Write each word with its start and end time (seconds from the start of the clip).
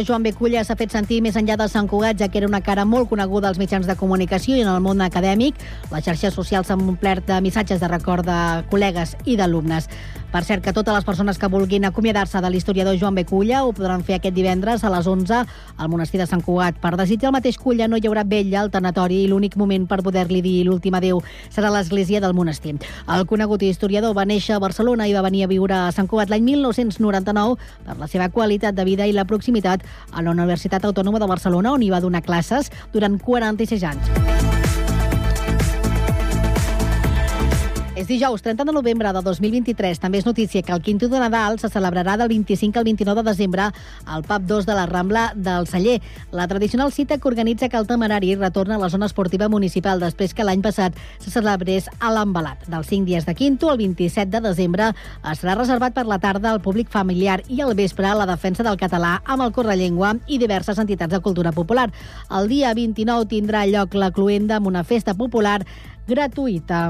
historiador 0.00 0.06
Joan 0.06 0.22
Beculla 0.22 0.62
s'ha 0.64 0.76
fet 0.76 0.92
sentir 0.92 1.20
més 1.22 1.36
enllà 1.36 1.56
de 1.60 1.66
Sant 1.68 1.88
Cugat, 1.88 2.18
ja 2.18 2.28
que 2.28 2.38
era 2.40 2.48
una 2.48 2.60
cara 2.64 2.84
molt 2.84 3.08
coneguda 3.10 3.48
als 3.48 3.58
mitjans 3.58 3.86
de 3.86 3.96
comunicació 3.96 4.56
i 4.56 4.62
en 4.64 4.68
el 4.68 4.80
món 4.80 5.00
acadèmic. 5.00 5.54
Les 5.92 6.04
xarxes 6.04 6.34
socials 6.34 6.68
s'han 6.68 6.80
omplert 6.80 7.26
de 7.28 7.40
missatges 7.40 7.80
de 7.80 7.88
record 7.88 8.24
de 8.26 8.64
col·legues 8.70 9.16
i 9.26 9.36
d'alumnes. 9.36 9.88
Per 10.30 10.44
cert, 10.46 10.62
que 10.62 10.72
totes 10.72 10.94
les 10.94 11.04
persones 11.04 11.38
que 11.38 11.48
vulguin 11.50 11.84
acomiadar-se 11.88 12.38
de 12.40 12.50
l'historiador 12.50 12.94
Joan 13.00 13.16
Beculla 13.18 13.64
ho 13.66 13.72
podran 13.74 14.04
fer 14.06 14.20
aquest 14.20 14.36
divendres 14.36 14.84
a 14.84 14.90
les 14.94 15.08
11 15.10 15.40
al 15.76 15.88
monestir 15.90 16.20
de 16.20 16.26
Sant 16.30 16.44
Cugat. 16.46 16.78
Per 16.78 16.92
desitjar 17.00 17.32
el 17.32 17.34
mateix 17.34 17.58
Culla 17.58 17.88
no 17.90 17.98
hi 17.98 18.06
haurà 18.06 18.22
vella 18.22 18.60
al 18.60 18.70
tanatori 18.70 19.24
i 19.24 19.26
l'únic 19.26 19.56
moment 19.58 19.88
per 19.90 19.98
poder-li 20.06 20.38
dir 20.44 20.54
l'últim 20.68 20.94
adeu 20.94 21.18
serà 21.50 21.72
l'església 21.74 22.22
del 22.22 22.36
monestir. 22.38 22.76
El 23.10 23.26
conegut 23.26 23.66
historiador 23.66 24.14
va 24.14 24.24
néixer 24.24 24.54
a 24.54 24.62
Barcelona 24.62 25.08
i 25.10 25.16
va 25.18 25.26
venir 25.26 25.42
a 25.44 25.50
viure 25.50 25.74
a 25.74 25.90
Sant 25.90 26.06
Cugat 26.06 26.30
l'any 26.30 26.46
1999 26.46 27.58
per 27.88 27.98
la 27.98 28.06
seva 28.06 28.30
qualitat 28.30 28.78
de 28.78 28.86
vida 28.86 29.10
i 29.10 29.16
la 29.16 29.26
proximitat 29.26 29.82
a 30.12 30.22
la 30.22 30.30
Universitat 30.30 30.86
Autònoma 30.86 31.18
de 31.18 31.26
Barcelona, 31.26 31.74
on 31.74 31.82
hi 31.82 31.90
va 31.90 32.00
donar 32.00 32.22
classes 32.22 32.70
durant 32.94 33.18
46 33.18 33.88
anys. 33.90 34.69
És 38.00 38.08
dijous, 38.08 38.40
30 38.40 38.64
de 38.64 38.72
novembre 38.72 39.10
de 39.12 39.20
2023. 39.20 39.98
També 40.00 40.16
és 40.22 40.24
notícia 40.24 40.62
que 40.64 40.72
el 40.72 40.80
Quinto 40.80 41.10
de 41.12 41.18
Nadal 41.20 41.58
se 41.60 41.68
celebrarà 41.68 42.14
del 42.16 42.30
25 42.32 42.78
al 42.80 42.86
29 42.86 43.20
de 43.20 43.28
desembre 43.28 43.66
al 44.06 44.22
PAP 44.24 44.46
2 44.48 44.64
de 44.64 44.76
la 44.78 44.86
Rambla 44.86 45.34
del 45.36 45.66
Celler. 45.68 45.98
La 46.32 46.48
tradicional 46.48 46.92
cita 46.92 47.18
que 47.18 47.28
organitza 47.28 47.66
el 47.66 47.86
temerari 47.86 48.36
retorna 48.36 48.76
a 48.76 48.78
la 48.78 48.88
zona 48.88 49.04
esportiva 49.04 49.50
municipal 49.50 50.00
després 50.00 50.32
que 50.32 50.46
l'any 50.48 50.62
passat 50.64 50.96
se 51.18 51.28
celebrés 51.28 51.90
a 52.00 52.08
l'embalat. 52.14 52.64
Dels 52.72 52.88
5 52.88 53.04
dies 53.04 53.28
de 53.28 53.34
Quinto, 53.34 53.68
el 53.70 53.76
27 53.84 54.32
de 54.32 54.40
desembre 54.48 54.94
estarà 55.20 55.58
reservat 55.58 55.92
per 55.92 56.06
la 56.08 56.18
tarda 56.18 56.54
al 56.54 56.64
públic 56.64 56.88
familiar 56.88 57.42
i 57.48 57.60
al 57.60 57.76
vespre 57.76 58.16
la 58.16 58.24
defensa 58.24 58.64
del 58.64 58.80
català 58.80 59.18
amb 59.26 59.44
el 59.44 59.52
correllengua 59.52 60.14
i 60.26 60.40
diverses 60.40 60.80
entitats 60.80 61.12
de 61.12 61.20
cultura 61.20 61.52
popular. 61.52 61.90
El 62.30 62.48
dia 62.48 62.72
29 62.72 63.28
tindrà 63.28 63.66
lloc 63.68 63.92
la 63.92 64.10
cluenda 64.10 64.56
amb 64.56 64.72
una 64.72 64.88
festa 64.88 65.12
popular 65.12 65.60
gratuïta. 66.08 66.86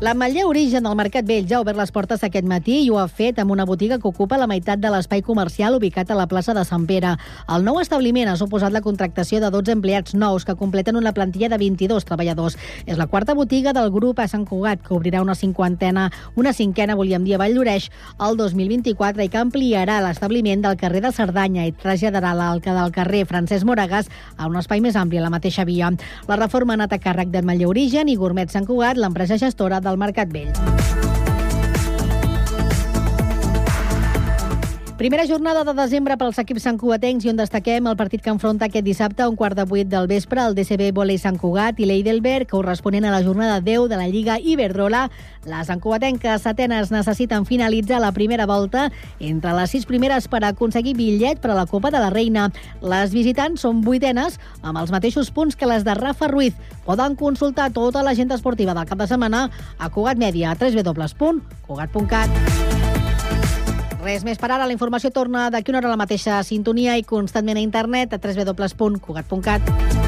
L'Ametller 0.00 0.44
Origen 0.46 0.84
del 0.86 0.94
Mercat 0.94 1.26
Vell 1.26 1.48
ja 1.50 1.56
ha 1.58 1.62
obert 1.64 1.74
les 1.74 1.90
portes 1.90 2.20
aquest 2.22 2.46
matí 2.46 2.76
i 2.84 2.90
ho 2.94 3.00
ha 3.02 3.08
fet 3.10 3.40
amb 3.42 3.50
una 3.50 3.64
botiga 3.66 3.96
que 3.98 4.06
ocupa 4.06 4.36
la 4.38 4.46
meitat 4.46 4.78
de 4.78 4.92
l'espai 4.94 5.24
comercial 5.26 5.74
ubicat 5.74 6.12
a 6.12 6.14
la 6.14 6.28
plaça 6.30 6.52
de 6.54 6.62
Sant 6.62 6.84
Pere. 6.86 7.16
El 7.50 7.64
nou 7.66 7.80
establiment 7.82 8.30
ha 8.30 8.36
suposat 8.38 8.70
la 8.70 8.82
contractació 8.84 9.40
de 9.42 9.50
12 9.50 9.74
empleats 9.74 10.14
nous 10.14 10.46
que 10.46 10.54
completen 10.54 10.94
una 10.94 11.10
plantilla 11.16 11.48
de 11.50 11.58
22 11.58 12.06
treballadors. 12.06 12.54
És 12.86 12.94
la 12.94 13.08
quarta 13.08 13.34
botiga 13.34 13.72
del 13.74 13.90
grup 13.90 14.20
a 14.22 14.28
Sant 14.30 14.44
Cugat, 14.46 14.84
que 14.86 14.94
obrirà 14.94 15.18
una 15.20 15.34
cinquantena, 15.34 16.12
una 16.36 16.52
cinquena, 16.54 16.94
volíem 16.94 17.26
dir, 17.26 17.34
a 17.34 17.42
Vall 17.42 17.58
d'Oreix 17.58 17.90
el 18.22 18.38
2024 18.38 19.26
i 19.26 19.28
que 19.34 19.42
ampliarà 19.42 19.98
l'establiment 20.06 20.62
del 20.62 20.78
carrer 20.78 21.02
de 21.08 21.10
Cerdanya 21.18 21.66
i 21.66 21.74
traslladarà 21.74 22.36
l'alca 22.38 22.76
del 22.78 22.94
carrer 22.94 23.24
Francesc 23.26 23.66
Moragas 23.66 24.06
a 24.36 24.46
un 24.46 24.62
espai 24.62 24.78
més 24.78 24.94
ampli 24.94 25.18
a 25.18 25.26
la 25.26 25.34
mateixa 25.34 25.66
via. 25.66 25.90
La 26.30 26.38
reforma 26.38 26.78
ha 26.78 26.80
anat 26.84 26.94
a 26.94 27.02
càrrec 27.02 27.34
d'Ametller 27.34 27.66
Origen 27.74 28.06
i 28.06 28.14
Gourmet 28.14 28.54
Sant 28.54 28.70
Cugat, 28.70 28.94
l'empresa 28.94 29.42
gestora 29.42 29.82
del 29.88 29.98
Mercat 29.98 30.32
Vell. 30.32 31.07
Primera 34.98 35.24
jornada 35.28 35.62
de 35.62 35.74
desembre 35.78 36.16
pels 36.18 36.40
equips 36.42 36.64
santcugatencs 36.66 37.22
i 37.22 37.28
on 37.30 37.36
destaquem 37.38 37.86
el 37.86 37.94
partit 37.94 38.18
que 38.18 38.32
enfronta 38.32 38.66
aquest 38.66 38.82
dissabte 38.82 39.22
a 39.22 39.28
un 39.30 39.36
quart 39.38 39.54
de 39.54 39.62
vuit 39.62 39.86
del 39.86 40.10
vespre 40.10 40.42
el 40.42 40.58
DCB 40.58 40.90
Volei 40.96 41.20
Sant 41.22 41.38
Cugat 41.38 41.78
i 41.78 41.86
l'Eidelberg, 41.86 42.50
corresponent 42.50 43.06
a 43.06 43.12
la 43.14 43.22
jornada 43.22 43.60
10 43.62 43.86
de 43.92 43.94
la 43.94 44.08
Lliga 44.10 44.42
Iberdrola. 44.42 45.06
Les 45.46 45.70
santcugatenques 45.70 46.42
setenes 46.42 46.90
necessiten 46.90 47.46
finalitzar 47.46 48.02
la 48.02 48.10
primera 48.10 48.42
volta 48.50 48.90
entre 49.20 49.54
les 49.54 49.70
sis 49.70 49.86
primeres 49.86 50.26
per 50.26 50.42
aconseguir 50.42 50.98
bitllet 50.98 51.38
per 51.38 51.54
a 51.54 51.60
la 51.60 51.68
Copa 51.70 51.94
de 51.94 52.02
la 52.02 52.10
Reina. 52.10 52.50
Les 52.82 53.14
visitants 53.14 53.62
són 53.62 53.86
vuitenes 53.86 54.42
amb 54.66 54.82
els 54.82 54.90
mateixos 54.90 55.30
punts 55.30 55.54
que 55.54 55.70
les 55.70 55.86
de 55.86 55.94
Rafa 55.94 56.26
Ruiz. 56.26 56.58
Poden 56.90 57.14
consultar 57.14 57.70
tota 57.70 58.02
l'agenda 58.02 58.34
esportiva 58.34 58.74
del 58.74 58.90
cap 58.90 58.98
de 58.98 59.06
setmana 59.06 59.46
a 59.78 59.94
Cugat 59.94 60.18
Media, 60.18 60.50
a 60.50 60.58
www.cugat.cat. 60.58 62.87
Res 64.08 64.22
més 64.24 64.38
per 64.40 64.48
ara. 64.48 64.64
La 64.64 64.72
informació 64.72 65.10
torna 65.12 65.50
d'aquí 65.52 65.68
una 65.74 65.82
hora 65.82 65.90
a 65.90 65.92
la 65.92 66.00
mateixa 66.00 66.40
sintonia 66.46 66.96
i 66.96 67.04
constantment 67.04 67.60
a 67.60 67.66
internet 67.66 68.16
a 68.16 68.22
www.cugat.cat. 68.24 70.07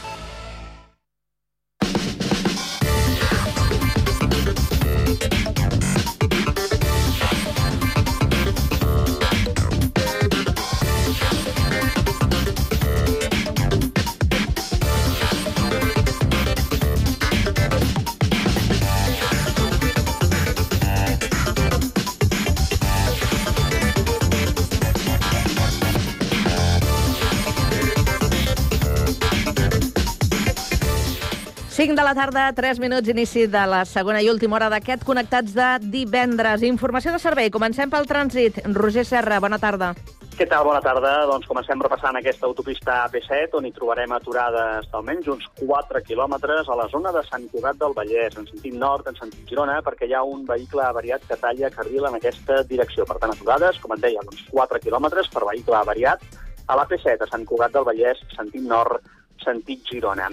De 31.95 32.03
la 32.03 32.13
tarda, 32.15 32.53
3 32.53 32.79
minuts, 32.79 33.09
inici 33.09 33.47
de 33.47 33.61
la 33.67 33.81
segona 33.85 34.21
i 34.21 34.29
última 34.29 34.55
hora 34.55 34.69
d'aquest 34.71 35.03
Connectats 35.03 35.51
de 35.55 35.67
divendres. 35.91 36.63
Informació 36.63 37.11
de 37.11 37.19
servei. 37.19 37.49
Comencem 37.51 37.89
pel 37.91 38.07
trànsit. 38.07 38.61
Roger 38.77 39.03
Serra, 39.05 39.39
bona 39.43 39.59
tarda. 39.59 39.91
Què 40.37 40.47
tal? 40.47 40.63
Bona 40.63 40.79
tarda. 40.81 41.11
Doncs 41.27 41.49
comencem 41.49 41.81
repassant 41.83 42.15
aquesta 42.15 42.47
autopista 42.47 43.01
AP7, 43.03 43.57
on 43.59 43.67
hi 43.67 43.73
trobarem 43.75 44.13
aturades 44.15 44.87
almenys 44.95 45.27
uns 45.33 45.47
4 45.59 46.03
quilòmetres 46.07 46.69
a 46.69 46.79
la 46.79 46.87
zona 46.93 47.11
de 47.11 47.23
Sant 47.27 47.47
Cugat 47.51 47.79
del 47.81 47.95
Vallès, 47.97 48.37
en 48.39 48.47
sentit 48.47 48.73
nord, 48.73 49.07
en 49.11 49.19
sentit 49.19 49.47
Girona, 49.49 49.81
perquè 49.83 50.07
hi 50.07 50.15
ha 50.15 50.23
un 50.23 50.45
vehicle 50.47 50.85
avariat 50.87 51.25
que 51.27 51.39
talla 51.41 51.73
carril 51.75 52.07
en 52.07 52.19
aquesta 52.19 52.63
direcció. 52.63 53.05
Per 53.05 53.19
tant, 53.19 53.35
aturades, 53.35 53.79
com 53.83 53.97
et 53.97 54.05
deia, 54.05 54.23
uns 54.23 54.45
4 54.51 54.79
quilòmetres 54.85 55.27
per 55.33 55.43
vehicle 55.49 55.75
avariat 55.81 56.23
a 56.67 56.77
l'AP7, 56.79 57.25
a 57.25 57.31
Sant 57.33 57.43
Cugat 57.45 57.75
del 57.75 57.89
Vallès, 57.89 58.23
sentit 58.37 58.63
nord, 58.63 59.01
sentit 59.43 59.85
Girona. 59.89 60.29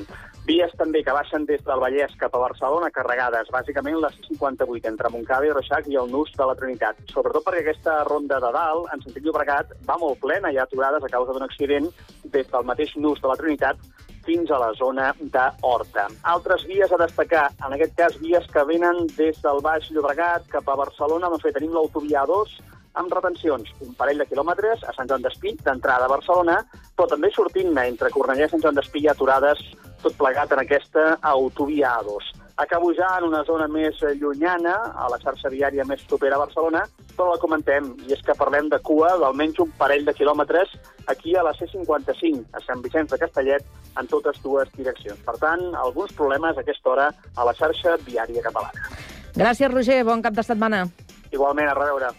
Vies 0.48 0.72
també 0.80 1.02
que 1.04 1.12
baixen 1.12 1.42
des 1.44 1.60
del 1.66 1.80
Vallès 1.82 2.14
cap 2.16 2.32
a 2.32 2.41
Barcelona 2.41 2.88
carregades, 2.94 3.50
bàsicament 3.52 3.98
la 4.00 4.08
C58 4.14 4.88
entre 4.88 5.10
Montcada 5.12 5.44
i 5.44 5.52
Reixac 5.52 5.91
i 5.92 5.98
el 6.00 6.08
Nus 6.08 6.32
de 6.38 6.46
la 6.48 6.54
Trinitat. 6.56 7.02
Sobretot 7.12 7.44
perquè 7.44 7.60
aquesta 7.66 7.98
ronda 8.08 8.38
de 8.41 8.52
dalt, 8.56 8.88
en 8.94 9.04
sentit 9.04 9.26
Llobregat, 9.26 9.74
va 9.84 9.98
molt 10.00 10.22
plena, 10.22 10.48
hi 10.48 10.56
ha 10.56 10.64
aturades 10.64 11.04
a 11.04 11.12
causa 11.12 11.36
d'un 11.36 11.44
accident 11.44 11.91
des 12.32 12.48
del 12.48 12.64
mateix 12.70 12.97
Nus 12.97 13.20
de 13.20 13.28
la 13.28 13.36
Trinitat 13.36 13.84
fins 14.24 14.50
a 14.50 14.62
la 14.62 14.72
zona 14.76 15.10
d'Horta. 15.20 16.06
Altres 16.32 16.64
vies 16.68 16.92
a 16.92 17.00
destacar, 17.00 17.50
en 17.64 17.76
aquest 17.76 17.94
cas 18.00 18.16
vies 18.20 18.48
que 18.52 18.64
venen 18.72 19.04
des 19.20 19.41
del 19.44 19.60
Baix 19.64 19.92
Llobregat 19.92 20.48
cap 20.52 20.68
a 20.68 20.80
Barcelona, 20.80 21.28
doncs 21.28 21.44
bé, 21.44 21.52
tenim 21.52 21.76
l'autovia 21.76 22.24
2, 22.28 22.56
amb 22.98 23.12
retencions, 23.14 23.70
un 23.86 23.94
parell 23.98 24.19
de 24.22 24.26
quilòmetres 24.28 24.82
a 24.84 24.94
Sant 24.97 25.09
Joan 25.10 25.22
d'Espí, 25.25 25.54
d'entrada 25.64 26.09
a 26.09 26.12
Barcelona, 26.12 26.59
però 26.97 27.06
també 27.10 27.31
sortint-ne 27.34 27.86
entre 27.92 28.10
Cornellà 28.14 28.48
i 28.48 28.53
Sant 28.53 28.64
Joan 28.64 28.78
d'Espí 28.78 29.04
hi 29.04 29.09
ha 29.09 29.14
aturades 29.14 29.62
tot 30.03 30.15
plegat 30.18 30.53
en 30.54 30.62
aquesta 30.62 31.15
autovia 31.33 31.97
A2. 32.03 32.34
Acabo 32.59 32.91
ja 32.91 33.06
en 33.21 33.28
una 33.28 33.45
zona 33.47 33.68
més 33.71 34.00
llunyana, 34.18 34.74
a 34.98 35.06
la 35.12 35.18
xarxa 35.22 35.50
viària 35.50 35.84
més 35.86 36.03
propera 36.10 36.34
a 36.34 36.42
Barcelona, 36.42 36.83
però 37.15 37.28
la 37.30 37.42
comentem, 37.42 37.92
i 38.09 38.15
és 38.15 38.22
que 38.27 38.34
parlem 38.34 38.66
de 38.72 38.80
cua 38.83 39.12
d'almenys 39.22 39.62
un 39.62 39.71
parell 39.78 40.04
de 40.06 40.15
quilòmetres 40.18 40.74
aquí 41.06 41.36
a 41.39 41.45
la 41.47 41.54
C55, 41.54 42.42
a 42.59 42.62
Sant 42.66 42.83
Vicenç 42.83 43.15
de 43.15 43.21
Castellet, 43.22 43.66
en 43.98 44.10
totes 44.10 44.42
dues 44.42 44.71
direccions. 44.74 45.22
Per 45.27 45.36
tant, 45.39 45.68
alguns 45.78 46.15
problemes 46.18 46.59
a 46.59 46.66
aquesta 46.66 46.95
hora 46.95 47.10
a 47.36 47.47
la 47.47 47.54
xarxa 47.54 47.95
viària 48.06 48.42
catalana. 48.42 48.91
Gràcies, 49.39 49.71
Roger. 49.71 50.03
Bon 50.06 50.22
cap 50.22 50.34
de 50.34 50.42
setmana. 50.42 50.89
Igualment, 51.30 51.71
a 51.71 51.78
reveure. 51.78 52.10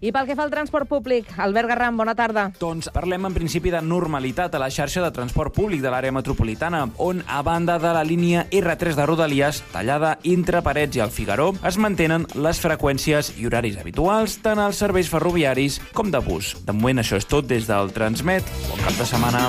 I 0.00 0.12
pel 0.14 0.28
que 0.28 0.36
fa 0.38 0.44
al 0.46 0.52
transport 0.52 0.86
públic, 0.86 1.26
Albert 1.42 1.72
Garram, 1.72 1.96
bona 1.98 2.14
tarda. 2.14 2.44
Doncs 2.60 2.90
parlem 2.94 3.26
en 3.26 3.34
principi 3.34 3.72
de 3.74 3.80
normalitat 3.82 4.54
a 4.54 4.60
la 4.62 4.70
xarxa 4.70 5.02
de 5.02 5.10
transport 5.14 5.54
públic 5.56 5.82
de 5.82 5.90
l'àrea 5.90 6.14
metropolitana, 6.14 6.84
on, 7.02 7.24
a 7.26 7.42
banda 7.42 7.80
de 7.82 7.90
la 7.96 8.04
línia 8.06 8.46
R3 8.54 8.94
de 8.94 9.08
Rodalies, 9.10 9.62
tallada 9.72 10.14
entre 10.22 10.62
Parets 10.62 11.00
i 11.00 11.02
el 11.02 11.10
Figaró, 11.10 11.50
es 11.66 11.80
mantenen 11.82 12.28
les 12.38 12.62
freqüències 12.62 13.34
i 13.42 13.50
horaris 13.50 13.80
habituals 13.82 14.38
tant 14.44 14.62
als 14.62 14.78
serveis 14.78 15.10
ferroviaris 15.10 15.80
com 15.94 16.14
de 16.14 16.22
bus. 16.22 16.54
De 16.62 16.76
moment 16.76 17.02
això 17.02 17.18
és 17.18 17.26
tot 17.26 17.50
des 17.50 17.66
del 17.66 17.90
Transmet. 17.96 18.46
Bon 18.70 18.86
cap 18.86 18.94
de 19.02 19.10
setmana. 19.10 19.48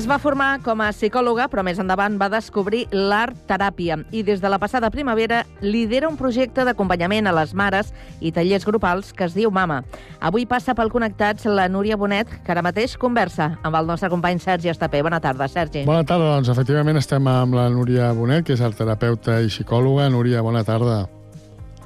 Es 0.00 0.06
va 0.08 0.16
formar 0.16 0.62
com 0.64 0.80
a 0.80 0.86
psicòloga, 0.94 1.44
però 1.52 1.60
més 1.60 1.76
endavant 1.82 2.14
va 2.16 2.30
descobrir 2.32 2.86
l'art 2.94 3.36
teràpia 3.50 3.98
i 4.16 4.22
des 4.24 4.40
de 4.40 4.48
la 4.48 4.56
passada 4.56 4.88
primavera 4.88 5.42
lidera 5.60 6.08
un 6.08 6.16
projecte 6.16 6.64
d'acompanyament 6.64 7.28
a 7.28 7.34
les 7.36 7.52
mares 7.52 7.90
i 8.24 8.32
tallers 8.32 8.64
grupals 8.64 9.10
que 9.12 9.26
es 9.28 9.36
diu 9.36 9.52
Mama. 9.52 9.82
Avui 10.24 10.46
passa 10.48 10.72
pel 10.78 10.88
Connectats 10.88 11.44
la 11.44 11.68
Núria 11.68 12.00
Bonet, 12.00 12.32
que 12.32 12.54
ara 12.56 12.64
mateix 12.64 12.96
conversa 12.96 13.50
amb 13.60 13.76
el 13.76 13.92
nostre 13.92 14.08
company 14.08 14.40
Sergi 14.40 14.72
Estapé. 14.72 15.04
Bona 15.04 15.20
tarda, 15.20 15.52
Sergi. 15.52 15.84
Bona 15.84 16.08
tarda, 16.08 16.32
doncs 16.38 16.48
efectivament 16.48 16.96
estem 16.96 17.28
amb 17.28 17.60
la 17.60 17.68
Núria 17.68 18.08
Bonet, 18.16 18.48
que 18.48 18.56
és 18.56 18.64
art 18.64 18.80
terapeuta 18.80 19.42
i 19.44 19.52
psicòloga. 19.52 20.08
Núria, 20.08 20.40
bona 20.40 20.64
tarda. 20.64 21.02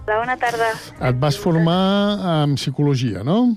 Hola, 0.05 0.23
bona 0.23 0.39
tarda. 0.39 0.71
Et 1.03 1.19
vas 1.19 1.35
formar 1.35 1.83
en 2.45 2.55
psicologia, 2.63 3.27
no? 3.27 3.57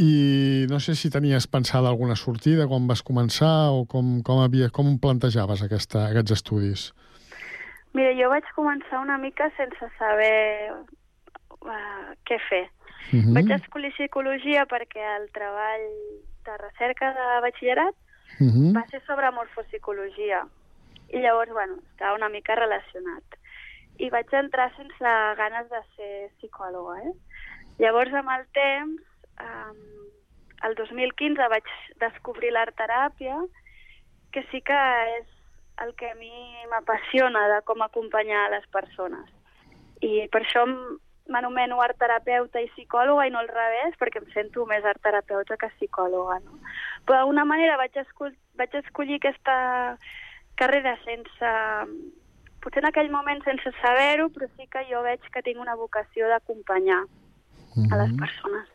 I 0.00 0.66
no 0.70 0.78
sé 0.80 0.94
si 0.96 1.10
tenies 1.12 1.46
pensada 1.46 1.90
alguna 1.90 2.16
sortida 2.16 2.66
quan 2.66 2.86
vas 2.88 3.02
començar 3.04 3.68
o 3.76 3.84
com, 3.84 4.22
com, 4.24 4.40
havia, 4.40 4.70
com 4.72 4.96
plantejaves 4.98 5.60
aquesta, 5.66 6.06
aquests 6.08 6.36
estudis. 6.38 6.86
Mira, 7.92 8.14
jo 8.16 8.30
vaig 8.32 8.46
començar 8.56 9.02
una 9.02 9.18
mica 9.20 9.50
sense 9.58 9.90
saber 9.98 10.72
uh, 11.60 12.12
què 12.24 12.38
fer. 12.48 12.64
Uh 13.12 13.20
-huh. 13.20 13.34
Vaig 13.34 13.50
escollir 13.50 13.92
psicologia 13.92 14.64
perquè 14.64 15.04
el 15.18 15.28
treball 15.36 15.88
de 16.46 16.54
recerca 16.64 17.12
de 17.12 17.26
batxillerat 17.44 17.94
Uh 18.38 18.46
-huh. 18.48 18.72
va 18.72 18.86
ser 18.88 19.02
sobre 19.06 19.30
morfopsicologia. 19.30 20.46
I 21.12 21.18
llavors, 21.18 21.52
bueno, 21.52 21.74
estava 21.90 22.14
una 22.14 22.28
mica 22.28 22.54
relacionat. 22.54 23.24
I 23.98 24.08
vaig 24.10 24.32
entrar 24.32 24.74
sense 24.76 25.10
ganes 25.36 25.68
de 25.68 25.80
ser 25.96 26.30
psicòloga, 26.38 27.02
eh? 27.02 27.12
Llavors, 27.78 28.14
amb 28.14 28.30
el 28.30 28.46
temps, 28.52 29.02
um, 29.40 29.82
el 30.68 30.74
2015 30.76 31.48
vaig 31.52 31.68
descobrir 32.00 32.52
l'art 32.52 32.76
teràpia, 32.76 33.36
que 34.32 34.44
sí 34.50 34.60
que 34.62 34.80
és 35.18 35.26
el 35.80 35.94
que 35.96 36.10
a 36.10 36.14
mi 36.14 36.32
m'apassiona 36.70 37.46
de 37.54 37.60
com 37.64 37.82
acompanyar 37.82 38.50
les 38.52 38.66
persones. 38.72 39.28
I 40.04 40.28
per 40.32 40.42
això 40.44 40.66
m'anomeno 41.30 41.80
art 41.80 41.98
terapeuta 41.98 42.60
i 42.60 42.68
psicòloga 42.74 43.26
i 43.26 43.32
no 43.32 43.40
al 43.40 43.48
revés, 43.48 43.96
perquè 44.00 44.20
em 44.20 44.28
sento 44.34 44.66
més 44.66 44.84
art 44.84 45.00
terapeuta 45.02 45.56
que 45.56 45.70
psicòloga. 45.76 46.40
No? 46.44 46.58
Però 47.06 47.20
d'alguna 47.20 47.46
manera 47.48 47.78
vaig, 47.80 47.96
escoll 48.02 48.34
vaig 48.60 48.74
escollir 48.84 49.20
aquesta 49.20 49.96
carrera 50.60 50.96
sense... 51.06 51.54
Potser 52.60 52.82
en 52.82 52.90
aquell 52.90 53.08
moment 53.08 53.38
sense 53.46 53.70
saber-ho, 53.78 54.26
però 54.34 54.44
sí 54.52 54.66
que 54.68 54.82
jo 54.90 55.00
veig 55.00 55.22
que 55.32 55.40
tinc 55.46 55.62
una 55.62 55.78
vocació 55.80 56.28
d'acompanyar 56.28 56.98
a 57.88 58.00
les 58.02 58.12
persones. 58.20 58.66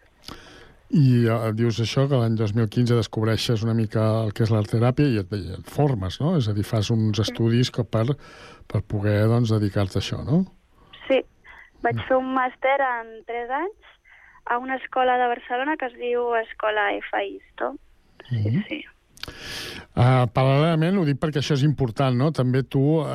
I 0.93 1.25
eh, 1.25 1.51
dius 1.57 1.79
això, 1.81 2.05
que 2.09 2.19
l'any 2.19 2.35
2015 2.37 2.97
descobreixes 2.99 3.63
una 3.65 3.73
mica 3.73 4.03
el 4.23 4.33
que 4.37 4.45
és 4.45 4.51
l'art 4.53 4.69
teràpia 4.69 5.09
i 5.09 5.17
et, 5.23 5.31
i 5.33 5.55
et 5.57 5.71
formes, 5.71 6.19
no? 6.21 6.35
És 6.37 6.49
a 6.49 6.53
dir, 6.53 6.65
fas 6.67 6.91
uns 6.93 7.21
estudis 7.23 7.71
que 7.73 7.83
per, 7.83 8.05
per 8.69 8.83
poder 8.85 9.23
doncs, 9.31 9.53
dedicar-te 9.55 9.97
a 9.97 10.03
això, 10.03 10.21
no? 10.27 10.43
Sí, 11.07 11.23
vaig 11.85 12.01
fer 12.05 12.19
un 12.21 12.29
màster 12.37 12.77
en 12.85 13.15
3 13.25 13.55
anys 13.63 13.93
a 14.45 14.59
una 14.61 14.77
escola 14.77 15.17
de 15.17 15.31
Barcelona 15.33 15.77
que 15.77 15.89
es 15.89 15.97
diu 15.97 16.35
Escola 16.37 16.91
FAISTO. 17.09 17.73
Sí, 18.29 18.61
sí. 18.69 18.83
Uh, 19.95 20.25
paral·lelament, 20.35 20.97
ho 20.99 21.05
dic 21.07 21.21
perquè 21.21 21.39
això 21.39 21.55
és 21.55 21.61
important, 21.63 22.17
no? 22.19 22.27
També 22.35 22.65
tu 22.67 22.81
uh, 22.99 23.05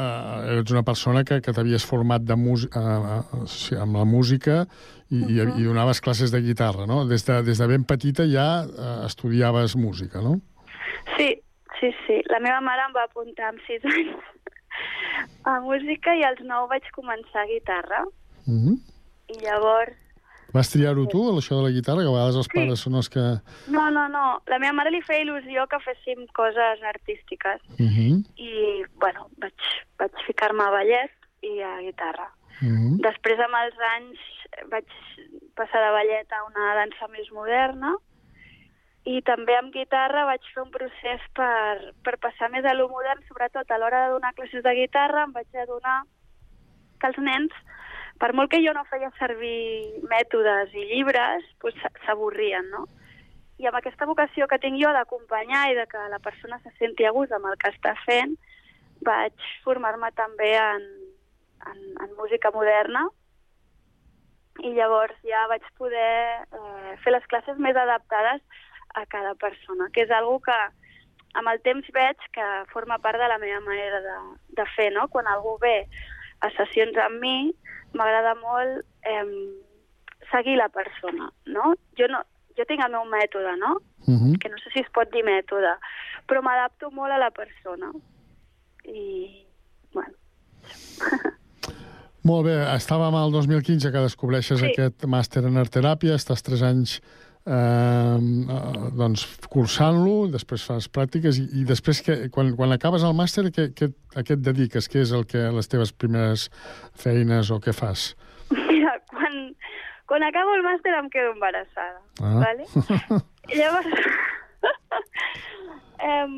eres 0.49 0.73
una 0.73 0.81
persona 0.81 1.21
que, 1.29 1.43
que 1.45 1.53
t'havies 1.53 1.85
format 1.85 2.25
de 2.25 2.39
uh, 2.39 2.55
uh, 2.81 3.43
sí, 3.45 3.77
amb 3.77 3.99
la 4.01 4.07
música 4.09 4.63
i, 5.11 5.21
uh 5.21 5.27
-huh. 5.27 5.59
i, 5.59 5.61
i 5.61 5.69
donaves 5.69 6.01
classes 6.01 6.33
de 6.33 6.41
guitarra, 6.41 6.87
no? 6.87 7.05
Des 7.05 7.27
de, 7.27 7.43
des 7.43 7.59
de 7.59 7.67
ben 7.67 7.85
petita 7.85 8.25
ja 8.25 8.65
uh, 8.65 9.05
estudiaves 9.05 9.77
música, 9.77 10.23
no? 10.23 10.41
Sí, 11.19 11.37
sí, 11.81 11.93
sí. 12.07 12.23
La 12.31 12.41
meva 12.41 12.61
mare 12.61 12.81
em 12.89 12.95
va 12.97 13.05
apuntar 13.05 13.49
amb 13.49 13.61
6 13.67 13.85
anys 13.85 14.17
a 15.45 15.61
música 15.61 16.17
i 16.17 16.23
als 16.25 16.41
9 16.41 16.69
vaig 16.69 16.85
començar 16.97 17.47
guitarra. 17.47 18.05
Uh 18.47 18.57
-huh. 18.57 18.77
I 19.29 19.45
llavors... 19.45 20.00
Vas 20.55 20.71
triar-ho 20.73 21.07
tu, 21.07 21.23
això 21.39 21.57
de 21.59 21.63
la 21.69 21.75
guitarra, 21.75 22.03
que 22.03 22.11
a 22.11 22.17
vegades 22.17 22.37
els 22.37 22.49
Sí. 22.51 22.57
pares 22.59 22.81
són 22.81 22.95
els 22.95 23.09
que... 23.09 23.25
No, 23.69 23.91
no, 23.91 24.09
no. 24.09 24.43
La 24.47 24.59
meva 24.59 24.73
mare 24.73 24.91
li 24.91 25.03
feia 25.03 25.23
il·lusió 25.25 25.67
que 25.71 25.79
féssim 25.85 26.27
coses 26.35 26.83
artístiques. 26.83 27.61
Uh 27.79 27.87
-huh. 27.87 28.15
I, 28.37 28.85
bueno, 28.99 29.29
vaig, 29.39 29.55
vaig 29.99 30.13
ficar-me 30.27 30.63
a 30.65 30.71
ballet 30.71 31.11
i 31.43 31.61
a 31.63 31.81
guitarra. 31.81 32.29
Uh 32.63 32.69
-huh. 32.69 33.01
Després, 33.09 33.39
amb 33.39 33.55
els 33.65 33.79
anys, 33.97 34.19
vaig 34.71 34.87
passar 35.55 35.81
de 35.85 35.91
ballet 35.93 36.33
a 36.33 36.45
una 36.45 36.75
dansa 36.75 37.07
més 37.09 37.31
moderna 37.33 37.95
i 39.05 39.23
també 39.23 39.57
amb 39.57 39.73
guitarra 39.73 40.27
vaig 40.29 40.43
fer 40.55 40.63
un 40.63 40.71
procés 40.71 41.23
per, 41.35 41.95
per 42.05 42.19
passar 42.19 42.51
més 42.51 42.65
a 42.65 42.75
lo 42.75 42.89
modern, 42.89 43.23
sobretot 43.29 43.71
a 43.71 43.79
l'hora 43.79 44.07
de 44.07 44.13
donar 44.13 44.35
classes 44.35 44.63
de 44.63 44.75
guitarra 44.75 45.25
em 45.25 45.33
vaig 45.33 45.47
adonar 45.57 46.03
que 47.01 47.07
els 47.07 47.19
nens, 47.19 47.53
per 48.21 48.35
molt 48.37 48.51
que 48.53 48.61
jo 48.61 48.75
no 48.77 48.85
feia 48.91 49.09
servir 49.19 50.01
mètodes 50.11 50.75
i 50.77 50.87
llibres, 50.93 51.47
doncs 51.63 51.85
s'avorrien, 52.05 52.67
no? 52.73 52.85
I 53.61 53.69
amb 53.69 53.79
aquesta 53.81 54.09
vocació 54.09 54.47
que 54.49 54.61
tinc 54.61 54.77
jo 54.81 54.93
d'acompanyar 54.93 55.67
i 55.71 55.77
de 55.79 55.87
que 55.89 56.01
la 56.13 56.21
persona 56.21 56.61
se 56.65 56.73
senti 56.79 57.05
a 57.09 57.13
gust 57.17 57.33
amb 57.33 57.49
el 57.49 57.57
que 57.61 57.73
està 57.73 57.95
fent, 58.05 58.37
vaig 59.05 59.49
formar-me 59.65 60.13
també 60.17 60.53
en, 60.61 60.85
en, 61.71 61.81
en 62.05 62.15
música 62.19 62.53
moderna 62.53 63.07
i 64.61 64.75
llavors 64.77 65.17
ja 65.25 65.47
vaig 65.49 65.65
poder 65.81 66.45
eh, 66.45 66.93
fer 67.01 67.15
les 67.15 67.27
classes 67.33 67.57
més 67.57 67.77
adaptades 67.77 68.45
a 69.01 69.07
cada 69.09 69.35
persona, 69.41 69.89
que 69.95 70.05
és 70.05 70.13
algo 70.13 70.39
que 70.45 70.57
amb 71.41 71.49
el 71.49 71.61
temps 71.65 71.89
veig 71.95 72.25
que 72.35 72.47
forma 72.73 72.99
part 72.99 73.21
de 73.21 73.29
la 73.31 73.39
meva 73.39 73.61
manera 73.65 74.01
de, 74.05 74.17
de 74.59 74.67
fer, 74.75 74.91
no? 74.93 75.07
Quan 75.09 75.29
algú 75.31 75.57
ve 75.63 75.87
a 76.41 76.51
sessions 76.57 76.97
amb 76.97 77.21
mi, 77.21 77.53
m'agrada 77.95 78.35
molt 78.41 78.85
eh, 79.07 79.25
seguir 80.31 80.57
la 80.61 80.69
persona, 80.69 81.31
no? 81.47 81.75
Jo, 81.99 82.09
no? 82.13 82.23
jo 82.57 82.67
tinc 82.69 82.85
el 82.85 82.93
meu 82.93 83.05
mètode, 83.11 83.57
no? 83.59 83.79
Uh 84.07 84.17
-huh. 84.17 84.39
Que 84.39 84.49
no 84.49 84.57
sé 84.59 84.71
si 84.73 84.81
es 84.81 84.91
pot 84.95 85.11
dir 85.13 85.25
mètode, 85.25 85.73
però 86.29 86.43
m'adapto 86.43 86.91
molt 86.91 87.13
a 87.13 87.19
la 87.19 87.31
persona. 87.31 87.93
I, 88.85 89.45
bueno, 89.93 90.15
Molt 92.23 92.45
bé, 92.45 92.53
estàvem 92.77 93.15
al 93.17 93.33
2015 93.33 93.91
que 93.93 93.99
descobreixes 94.05 94.61
Sí. 94.61 94.67
aquest 94.67 95.07
màster 95.07 95.45
en 95.45 95.57
art 95.57 95.73
teràpia, 95.73 96.15
estàs 96.15 96.43
tres 96.43 96.63
anys 96.63 97.01
eh, 97.51 98.19
eh, 98.55 98.91
doncs, 99.01 99.25
cursant-lo, 99.51 100.29
després 100.33 100.65
fas 100.71 100.87
pràctiques 100.93 101.41
i, 101.43 101.47
i 101.61 101.65
després, 101.69 102.01
que, 102.07 102.17
quan, 102.35 102.53
quan 102.59 102.73
acabes 102.77 103.03
el 103.07 103.17
màster, 103.19 103.49
què, 103.55 103.71
què, 103.77 103.91
a 104.15 104.23
què 104.27 104.37
et 104.39 104.45
dediques? 104.47 104.89
Què 104.91 105.03
és 105.03 105.13
el 105.17 105.27
que, 105.31 105.49
les 105.57 105.69
teves 105.73 105.93
primeres 105.93 106.49
feines 106.95 107.51
o 107.51 107.59
què 107.63 107.75
fas? 107.77 108.13
Mira, 108.55 108.97
quan, 109.11 109.37
quan 110.11 110.25
acabo 110.27 110.55
el 110.59 110.65
màster 110.67 110.95
em 110.99 111.11
quedo 111.13 111.35
embarassada, 111.37 112.01
Ah. 112.21 112.39
vale? 112.45 112.67
Llavors, 113.59 113.87
em, 116.13 116.35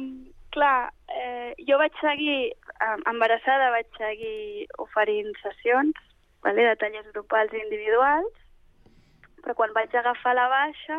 clar, 0.54 0.92
eh, 1.12 1.52
jo 1.68 1.78
vaig 1.80 1.96
seguir, 2.00 2.52
em, 2.86 3.02
embarassada 3.12 3.70
vaig 3.74 3.88
seguir 3.98 4.66
oferint 4.82 5.32
sessions, 5.42 5.96
vale, 6.44 6.68
de 6.70 6.76
tallers 6.80 7.08
grupals 7.14 7.52
i 7.56 7.60
individuals, 7.64 8.32
però 9.42 9.54
quan 9.54 9.72
vaig 9.74 9.94
agafar 9.94 10.34
la 10.34 10.48
baixa 10.48 10.98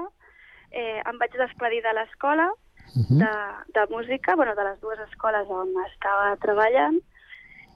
eh, 0.72 1.02
em 1.06 1.18
vaig 1.20 1.32
despedir 1.38 1.82
de 1.84 1.94
l'escola 1.94 2.50
Mhm. 2.96 3.18
de, 3.18 3.30
de 3.74 3.84
música, 3.90 4.36
bueno, 4.36 4.54
de 4.54 4.64
les 4.64 4.80
dues 4.80 5.00
escoles 5.10 5.48
on 5.50 5.70
estava 5.88 6.36
treballant, 6.38 7.00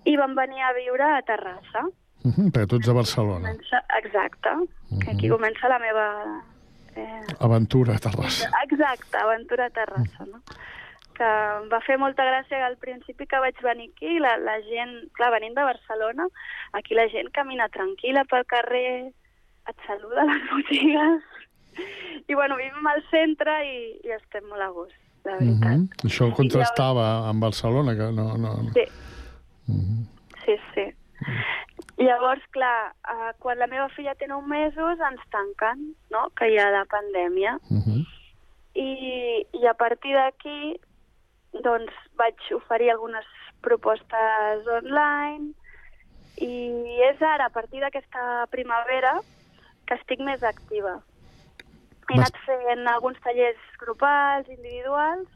i 0.05 0.15
vam 0.15 0.35
venir 0.35 0.61
a 0.61 0.73
viure 0.73 1.01
a 1.03 1.21
Terrassa. 1.23 1.81
Uh 2.23 2.29
-huh, 2.35 2.51
perquè 2.51 2.67
tu 2.67 2.75
ets 2.75 2.85
de 2.85 2.93
Barcelona. 2.93 3.49
Comença, 3.49 3.81
exacte. 3.97 4.49
que 5.03 5.11
Aquí 5.11 5.29
comença 5.29 5.67
la 5.69 5.79
meva... 5.79 6.43
Eh, 6.95 7.25
Aventura 7.39 7.95
a 7.95 7.99
Terrassa. 7.99 8.49
exacte, 8.69 9.17
aventura 9.17 9.65
a 9.65 9.69
Terrassa, 9.69 10.25
no? 10.25 10.41
que 11.15 11.23
em 11.23 11.67
va 11.73 11.81
fer 11.81 11.97
molta 11.97 12.23
gràcia 12.23 12.63
al 12.65 12.77
principi 12.77 13.25
que 13.25 13.39
vaig 13.39 13.55
venir 13.63 13.89
aquí, 13.95 14.19
la, 14.19 14.37
la 14.37 14.61
gent, 14.61 15.09
clar, 15.13 15.31
venint 15.31 15.55
de 15.55 15.63
Barcelona, 15.63 16.27
aquí 16.73 16.93
la 16.93 17.07
gent 17.09 17.31
camina 17.33 17.67
tranquil·la 17.69 18.23
pel 18.25 18.45
carrer, 18.45 19.13
et 19.69 19.87
saluda 19.87 20.21
a 20.21 20.29
les 20.31 20.45
botigues, 20.53 21.23
i 22.27 22.35
bueno, 22.35 22.57
vivim 22.57 22.87
al 22.87 23.03
centre 23.11 23.53
i, 23.65 23.77
i 24.03 24.15
estem 24.15 24.47
molt 24.49 24.65
a 24.65 24.69
gust, 24.75 24.97
la 25.25 25.35
Mm 25.37 25.39
veritat. 25.39 25.77
-hmm. 25.79 26.09
Això 26.09 26.33
contrastava 26.35 27.29
amb 27.29 27.41
Barcelona, 27.41 27.95
que 27.95 28.11
no... 28.11 28.37
no. 28.37 28.51
Sí. 28.73 28.85
Mm 29.67 29.81
-hmm. 29.81 30.01
Sí, 30.45 30.55
sí. 30.73 30.85
Llavors, 31.97 32.43
clar, 32.51 32.93
eh, 33.13 33.33
quan 33.39 33.57
la 33.57 33.67
meva 33.67 33.89
filla 33.89 34.15
té 34.15 34.27
9 34.27 34.47
mesos 34.47 34.99
ens 34.99 35.21
tanquen, 35.29 35.95
no?, 36.09 36.29
que 36.37 36.45
hi 36.49 36.57
ha 36.57 36.69
la 36.69 36.85
pandèmia. 36.85 37.57
Mm 37.69 37.81
-hmm. 37.81 38.05
I, 38.73 38.89
i 39.53 39.67
a 39.67 39.73
partir 39.73 40.13
d'aquí, 40.13 40.79
doncs, 41.63 41.93
vaig 42.15 42.35
oferir 42.55 42.91
algunes 42.91 43.25
propostes 43.61 44.67
online 44.67 45.53
i 46.37 46.53
és 47.09 47.21
ara, 47.21 47.45
a 47.45 47.49
partir 47.49 47.79
d'aquesta 47.81 48.45
primavera, 48.51 49.19
que 49.87 49.97
estic 49.99 50.21
més 50.23 50.43
activa. 50.43 50.99
He 52.07 52.15
Vas- 52.15 52.29
anat 52.29 52.37
fent 52.45 52.87
alguns 52.87 53.19
tallers 53.23 53.63
grupals, 53.81 54.47
individuals, 54.49 55.27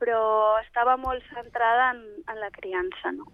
però 0.00 0.20
estava 0.60 0.96
molt 1.00 1.24
centrada 1.32 1.92
en, 1.94 2.02
en 2.28 2.40
la 2.40 2.50
criança, 2.52 3.12
no? 3.16 3.28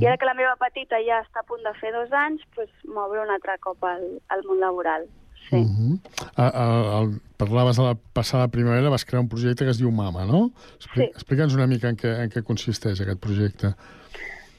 I 0.00 0.06
ara 0.06 0.16
que 0.16 0.26
la 0.26 0.36
meva 0.38 0.54
petita 0.56 1.00
ja 1.04 1.20
està 1.24 1.42
a 1.42 1.46
punt 1.48 1.62
de 1.66 1.72
fer 1.80 1.90
dos 1.92 2.12
anys, 2.14 2.42
doncs 2.56 2.86
m'obre 2.88 3.20
un 3.20 3.30
altre 3.34 3.56
cop 3.62 3.82
al, 3.84 4.04
al 4.32 4.42
món 4.46 4.60
laboral. 4.62 5.06
Sí. 5.48 5.56
Mm 5.56 5.72
-hmm. 5.76 5.94
a, 6.36 6.46
a, 6.46 6.64
a, 6.98 7.00
parlaves 7.36 7.76
de 7.76 7.82
la 7.82 7.94
passada 8.14 8.48
primavera, 8.48 8.88
vas 8.88 9.04
crear 9.04 9.20
un 9.20 9.28
projecte 9.28 9.64
que 9.64 9.70
es 9.70 9.78
diu 9.78 9.90
Mama, 9.90 10.24
no? 10.24 10.50
Expli 10.76 11.04
Sí. 11.04 11.10
Explica'ns 11.14 11.54
una 11.54 11.66
mica 11.66 11.88
en 11.88 11.96
què, 11.96 12.10
en 12.24 12.30
què 12.30 12.42
consisteix 12.42 13.00
aquest 13.00 13.20
projecte. 13.20 13.74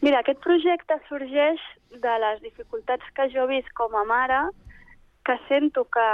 Mira, 0.01 0.19
aquest 0.19 0.39
projecte 0.39 0.93
sorgeix 1.09 1.59
de 1.89 2.13
les 2.25 2.41
dificultats 2.41 3.03
que 3.15 3.29
jo 3.33 3.43
he 3.43 3.47
vist 3.55 3.71
com 3.73 3.95
a 3.95 4.03
mare, 4.03 4.41
que 5.25 5.37
sento 5.49 5.85
que 5.89 6.09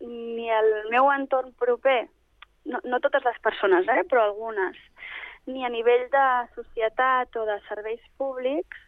ni 0.00 0.50
el 0.50 0.90
meu 0.90 1.10
entorn 1.12 1.52
proper, 1.54 2.08
no, 2.64 2.80
no 2.84 3.00
totes 3.00 3.24
les 3.24 3.38
persones, 3.44 3.88
eh, 3.88 4.04
però 4.10 4.24
algunes, 4.24 4.76
ni 5.46 5.64
a 5.64 5.70
nivell 5.72 6.08
de 6.12 6.26
societat 6.56 7.36
o 7.36 7.46
de 7.48 7.58
serveis 7.68 8.02
públics, 8.18 8.80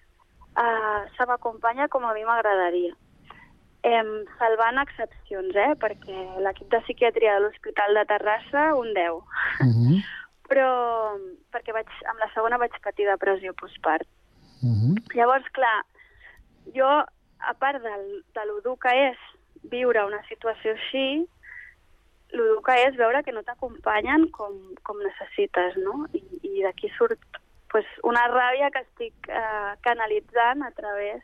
eh, 0.57 1.00
se 1.16 1.26
m'acompanya 1.28 1.88
com 1.88 2.04
a 2.04 2.14
mi 2.16 2.25
m'agradaria. 2.26 2.97
Em, 3.83 4.11
salvant 4.38 4.78
excepcions, 4.83 5.57
eh, 5.59 5.73
perquè 5.83 6.19
l'equip 6.42 6.69
de 6.71 6.83
psiquiatria 6.85 7.35
de 7.37 7.47
l'Hospital 7.47 7.95
de 7.99 8.04
Terrassa, 8.11 8.75
un 8.78 8.92
10. 8.95 9.23
Mm 9.61 9.73
-hmm. 9.73 10.02
Però 10.49 10.71
perquè 11.52 11.73
vaig, 11.73 11.88
amb 12.11 12.19
la 12.19 12.31
segona 12.35 12.59
vaig 12.59 12.75
patir 12.83 13.07
depressió 13.07 13.54
postpart. 13.54 14.07
Mm 14.62 14.75
-hmm. 14.75 15.14
Llavors, 15.14 15.49
clar, 15.50 15.85
jo, 16.75 16.87
a 17.42 17.54
part 17.59 17.83
del, 17.83 18.25
de 18.35 18.42
lo 18.47 18.61
dur 18.61 18.78
que 18.78 18.92
és 19.11 19.19
viure 19.71 20.04
una 20.07 20.23
situació 20.28 20.75
així, 20.75 21.07
dur 22.33 22.62
que 22.64 22.76
és 22.87 22.97
veure 22.97 23.23
que 23.23 23.35
no 23.37 23.45
t'acompanyen 23.47 24.28
com, 24.37 24.57
com 24.87 25.00
necessites, 25.04 25.76
no? 25.85 26.07
I, 26.16 26.23
i 26.49 26.62
d'aquí 26.64 26.90
surt 26.97 27.40
pues, 27.73 27.88
una 28.09 28.25
ràbia 28.33 28.71
que 28.73 28.83
estic 28.87 29.28
eh, 29.28 29.75
canalitzant 29.85 30.64
a 30.64 30.71
través 30.76 31.23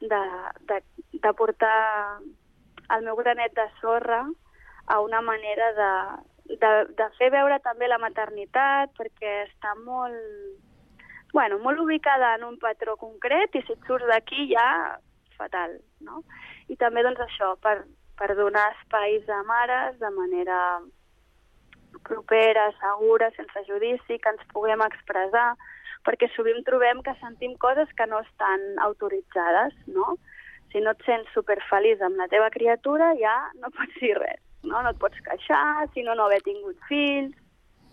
de, 0.00 0.22
de, 0.70 0.80
de 1.12 1.32
portar 1.38 2.18
el 2.94 3.06
meu 3.06 3.16
granet 3.18 3.54
de 3.56 3.66
sorra 3.80 4.24
a 4.86 5.00
una 5.00 5.20
manera 5.20 5.72
de, 5.74 5.92
de, 6.54 6.72
de 6.98 7.08
fer 7.18 7.30
veure 7.34 7.58
també 7.64 7.88
la 7.88 7.98
maternitat, 8.02 8.92
perquè 8.98 9.32
està 9.46 9.74
molt, 9.82 10.18
bueno, 11.32 11.58
molt 11.62 11.82
ubicada 11.82 12.34
en 12.36 12.46
un 12.46 12.58
patró 12.62 12.96
concret 13.00 13.54
i 13.58 13.64
si 13.66 13.74
et 13.74 13.88
surts 13.90 14.06
d'aquí 14.10 14.50
ja 14.52 14.68
fatal, 15.36 15.80
no? 16.00 16.22
I 16.68 16.76
també 16.80 17.02
doncs 17.06 17.22
això, 17.22 17.54
per, 17.62 17.78
per 18.18 18.34
donar 18.34 18.68
espais 18.74 19.28
a 19.30 19.42
mares 19.46 19.98
de 20.00 20.10
manera 20.14 20.60
propera, 22.06 22.70
segura, 22.80 23.30
sense 23.36 23.62
judici, 23.68 24.18
que 24.18 24.32
ens 24.32 24.42
puguem 24.52 24.82
expressar, 24.86 25.54
perquè 26.06 26.28
sovint 26.34 26.62
trobem 26.66 27.02
que 27.02 27.14
sentim 27.20 27.56
coses 27.62 27.90
que 27.98 28.06
no 28.06 28.20
estan 28.22 28.66
autoritzades, 28.84 29.74
no? 29.86 30.16
Si 30.72 30.82
no 30.82 30.92
et 30.92 31.02
sents 31.06 31.32
superfeliç 31.34 32.02
amb 32.02 32.20
la 32.20 32.28
teva 32.30 32.50
criatura, 32.54 33.12
ja 33.20 33.36
no 33.62 33.72
pots 33.74 33.98
dir 34.02 34.14
res, 34.18 34.42
no? 34.62 34.82
No 34.82 34.92
et 34.92 35.00
pots 35.02 35.22
queixar, 35.26 35.88
si 35.94 36.06
no, 36.06 36.14
no 36.14 36.28
haver 36.28 36.42
tingut 36.46 36.78
fills... 36.90 37.34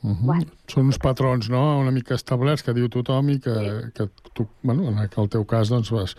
Uh 0.03 0.09
-huh. 0.09 0.25
Bueno. 0.25 0.51
Són 0.67 0.85
uns 0.85 0.97
patrons 0.99 1.49
no? 1.49 1.79
una 1.79 1.91
mica 1.91 2.13
establerts 2.15 2.63
que 2.63 2.73
diu 2.73 2.89
tothom 2.89 3.29
i 3.29 3.39
que, 3.39 3.91
que 3.95 4.09
tu, 4.33 4.47
bueno, 4.61 4.89
en 4.89 4.97
el 4.97 5.29
teu 5.29 5.45
cas 5.45 5.69
doncs, 5.69 5.91
vas, 5.91 6.15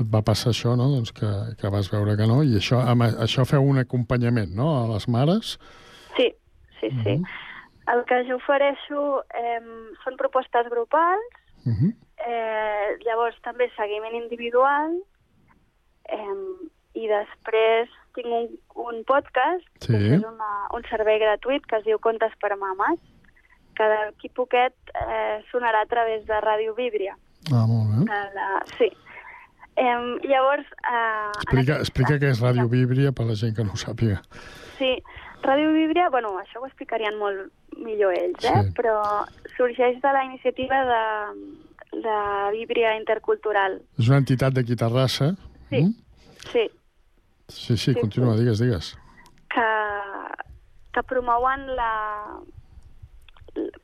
et 0.00 0.06
va 0.14 0.20
passar 0.22 0.50
això, 0.50 0.76
no? 0.76 0.88
doncs 0.90 1.12
que, 1.12 1.30
que 1.58 1.68
vas 1.70 1.90
veure 1.90 2.16
que 2.16 2.26
no, 2.26 2.42
i 2.42 2.56
això, 2.56 2.80
amb 2.86 3.02
això 3.02 3.44
feu 3.44 3.62
un 3.62 3.78
acompanyament 3.78 4.54
no? 4.54 4.84
a 4.84 4.88
les 4.92 5.08
mares. 5.08 5.58
Sí, 6.16 6.34
sí, 6.80 6.90
sí. 7.04 7.22
El 7.92 8.04
que 8.04 8.24
jo 8.28 8.36
ofereixo 8.36 9.22
eh, 9.34 9.60
són 10.04 10.16
propostes 10.16 10.68
grupals, 10.70 11.32
Uh 11.64 11.72
-huh. 11.72 11.92
eh, 12.26 12.98
llavors 13.06 13.36
també 13.42 13.70
seguiment 13.76 14.14
individual, 14.22 14.90
eh, 16.10 16.68
i 16.94 17.06
després 17.08 17.88
tinc 18.14 18.26
un, 18.26 18.48
un 18.74 19.04
podcast, 19.04 19.64
Sí. 19.80 19.92
que 19.92 20.14
és 20.16 20.22
una, 20.22 20.50
un 20.74 20.82
servei 20.90 21.18
gratuït 21.18 21.64
que 21.66 21.76
es 21.76 21.84
diu 21.84 21.98
Contes 21.98 22.32
per 22.40 22.56
Mames, 22.56 22.98
que 23.76 23.86
d'aquí 23.88 24.28
poquet 24.28 24.74
eh, 24.94 25.40
sonarà 25.50 25.82
a 25.82 25.88
través 25.90 26.26
de 26.26 26.40
Ràdio 26.44 26.74
Víbria. 26.76 27.16
Ah, 27.52 27.66
molt 27.66 27.88
bé. 27.92 28.04
De 28.10 28.20
la... 28.36 28.48
Sí. 28.78 28.90
Eh, 29.76 30.18
llavors... 30.28 30.66
Eh, 30.84 31.30
Explica, 31.38 31.78
aquest- 31.78 31.80
explica 31.88 32.18
què 32.20 32.30
és 32.34 32.42
Ràdio 32.44 32.68
Víbria 32.68 33.12
per 33.16 33.24
la 33.30 33.34
gent 33.34 33.56
que 33.56 33.64
no 33.64 33.72
ho 33.72 33.80
sàpiga. 33.80 34.20
Sí, 34.78 34.92
Ràdio 35.42 35.72
Víbria, 35.72 36.10
bueno, 36.12 36.34
això 36.38 36.60
ho 36.60 36.66
explicarien 36.68 37.16
molt 37.18 37.48
millor 37.80 38.12
ells, 38.14 38.44
eh? 38.44 38.52
Sí. 38.68 38.74
però 38.76 38.98
sorgeix 39.56 39.96
de 40.04 40.12
la 40.12 40.24
iniciativa 40.28 40.82
de, 40.86 41.02
de 42.04 42.16
Víbria 42.58 42.92
Intercultural. 43.00 43.80
És 43.98 44.08
una 44.12 44.20
entitat 44.22 44.52
d'aquí 44.54 44.76
Terrassa. 44.76 45.32
Sí. 45.70 45.82
Mm? 45.82 45.94
Sí, 46.52 46.68
Sí, 47.52 47.76
sí, 47.76 47.92
Sí, 47.92 47.94
continua, 48.00 48.36
digues, 48.36 48.60
digues. 48.62 48.92
que, 49.52 49.64
que 50.94 51.02
promouen 51.02 51.66
la 51.76 51.90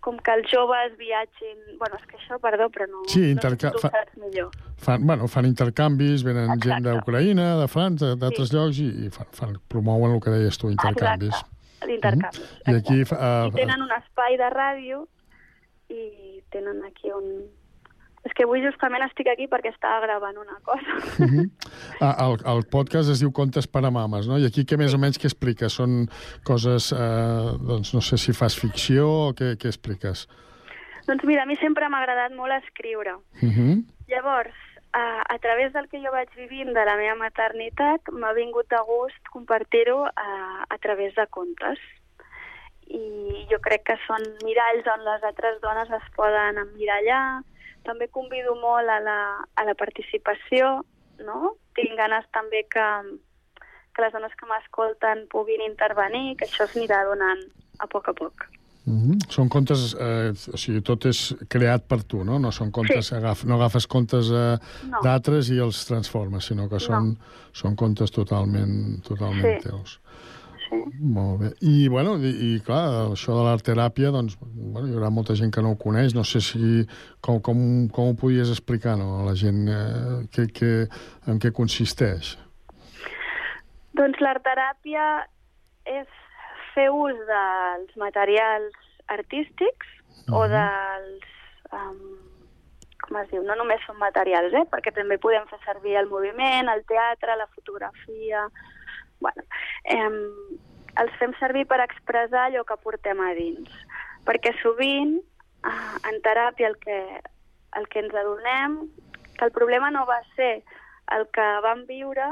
com 0.01 0.17
que 0.25 0.33
els 0.33 0.49
joves 0.51 0.95
viatgin... 0.97 1.59
Bueno, 1.81 1.99
és 2.01 2.07
que 2.09 2.17
això, 2.17 2.39
perdó, 2.41 2.71
però 2.73 2.87
no... 2.89 3.03
Sí, 3.07 3.21
no 3.21 3.27
sé 3.27 3.33
interca- 3.35 3.73
ho 3.77 3.83
fa- 3.83 4.05
millor. 4.17 4.51
Fan, 4.81 5.05
bueno, 5.07 5.27
fan 5.29 5.45
intercanvis, 5.49 6.23
venen 6.25 6.47
Exacte. 6.55 6.69
gent 6.71 6.87
d'Ucraïna, 6.89 7.49
de 7.61 7.67
França, 7.69 8.15
d'altres 8.17 8.49
Sí. 8.49 8.57
llocs, 8.57 8.79
i, 8.81 8.89
i 9.07 9.11
fan, 9.13 9.29
fan, 9.37 9.55
promouen 9.69 10.15
el 10.17 10.23
que 10.25 10.31
deies 10.33 10.57
tu, 10.59 10.71
intercanvis. 10.73 11.35
Exacte, 11.35 11.87
l'intercanvi. 11.91 12.47
I 12.65 12.77
aquí... 12.81 12.99
Uh, 13.13 13.51
I 13.53 13.57
tenen 13.61 13.85
un 13.85 13.93
espai 13.99 14.39
de 14.41 14.49
ràdio 14.57 15.05
i 15.93 16.03
tenen 16.55 16.81
aquí 16.89 17.13
un... 17.13 17.29
És 18.29 18.35
que 18.37 18.45
avui 18.45 18.61
justament 18.61 19.03
estic 19.07 19.31
aquí 19.33 19.47
perquè 19.49 19.73
estava 19.73 20.03
gravant 20.05 20.37
una 20.37 20.59
cosa. 20.69 20.99
Uh 21.19 21.29
-huh. 21.33 21.47
ah, 22.05 22.17
el, 22.27 22.37
el 22.55 22.67
podcast 22.71 23.11
es 23.11 23.21
diu 23.25 23.33
Contes 23.33 23.67
per 23.67 23.85
a 23.85 23.91
mames, 23.91 24.29
no? 24.29 24.39
I 24.39 24.45
aquí 24.45 24.67
què 24.69 24.77
més 24.77 24.95
o 24.95 24.99
menys 24.99 25.19
què 25.19 25.27
expliques? 25.33 25.73
Són 25.73 26.09
coses, 26.45 26.93
eh, 26.93 27.49
doncs 27.71 27.95
no 27.95 28.01
sé 28.01 28.19
si 28.19 28.33
fas 28.33 28.55
ficció 28.55 29.09
o 29.09 29.33
què, 29.33 29.57
què 29.57 29.67
expliques? 29.67 30.29
doncs 31.09 31.25
mira, 31.25 31.43
a 31.43 31.49
mi 31.49 31.57
sempre 31.57 31.89
m'ha 31.89 32.03
agradat 32.05 32.35
molt 32.37 32.53
escriure. 32.63 33.17
Uh 33.41 33.53
-huh. 33.57 33.77
Llavors, 34.13 34.57
a, 34.93 35.05
a 35.35 35.39
través 35.39 35.73
del 35.73 35.89
que 35.89 36.01
jo 36.05 36.13
vaig 36.13 36.29
vivint 36.37 36.73
de 36.77 36.85
la 36.85 36.97
meva 36.97 37.17
maternitat, 37.17 38.01
m'ha 38.13 38.33
vingut 38.33 38.69
de 38.69 38.81
gust 38.91 39.23
compartir-ho 39.33 40.05
a, 40.05 40.31
a 40.69 40.79
través 40.79 41.15
de 41.15 41.27
contes. 41.27 41.79
I 42.87 43.47
jo 43.51 43.59
crec 43.61 43.83
que 43.85 43.97
són 44.07 44.23
miralls 44.45 44.87
on 44.95 45.05
les 45.05 45.23
altres 45.23 45.61
dones 45.61 45.91
es 45.91 46.07
poden 46.17 46.59
emmirallar. 46.59 47.43
També 47.89 48.11
convido 48.13 48.53
molt 48.61 48.91
a 48.93 48.99
la, 49.01 49.19
a 49.57 49.65
la 49.65 49.75
participació, 49.79 50.83
no? 51.25 51.55
Tinc 51.79 51.97
ganes 51.97 52.27
també 52.37 52.67
que, 52.69 52.85
que 53.97 54.05
les 54.05 54.13
dones 54.13 54.35
que 54.37 54.49
m'escolten 54.51 55.25
puguin 55.33 55.65
intervenir, 55.65 56.37
que 56.37 56.45
això 56.47 56.69
es 56.69 56.77
anirà 56.77 57.01
donant 57.09 57.41
a 57.81 57.89
poc 57.89 58.11
a 58.13 58.17
poc. 58.21 58.45
Uh 58.89 58.95
-huh. 58.95 59.17
Són 59.29 59.49
contes, 59.49 59.95
eh, 60.01 60.33
o 60.53 60.57
sigui, 60.57 60.81
tot 60.81 61.05
és 61.07 61.35
creat 61.49 61.83
per 61.89 62.03
tu, 62.05 62.25
no? 62.25 62.39
No 62.39 62.51
són 62.51 62.71
contes, 62.71 63.07
Sí. 63.07 63.15
agaf, 63.15 63.45
no 63.45 63.55
agafes 63.57 63.87
contes 63.87 64.31
eh, 64.31 64.57
No. 64.89 65.01
d'altres 65.03 65.51
i 65.51 65.59
els 65.59 65.85
transformes, 65.85 66.45
sinó 66.45 66.69
que 66.69 66.79
són, 66.81 67.17
són 67.53 67.77
contes 67.77 68.11
totalment, 68.11 69.03
totalment 69.03 69.61
Sí. 69.63 69.69
teus. 69.69 70.01
Sí. 70.69 70.79
Molt 71.01 71.41
bé. 71.41 71.51
I, 71.65 71.89
bueno, 71.89 72.17
i, 72.21 72.31
i 72.45 72.51
clar, 72.65 73.13
això 73.15 73.37
de 73.37 73.45
l'art 73.47 73.65
teràpia, 73.65 74.11
doncs, 74.13 74.37
bueno, 74.41 74.87
hi 74.89 74.97
haurà 74.97 75.11
molta 75.15 75.37
gent 75.39 75.53
que 75.55 75.65
no 75.65 75.73
ho 75.73 75.79
coneix. 75.81 76.15
No 76.17 76.25
sé 76.29 76.43
si 76.45 76.85
com, 77.25 77.41
com, 77.45 77.63
com 77.95 78.13
ho 78.13 78.19
podies 78.19 78.53
explicar 78.53 78.99
no, 79.01 79.23
a 79.23 79.27
la 79.29 79.35
gent 79.39 79.65
eh, 79.73 80.21
que, 80.35 80.49
que, 80.53 80.73
en 81.31 81.41
què 81.41 81.53
consisteix. 81.57 82.37
Doncs 83.99 84.21
l'art-teràpia 84.23 85.09
és 85.89 86.09
fer 86.75 86.89
ús 86.95 87.19
dels 87.31 88.01
materials 88.01 88.77
artístics 89.19 89.95
o 90.29 90.47
dels... 90.53 91.29
Um, 91.73 92.19
com 92.99 93.17
es 93.21 93.29
diu? 93.31 93.45
No 93.47 93.55
només 93.57 93.81
són 93.87 93.97
materials, 94.01 94.53
eh? 94.59 94.65
perquè 94.69 94.91
també 94.93 95.17
podem 95.23 95.47
fer 95.49 95.59
servir 95.63 95.95
el 96.01 96.11
moviment, 96.11 96.69
el 96.75 96.85
teatre, 96.91 97.39
la 97.41 97.49
fotografia... 97.55 98.49
Bueno, 99.21 99.43
eh, 99.85 100.11
els 101.03 101.17
fem 101.19 101.35
servir 101.39 101.67
per 101.71 101.81
expressar 101.85 102.49
allò 102.49 102.65
que 102.67 102.79
portem 102.83 103.21
a 103.23 103.33
dins. 103.39 103.71
Perquè 104.27 104.55
sovint, 104.63 105.19
eh, 105.67 105.95
en 106.11 106.21
teràpia, 106.27 106.71
el 106.73 106.79
que, 106.83 106.99
el 107.79 107.89
que 107.89 108.05
ens 108.05 108.15
adonem, 108.15 108.79
que 109.39 109.45
el 109.47 109.53
problema 109.53 109.91
no 109.91 110.07
va 110.07 110.21
ser 110.37 110.63
el 111.15 111.27
que 111.33 111.47
vam 111.65 111.85
viure, 111.87 112.29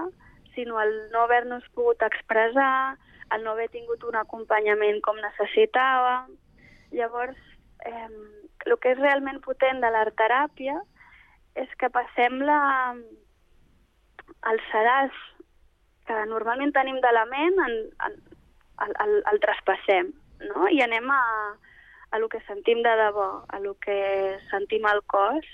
sinó 0.54 0.80
el 0.80 0.94
no 1.12 1.22
haver-nos 1.24 1.66
pogut 1.74 2.02
expressar, 2.02 2.96
el 3.34 3.44
no 3.44 3.52
haver 3.52 3.68
tingut 3.70 4.02
un 4.04 4.16
acompanyament 4.16 5.00
com 5.02 5.18
necessitàvem. 5.22 6.34
Llavors, 6.96 7.38
eh, 7.84 8.08
el 8.66 8.78
que 8.82 8.94
és 8.94 8.98
realment 8.98 9.40
potent 9.44 9.80
de 9.82 9.90
l'art 9.90 10.14
teràpia 10.18 10.76
és 11.56 11.70
que 11.80 11.90
passem 11.90 12.40
la, 12.44 12.60
el 14.50 14.60
sedàs 14.70 15.14
que 16.06 16.22
normalment 16.30 16.72
tenim 16.74 17.00
de 17.02 17.12
la 17.12 17.24
ment, 17.30 17.60
en, 17.66 17.76
en, 18.06 18.16
el, 18.86 18.96
el, 19.04 19.14
el 19.32 19.40
traspassem, 19.42 20.12
no? 20.48 20.66
I 20.72 20.82
anem 20.84 21.10
a, 21.10 21.22
a 22.12 22.20
lo 22.22 22.28
que 22.32 22.42
sentim 22.46 22.82
de 22.86 22.94
debò, 23.00 23.28
a 23.48 23.60
lo 23.60 23.74
que 23.82 23.98
sentim 24.50 24.86
al 24.86 25.02
cos, 25.10 25.46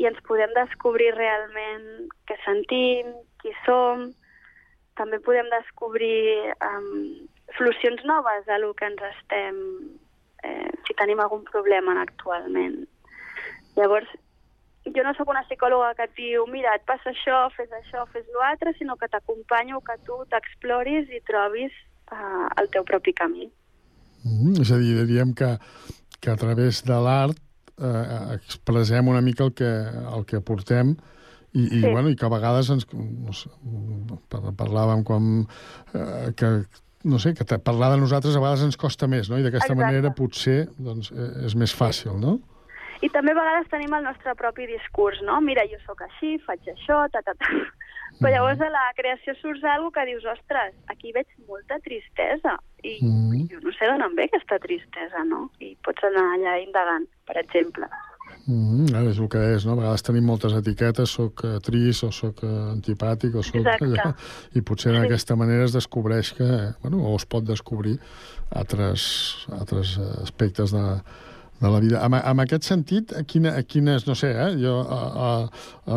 i 0.00 0.08
ens 0.08 0.20
podem 0.28 0.52
descobrir 0.56 1.12
realment 1.16 2.08
què 2.28 2.36
sentim, 2.44 3.12
qui 3.40 3.52
som, 3.64 4.10
també 4.96 5.20
podem 5.24 5.48
descobrir 5.52 6.52
um, 6.64 7.28
solucions 7.56 8.02
noves 8.08 8.48
a 8.48 8.58
lo 8.58 8.72
que 8.74 8.88
ens 8.88 9.02
estem 9.12 9.56
eh, 10.42 10.70
si 10.86 10.96
tenim 10.96 11.20
algun 11.20 11.44
problema 11.48 11.98
actualment. 12.02 12.84
Llavors, 13.76 14.08
jo 14.94 15.02
no 15.02 15.12
sóc 15.18 15.30
una 15.32 15.42
psicòloga 15.46 15.94
que 15.98 16.06
et 16.06 16.14
diu 16.18 16.46
mira, 16.50 16.74
et 16.78 16.84
passa 16.86 17.10
això, 17.10 17.46
fes 17.56 17.72
això, 17.80 18.04
fes 18.12 18.26
l'altre, 18.36 18.74
sinó 18.78 18.96
que 19.00 19.08
t'acompanyo, 19.10 19.82
que 19.86 19.98
tu 20.06 20.18
t'exploris 20.30 21.10
i 21.10 21.22
trobis 21.26 21.74
eh, 22.12 22.46
el 22.60 22.70
teu 22.74 22.86
propi 22.86 23.14
camí. 23.16 23.50
Mm, 24.22 24.62
és 24.62 24.70
a 24.70 24.78
dir, 24.82 24.94
diríem 25.02 25.34
que, 25.38 25.56
que 26.20 26.32
a 26.32 26.38
través 26.38 26.84
de 26.86 27.02
l'art 27.02 27.38
eh, 27.78 28.38
expressem 28.38 29.08
una 29.08 29.22
mica 29.22 29.46
el 29.46 29.54
que, 29.58 29.70
el 30.16 30.26
que 30.28 30.40
portem 30.40 30.96
i, 31.52 31.62
i, 31.64 31.80
sí. 31.80 31.84
bueno, 31.88 32.10
i 32.10 32.16
que 32.18 32.26
a 32.26 32.32
vegades 32.32 32.70
ens, 32.72 32.88
no 32.92 33.34
sé, 33.36 33.50
parlàvem 34.30 35.04
com 35.06 35.30
eh, 35.94 36.32
que 36.36 36.50
no 37.06 37.20
sé, 37.22 37.36
que 37.38 37.46
parlar 37.62 37.92
de 37.92 38.00
nosaltres 38.02 38.34
a 38.34 38.42
vegades 38.42 38.64
ens 38.66 38.76
costa 38.80 39.06
més, 39.06 39.28
no? 39.30 39.38
I 39.38 39.44
d'aquesta 39.44 39.76
manera 39.78 40.10
potser 40.16 40.64
doncs, 40.74 41.12
eh, 41.14 41.46
és 41.46 41.54
més 41.58 41.74
fàcil, 41.74 42.16
no? 42.18 42.40
I 43.04 43.10
també 43.12 43.34
a 43.34 43.38
vegades 43.38 43.68
tenim 43.72 43.92
el 43.96 44.06
nostre 44.06 44.34
propi 44.38 44.66
discurs, 44.70 45.20
no? 45.26 45.40
Mira, 45.44 45.66
jo 45.68 45.78
sóc 45.84 46.00
així, 46.06 46.36
faig 46.46 46.64
això, 46.72 47.04
ta, 47.12 47.22
ta, 47.26 47.34
ta. 47.34 47.52
Però 48.20 48.32
llavors 48.32 48.62
a 48.64 48.70
la 48.72 48.86
creació 48.96 49.34
surts 49.36 49.64
alguna 49.68 49.92
que 49.92 50.06
dius, 50.08 50.24
ostres, 50.32 50.72
aquí 50.92 51.12
veig 51.12 51.28
molta 51.50 51.76
tristesa. 51.84 52.56
I 52.86 52.96
mm. 53.02 53.46
jo 53.52 53.60
no 53.64 53.72
sé 53.76 53.88
d'on 53.90 54.04
em 54.06 54.16
ve 54.16 54.28
aquesta 54.30 54.60
tristesa, 54.62 55.24
no? 55.28 55.48
I 55.60 55.74
pots 55.84 56.06
anar 56.08 56.24
allà 56.36 56.56
indagant, 56.62 57.04
per 57.28 57.36
exemple. 57.42 57.90
Mm, 58.46 58.86
-hmm, 58.86 59.10
és 59.10 59.18
el 59.18 59.28
que 59.28 59.42
és, 59.54 59.66
no? 59.66 59.72
A 59.72 59.80
vegades 59.82 60.02
tenim 60.02 60.24
moltes 60.24 60.52
etiquetes, 60.52 61.10
sóc 61.10 61.44
uh, 61.44 61.58
trist 61.58 62.04
o 62.04 62.10
sóc 62.10 62.42
uh, 62.42 62.72
antipàtic 62.72 63.34
o 63.34 63.42
sóc 63.42 63.66
allò, 63.66 64.14
i 64.54 64.62
potser 64.62 64.94
sí. 64.94 64.98
d'aquesta 64.98 65.36
manera 65.36 65.64
es 65.64 65.72
descobreix 65.72 66.32
que, 66.32 66.50
bueno, 66.82 67.02
o 67.10 67.16
es 67.16 67.26
pot 67.26 67.44
descobrir 67.44 67.98
altres, 68.50 69.46
altres 69.50 69.98
aspectes 70.22 70.70
de, 70.70 71.02
de 71.60 71.70
la 71.70 71.80
vida. 71.80 72.04
En, 72.04 72.14
en 72.14 72.42
aquest 72.44 72.66
sentit, 72.68 73.12
quina, 73.30 73.54
quines, 73.68 74.06
no 74.08 74.14
sé, 74.18 74.32
eh, 74.34 74.52
jo, 74.60 74.76
a, 74.82 75.00
a, 75.26 75.30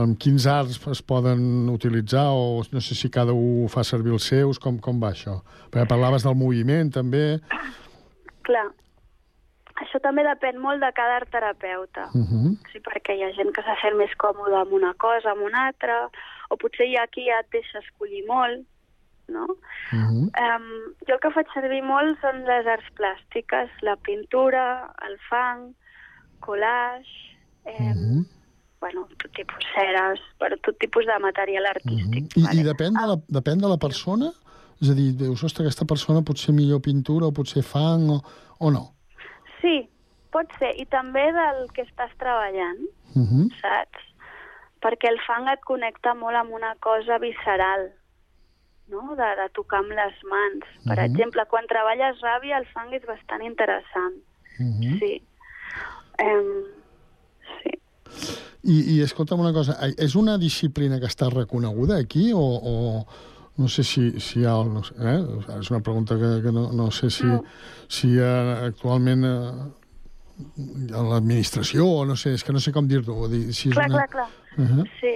amb 0.01 0.17
quins 0.21 0.47
arts 0.49 0.79
es 0.91 1.01
poden 1.03 1.69
utilitzar 1.71 2.29
o 2.31 2.63
no 2.71 2.83
sé 2.83 2.95
si 2.95 3.11
cada 3.11 3.35
un 3.35 3.69
fa 3.71 3.83
servir 3.83 4.15
els 4.15 4.29
seus, 4.31 4.59
com, 4.61 4.79
com 4.79 5.01
va 5.01 5.11
això? 5.13 5.39
Perquè 5.69 5.87
parlaves 5.89 6.25
del 6.27 6.37
moviment, 6.39 6.91
també. 6.95 7.25
Clar, 8.47 8.65
això 9.83 10.01
també 10.03 10.23
depèn 10.27 10.59
molt 10.63 10.83
de 10.83 10.91
cada 10.95 11.19
art 11.21 11.31
terapeuta. 11.31 12.09
Uh 12.13 12.25
-huh. 12.25 12.49
sí, 12.71 12.79
perquè 12.79 13.15
hi 13.15 13.23
ha 13.23 13.35
gent 13.35 13.51
que 13.55 13.61
se 13.61 13.75
sent 13.81 13.97
més 13.97 14.13
còmode 14.17 14.55
amb 14.55 14.73
una 14.73 14.93
cosa, 14.93 15.31
amb 15.31 15.43
una 15.43 15.67
altra, 15.67 16.09
o 16.49 16.57
potser 16.57 16.87
hi 16.87 16.97
ha 16.97 17.07
qui 17.07 17.25
ja 17.27 17.39
et 17.39 17.49
deixa 17.51 17.79
escollir 17.79 18.25
molt, 18.27 18.65
no? 19.29 19.45
Uh 19.91 19.99
-huh. 19.99 20.25
um, 20.45 20.67
jo 21.07 21.13
el 21.13 21.21
que 21.23 21.31
faig 21.37 21.47
servir 21.53 21.83
molt 21.83 22.19
són 22.21 22.43
les 22.45 22.65
arts 22.65 22.89
plàstiques, 22.99 23.69
la 23.81 23.95
pintura, 23.95 24.93
el 25.07 25.17
fang, 25.29 25.73
collage, 26.39 27.15
eh, 27.65 27.71
uh 27.71 27.95
-huh. 27.95 28.25
bueno, 28.81 29.07
tot 29.17 29.31
tipus 29.33 29.63
ceres, 29.75 30.19
per 30.39 30.59
tot 30.61 30.77
tipus 30.79 31.05
de 31.05 31.19
material 31.19 31.65
artístic. 31.65 32.23
Uh 32.23 32.29
-huh. 32.29 32.39
I, 32.39 32.43
vale? 32.43 32.61
I 32.61 32.63
depèn, 32.63 32.93
de 32.93 33.07
la, 33.11 33.17
depèn 33.39 33.57
de 33.59 33.67
la 33.67 33.77
persona? 33.77 34.31
És 34.81 34.89
a 34.89 34.93
dir, 34.93 35.09
dius, 35.15 35.43
ostres, 35.43 35.65
aquesta 35.65 35.85
persona 35.85 36.21
pot 36.21 36.37
ser 36.37 36.53
millor 36.55 36.79
pintura 36.81 37.27
o 37.27 37.31
pot 37.31 37.47
ser 37.47 37.63
fang 37.63 38.09
o, 38.15 38.17
o 38.59 38.71
no? 38.71 38.85
Sí, 39.61 39.89
pot 40.31 40.47
ser. 40.59 40.71
I 40.79 40.85
també 40.85 41.25
del 41.35 41.67
que 41.75 41.83
estàs 41.83 42.13
treballant, 42.17 42.81
uh 43.15 43.27
-huh. 43.27 43.45
saps? 43.61 43.99
Perquè 44.83 45.09
el 45.09 45.19
fang 45.27 45.49
et 45.51 45.59
connecta 45.67 46.13
molt 46.13 46.35
amb 46.35 46.51
una 46.51 46.75
cosa 46.79 47.17
visceral, 47.17 47.91
no? 48.89 49.15
de, 49.15 49.29
de 49.41 49.47
tocar 49.53 49.79
amb 49.83 49.93
les 49.95 50.17
mans. 50.33 50.65
Per 50.85 50.97
uh 50.97 50.99
-huh. 50.99 51.05
exemple, 51.05 51.45
quan 51.49 51.67
treballes 51.67 52.21
ràbia, 52.21 52.59
el 52.59 52.67
fang 52.73 52.93
és 52.93 53.05
bastant 53.05 53.41
interessant. 53.41 54.17
Uh 54.59 54.65
-huh. 54.65 54.99
Sí. 54.99 55.13
Um, 56.19 56.63
sí. 57.61 57.71
I, 58.63 58.77
I 58.95 59.01
escolta'm 59.01 59.39
una 59.39 59.53
cosa, 59.53 59.77
és 59.97 60.15
una 60.15 60.37
disciplina 60.37 60.99
que 60.99 61.07
està 61.07 61.29
reconeguda 61.29 61.97
aquí 61.97 62.33
o, 62.33 62.45
o 62.73 63.05
no 63.59 63.67
sé 63.67 63.83
si, 63.83 64.19
si 64.19 64.39
hi 64.39 64.45
ha... 64.45 64.55
No 64.63 64.83
sé, 64.83 64.93
eh? 64.95 65.19
És 65.59 65.69
una 65.69 65.81
pregunta 65.81 66.15
que, 66.15 66.41
que 66.43 66.51
no, 66.51 66.71
no 66.71 66.91
sé 66.91 67.09
si, 67.09 67.25
no. 67.25 67.43
si 67.87 68.07
hi 68.13 68.19
ha 68.19 68.65
actualment 68.65 69.25
eh, 69.27 70.95
a 70.95 71.01
l'administració 71.03 71.85
o 71.85 72.05
no 72.07 72.15
sé, 72.15 72.33
és 72.37 72.43
que 72.43 72.55
no 72.55 72.61
sé 72.63 72.71
com 72.71 72.87
dir-ho. 72.87 73.27
Dir, 73.27 73.53
si 73.53 73.69
clar, 73.73 73.89
una... 73.89 74.07
clar, 74.07 74.09
clar. 74.09 74.29
Uh 74.57 74.63
-huh. 74.63 74.85
Sí. 75.01 75.15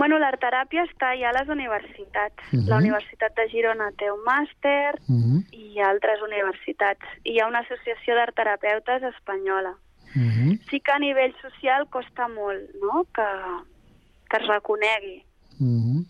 Bueno, 0.00 0.16
l'arteràpia 0.16 0.86
està 0.86 1.10
ja 1.20 1.28
a 1.28 1.36
les 1.36 1.48
universitats. 1.52 2.40
Uh 2.48 2.56
-huh. 2.56 2.68
La 2.70 2.76
Universitat 2.82 3.32
de 3.36 3.46
Girona 3.52 3.90
té 4.00 4.06
un 4.10 4.22
màster 4.24 4.96
uh 4.96 5.16
-huh. 5.16 5.40
i 5.52 5.80
altres 5.92 6.18
universitats. 6.28 7.04
I 7.24 7.32
hi 7.32 7.40
ha 7.40 7.50
una 7.52 7.60
associació 7.64 8.14
d'arterapeutes 8.14 9.02
espanyola. 9.14 9.74
Uh 10.16 10.22
-huh. 10.22 10.52
Sí 10.68 10.80
que 10.80 10.92
a 10.92 10.98
nivell 10.98 11.34
social 11.42 11.86
costa 11.90 12.28
molt 12.28 12.62
no? 12.82 13.04
que, 13.14 13.28
que 14.28 14.36
es 14.40 14.46
reconegui. 14.48 15.18
Uh 15.60 15.66
-huh. 15.82 16.00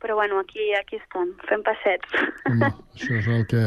Però 0.00 0.14
bueno, 0.14 0.38
aquí, 0.38 0.64
aquí 0.80 0.96
estem, 0.96 1.28
fent 1.48 1.62
passets. 1.68 2.08
Home, 2.46 2.66
això 2.94 3.12
és 3.20 3.26
el 3.26 3.46
que, 3.46 3.64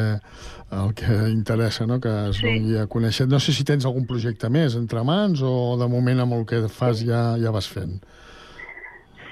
el 0.81 0.93
que 0.99 1.13
interessa, 1.39 1.85
no? 1.85 1.99
que 1.99 2.29
es 2.29 2.37
sí. 2.37 2.45
doni 2.45 2.77
a 2.77 2.87
conèixer. 2.87 3.27
No 3.27 3.39
sé 3.39 3.51
si 3.51 3.63
tens 3.63 3.85
algun 3.85 4.05
projecte 4.07 4.49
més 4.49 4.75
entre 4.75 5.03
mans 5.03 5.41
o 5.41 5.77
de 5.77 5.87
moment 5.87 6.19
amb 6.19 6.33
el 6.33 6.45
que 6.45 6.69
fas 6.69 7.05
ja, 7.05 7.37
ja 7.37 7.51
vas 7.51 7.67
fent. 7.67 8.01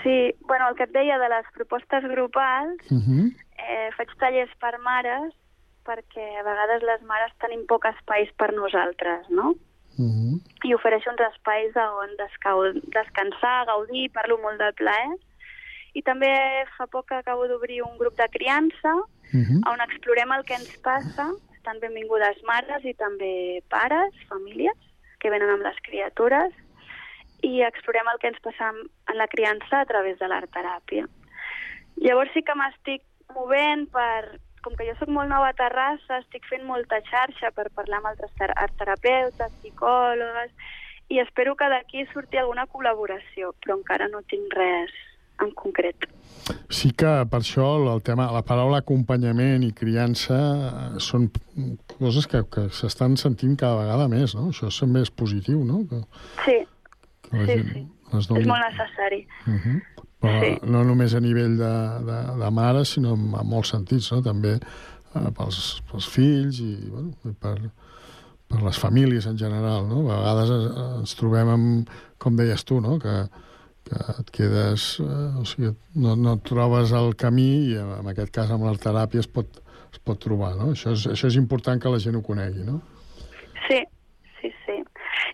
Sí, 0.03 0.35
bueno, 0.41 0.69
el 0.69 0.75
que 0.75 0.83
et 0.83 0.93
deia 0.93 1.17
de 1.19 1.29
les 1.29 1.47
propostes 1.53 2.03
grupals, 2.03 2.79
uh 2.89 2.97
-huh. 2.97 3.25
eh, 3.57 3.89
faig 3.97 4.09
tallers 4.17 4.53
per 4.59 4.77
mares, 4.79 5.33
perquè 5.85 6.25
a 6.39 6.43
vegades 6.43 6.81
les 6.83 7.01
mares 7.01 7.33
tenim 7.41 7.65
poc 7.67 7.85
espais 7.85 8.29
per 8.37 8.53
nosaltres, 8.53 9.29
no? 9.29 9.55
Uh 9.97 10.09
-huh. 10.11 10.35
I 10.63 10.73
ofereixo 10.73 11.09
uns 11.09 11.21
espais 11.31 11.75
on 11.75 12.09
descansar, 12.97 13.65
gaudir, 13.65 14.11
parlo 14.11 14.37
molt 14.37 14.57
del 14.57 14.73
plaer. 14.73 15.15
I 15.93 16.01
també 16.01 16.31
fa 16.77 16.87
poc 16.87 17.11
acabo 17.11 17.47
d'obrir 17.47 17.81
un 17.83 17.97
grup 17.97 18.15
de 18.15 18.27
criança, 18.29 18.91
uh 18.95 19.43
-huh. 19.45 19.71
on 19.71 19.79
explorem 19.81 20.31
el 20.31 20.43
que 20.43 20.53
ens 20.53 20.77
passa. 20.77 21.25
Estan 21.57 21.79
benvingudes 21.79 22.37
mares 22.43 22.83
i 22.85 22.93
també 22.93 23.61
pares, 23.69 24.13
famílies, 24.29 24.77
que 25.19 25.29
venen 25.29 25.49
amb 25.49 25.63
les 25.63 25.77
criatures, 25.81 26.53
i 27.45 27.61
explorem 27.65 28.07
el 28.11 28.19
que 28.21 28.29
ens 28.31 28.41
passa 28.45 28.69
en 28.71 29.17
la 29.17 29.27
criança 29.27 29.81
a 29.81 29.89
través 29.89 30.19
de 30.19 30.29
l'art 30.29 30.51
teràpia. 30.53 31.07
Llavors 32.01 32.31
sí 32.35 32.45
que 32.45 32.57
m'estic 32.57 33.03
movent 33.35 33.89
per... 33.93 34.39
Com 34.61 34.75
que 34.77 34.85
jo 34.85 34.93
sóc 34.99 35.09
molt 35.09 35.25
nova 35.25 35.47
a 35.49 35.55
Terrassa, 35.57 36.19
estic 36.19 36.43
fent 36.45 36.61
molta 36.67 36.99
xarxa 37.07 37.49
per 37.55 37.63
parlar 37.73 37.97
amb 37.97 38.11
altres 38.11 38.43
art 38.45 38.75
terapeutes, 38.77 39.55
psicòlogues, 39.57 40.51
i 41.09 41.17
espero 41.17 41.55
que 41.57 41.65
d'aquí 41.65 42.05
surti 42.11 42.37
alguna 42.37 42.67
col·laboració, 42.69 43.55
però 43.57 43.79
encara 43.79 44.05
no 44.11 44.21
tinc 44.29 44.53
res 44.53 44.93
en 45.41 45.49
concret. 45.57 46.05
Sí 46.69 46.91
que 46.93 47.09
per 47.31 47.41
això 47.41 47.65
el 47.81 48.03
tema, 48.05 48.29
la 48.29 48.43
paraula 48.45 48.83
acompanyament 48.83 49.65
i 49.65 49.73
criança 49.73 50.37
eh, 50.37 51.01
són 51.03 51.31
coses 51.97 52.29
que, 52.29 52.43
que 52.53 52.67
s'estan 52.69 53.17
sentint 53.17 53.57
cada 53.59 53.81
vegada 53.81 54.07
més, 54.11 54.37
no? 54.37 54.51
Això 54.53 54.69
és 54.69 55.11
positiu, 55.23 55.65
no? 55.65 55.81
Que... 55.89 56.03
Sí, 57.31 57.39
sí, 57.39 57.45
gent, 57.47 57.73
sí. 57.73 57.83
Doni... 58.11 58.41
És 58.41 58.47
molt 58.47 58.65
necessari. 58.67 59.21
Uh 59.47 59.57
-huh. 59.65 60.07
Però 60.21 60.39
sí. 60.43 60.57
no 60.69 60.83
només 60.85 61.15
a 61.15 61.19
nivell 61.19 61.57
de, 61.57 61.73
de, 62.05 62.17
de 62.43 62.49
mare, 62.51 62.85
sinó 62.85 63.15
en, 63.17 63.33
en 63.39 63.47
molts 63.47 63.71
sentits, 63.73 64.11
no? 64.11 64.21
també 64.21 64.59
eh, 64.59 65.31
pels, 65.37 65.81
pels 65.89 66.07
fills 66.13 66.59
i, 66.61 66.75
bueno, 66.89 67.15
i 67.25 67.33
per, 67.33 67.55
per 68.51 68.61
les 68.61 68.77
famílies 68.77 69.25
en 69.25 69.37
general, 69.39 69.87
no? 69.89 70.03
A 70.11 70.19
vegades 70.19 70.51
ens, 70.57 70.67
ens 70.99 71.15
trobem 71.19 71.49
amb, 71.55 71.89
com 72.21 72.35
deies 72.35 72.63
tu, 72.67 72.79
no? 72.83 72.99
Que, 72.99 73.15
que 73.87 74.03
et 74.19 74.31
quedes... 74.35 74.99
Eh, 75.03 75.41
o 75.41 75.45
sigui, 75.47 75.73
no, 75.95 76.15
no 76.15 76.37
trobes 76.45 76.93
el 76.97 77.15
camí 77.15 77.49
i 77.71 77.77
en 77.81 78.11
aquest 78.13 78.33
cas 78.35 78.51
amb 78.53 78.67
l'art 78.67 78.83
teràpia 78.83 79.23
es 79.23 79.31
pot, 79.31 79.61
es 79.91 80.03
pot 80.03 80.21
trobar, 80.21 80.53
no? 80.59 80.71
Això 80.75 80.93
és, 80.93 81.07
això 81.15 81.31
és 81.31 81.39
important 81.39 81.81
que 81.81 81.91
la 81.91 82.01
gent 82.03 82.19
ho 82.19 82.25
conegui, 82.25 82.65
no? 82.67 82.81
Sí, 83.67 83.81
sí, 84.39 84.53
sí. 84.65 84.80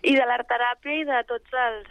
I 0.02 0.14
de 0.14 0.26
l'art 0.26 0.46
teràpia 0.50 1.00
i 1.00 1.06
de 1.08 1.22
tots 1.30 1.58
els 1.66 1.88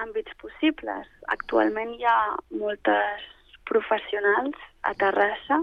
àmbits 0.00 0.32
possibles. 0.40 1.06
Actualment 1.34 1.92
hi 1.96 2.06
ha 2.08 2.18
moltes 2.56 3.26
professionals 3.70 4.56
a 4.82 4.94
Terrassa 4.98 5.60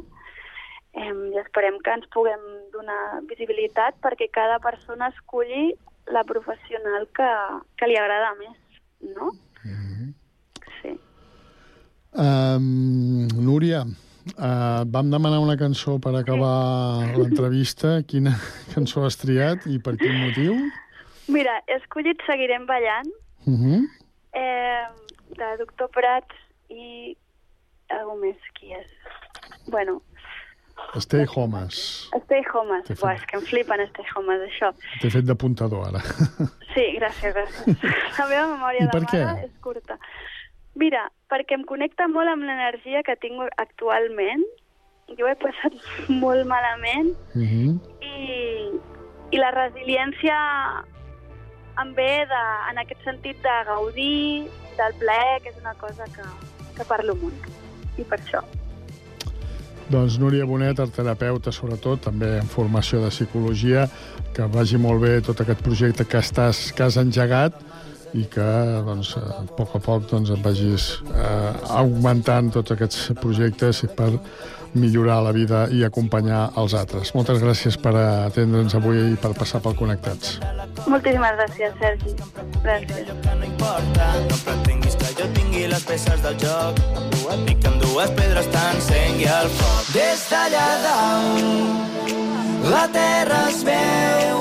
eh, 0.94 1.12
i 1.34 1.40
esperem 1.42 1.80
que 1.84 1.96
ens 1.98 2.08
puguem 2.14 2.44
donar 2.74 3.22
visibilitat 3.30 4.00
perquè 4.04 4.30
cada 4.34 4.60
persona 4.64 5.12
escolli 5.14 5.72
la 6.14 6.24
professional 6.24 7.08
que, 7.18 7.30
que 7.76 7.90
li 7.90 7.98
agrada 8.00 8.34
més, 8.40 8.58
no? 9.16 9.34
Mm 9.64 9.76
-hmm. 9.76 10.14
Sí. 10.82 11.00
Um, 12.14 13.28
Núria, 13.36 13.84
uh, 13.84 14.84
vam 14.88 15.10
demanar 15.12 15.40
una 15.40 15.58
cançó 15.58 16.00
per 16.00 16.16
acabar 16.16 17.14
l'entrevista. 17.18 18.02
Quina 18.04 18.32
cançó 18.74 19.06
has 19.06 19.18
triat 19.18 19.66
i 19.66 19.80
per 19.80 19.98
quin 19.98 20.16
motiu? 20.26 20.56
Mira, 21.28 21.62
he 21.68 21.74
escollit 21.82 22.22
Seguirem 22.26 22.66
ballant, 22.66 23.08
Uh 23.48 23.54
-huh. 23.54 23.82
eh, 24.34 24.86
de 25.38 25.58
Doctor 25.60 25.90
Prats 25.90 26.36
i 26.70 27.16
algú 27.90 28.16
més, 28.20 28.36
qui 28.60 28.74
és? 28.74 28.88
Bueno, 29.68 30.02
Stay 30.96 31.26
Homes. 31.36 32.10
Stay 32.24 32.44
Homes. 32.54 32.84
T'he 32.86 32.96
fet- 32.96 33.02
Buah, 33.02 33.16
és 33.16 33.26
que 33.26 33.38
em 33.38 33.44
flipen 33.44 33.88
Stay 33.90 34.06
Homes, 34.16 34.42
això. 34.42 34.74
T'he 35.02 35.10
fet 35.10 35.26
d'apuntador, 35.26 35.88
ara. 35.88 36.00
Sí, 36.76 36.86
gràcies, 37.00 37.34
gràcies. 37.34 37.78
La 38.20 38.28
meva 38.28 38.48
memòria 38.48 38.84
I 38.84 38.86
de 38.86 38.92
per 38.92 39.04
què? 39.10 39.24
mare 39.26 39.46
és 39.46 39.52
curta. 39.62 39.98
Mira, 40.76 41.10
perquè 41.30 41.54
em 41.56 41.64
connecta 41.66 42.08
molt 42.08 42.28
amb 42.30 42.44
l'energia 42.44 43.02
que 43.04 43.16
tinc 43.16 43.42
actualment. 43.58 44.44
Jo 45.18 45.28
he 45.28 45.36
passat 45.36 45.74
molt 46.24 46.46
malament 46.46 47.16
Uh 47.36 47.42
-huh. 47.42 47.80
i, 48.02 48.70
i 49.32 49.38
la 49.38 49.52
resiliència 49.52 50.36
em 51.82 51.94
ve 51.98 52.12
de, 52.30 52.44
en 52.72 52.80
aquest 52.84 53.04
sentit 53.06 53.42
de 53.44 53.58
gaudir, 53.68 54.48
del 54.78 54.96
plaer, 55.02 55.42
que 55.44 55.52
és 55.54 55.60
una 55.62 55.74
cosa 55.82 56.08
que, 56.14 56.26
que 56.78 56.86
parlo 56.88 57.18
molt. 57.22 57.52
I 57.98 58.06
per 58.06 58.20
això. 58.22 58.44
Doncs 59.88 60.18
Núria 60.20 60.46
Bonet, 60.46 60.82
arterapeuta 60.84 61.54
sobretot, 61.56 62.02
també 62.10 62.34
en 62.42 62.50
formació 62.52 63.00
de 63.06 63.12
psicologia, 63.14 63.86
que 64.36 64.48
vagi 64.52 64.80
molt 64.82 65.00
bé 65.06 65.14
tot 65.24 65.40
aquest 65.42 65.64
projecte 65.64 66.06
que, 66.06 66.20
estàs, 66.20 66.68
que 66.76 66.84
has 66.84 67.00
engegat 67.00 67.56
i 68.18 68.26
que 68.32 68.48
doncs, 68.88 69.14
a 69.20 69.46
poc 69.58 69.78
a 69.78 69.82
poc 69.84 70.10
doncs, 70.12 70.32
et 70.36 70.44
vagis 70.44 70.90
eh, 71.12 71.54
augmentant 71.80 72.52
tots 72.56 72.76
aquests 72.76 73.14
projectes 73.22 73.84
per 73.98 74.12
millorar 74.80 75.20
la 75.26 75.34
vida 75.36 75.66
i 75.74 75.84
acompanyar 75.88 76.52
els 76.58 76.74
altres. 76.78 77.14
Moltes 77.18 77.42
gràcies 77.44 77.78
per 77.82 77.96
atendre'ns 77.98 78.78
avui 78.78 79.02
i 79.14 79.18
per 79.20 79.34
passar 79.38 79.62
pel 79.66 79.76
Connectats. 79.80 80.38
Moltíssimes 80.88 81.36
gràcies, 81.42 81.76
Sergi. 81.82 82.16
Gràcies. 82.64 83.12
No 84.30 84.38
pretenguis 84.46 84.96
que 84.96 85.14
jo 85.20 85.28
tingui 85.36 85.68
les 85.68 85.84
peces 85.84 86.22
del 86.24 86.38
joc. 86.42 86.80
Ni 87.44 87.58
que 87.60 87.68
amb 87.68 87.82
dues 87.84 88.12
pedres 88.16 88.48
t'encengui 88.54 89.28
el 89.28 89.50
foc. 89.58 89.90
Des 89.92 90.22
d'allà 90.32 90.68
dalt, 90.86 91.88
la 92.72 92.86
terra 92.94 93.42
es 93.50 93.60
veu, 93.68 94.40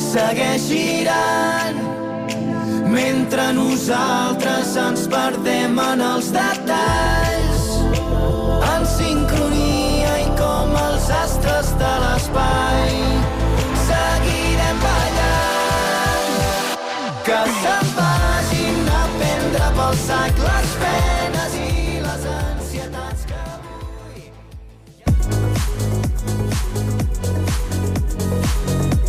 segueix 0.00 0.64
girant, 0.70 1.78
mentre 2.88 3.50
nosaltres 3.58 4.76
ens 4.80 5.04
perdem 5.12 5.78
en 5.90 6.00
els 6.08 6.32
detalls, 6.32 7.43
l'espai. 12.34 12.94
Seguirem 13.86 14.78
ballant, 14.82 16.26
que 17.26 17.40
se'n 17.60 17.86
vagin 17.98 18.88
a 18.90 19.02
prendre 19.18 19.70
pel 19.78 19.94
sac 20.02 20.42
les 20.46 20.74
penes 20.82 21.52
i 21.60 22.00
les 22.02 22.26
ansietats 22.34 23.26
que 23.30 23.42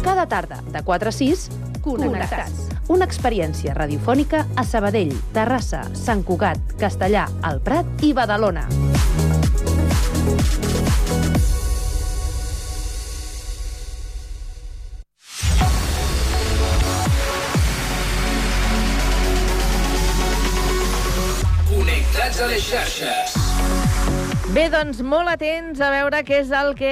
Cada 0.04 0.28
tarda, 0.28 0.62
de 0.72 0.84
4 0.84 1.10
a 1.10 1.12
6, 1.12 1.50
Connectats. 1.82 2.70
Una 2.90 3.06
experiència 3.06 3.74
radiofònica 3.74 4.46
a 4.56 4.64
Sabadell, 4.64 5.14
Terrassa, 5.34 5.84
Sant 5.98 6.22
Cugat, 6.26 6.78
Castellà, 6.82 7.26
El 7.50 7.62
Prat 7.66 8.06
i 8.06 8.14
Badalona. 8.14 8.68
Xarxes. 22.70 23.36
Bé, 24.56 24.70
doncs 24.72 25.02
molt 25.04 25.28
atents 25.28 25.82
a 25.84 25.90
veure 25.92 26.22
què 26.24 26.40
és 26.44 26.52
el 26.56 26.74
que 26.80 26.92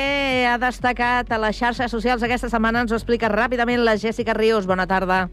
ha 0.50 0.58
destacat 0.60 1.32
a 1.32 1.40
les 1.40 1.56
xarxes 1.56 1.94
socials 1.94 2.26
aquesta 2.26 2.50
setmana. 2.52 2.84
Ens 2.84 2.92
ho 2.92 3.00
explica 3.00 3.32
ràpidament 3.32 3.84
la 3.86 3.96
Jèssica 3.98 4.36
Ríos. 4.38 4.68
Bona 4.68 4.86
tarda. 4.90 5.28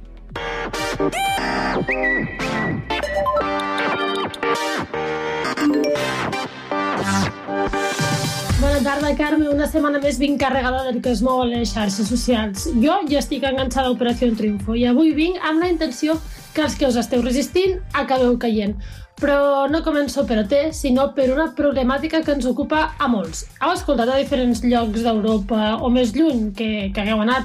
Bona 8.61 8.81
tarda, 8.85 9.15
Carme. 9.17 9.49
Una 9.51 9.67
setmana 9.67 9.99
més 10.01 10.21
vinc 10.21 10.39
carregada 10.41 10.85
del 10.87 11.03
que 11.03 11.11
es 11.17 11.25
mou 11.27 11.43
a 11.43 11.49
les 11.51 11.75
xarxes 11.75 12.09
socials. 12.13 12.69
Jo 12.85 13.01
ja 13.11 13.21
estic 13.25 13.45
enganxada 13.49 13.91
a 13.91 13.97
Operació 13.97 14.31
Triunfo 14.37 14.79
i 14.79 14.87
avui 14.89 15.15
vinc 15.17 15.41
amb 15.43 15.65
la 15.65 15.73
intenció 15.73 16.21
que 16.55 16.63
els 16.67 16.77
que 16.79 16.89
us 16.89 16.97
esteu 17.01 17.23
resistint 17.27 17.81
acabeu 17.93 18.39
caient. 18.39 18.77
Però 19.21 19.69
no 19.69 19.83
començo 19.85 20.25
per 20.25 20.39
OT, 20.43 20.55
sinó 20.73 21.11
per 21.17 21.29
una 21.35 21.51
problemàtica 21.57 22.23
que 22.25 22.33
ens 22.33 22.47
ocupa 22.49 22.95
a 22.99 23.09
molts. 23.13 23.45
Heu 23.61 23.75
escoltat 23.77 24.09
a 24.09 24.17
diferents 24.17 24.63
llocs 24.65 25.05
d'Europa 25.05 25.77
o 25.85 25.91
més 25.93 26.15
lluny 26.17 26.51
que, 26.57 26.89
que 26.95 27.05
hagueu 27.05 27.21
anat 27.27 27.45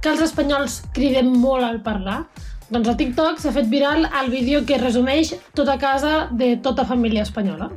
que 0.00 0.08
els 0.14 0.22
espanyols 0.24 0.80
cridem 0.96 1.28
molt 1.42 1.64
al 1.66 1.82
parlar? 1.84 2.22
Doncs 2.70 2.88
a 2.88 2.96
TikTok 2.96 3.40
s'ha 3.42 3.52
fet 3.52 3.68
viral 3.68 4.06
el 4.22 4.30
vídeo 4.32 4.64
que 4.64 4.78
resumeix 4.80 5.34
tota 5.58 5.76
casa 5.76 6.28
de 6.30 6.54
tota 6.56 6.84
família 6.88 7.22
espanyola. 7.26 7.68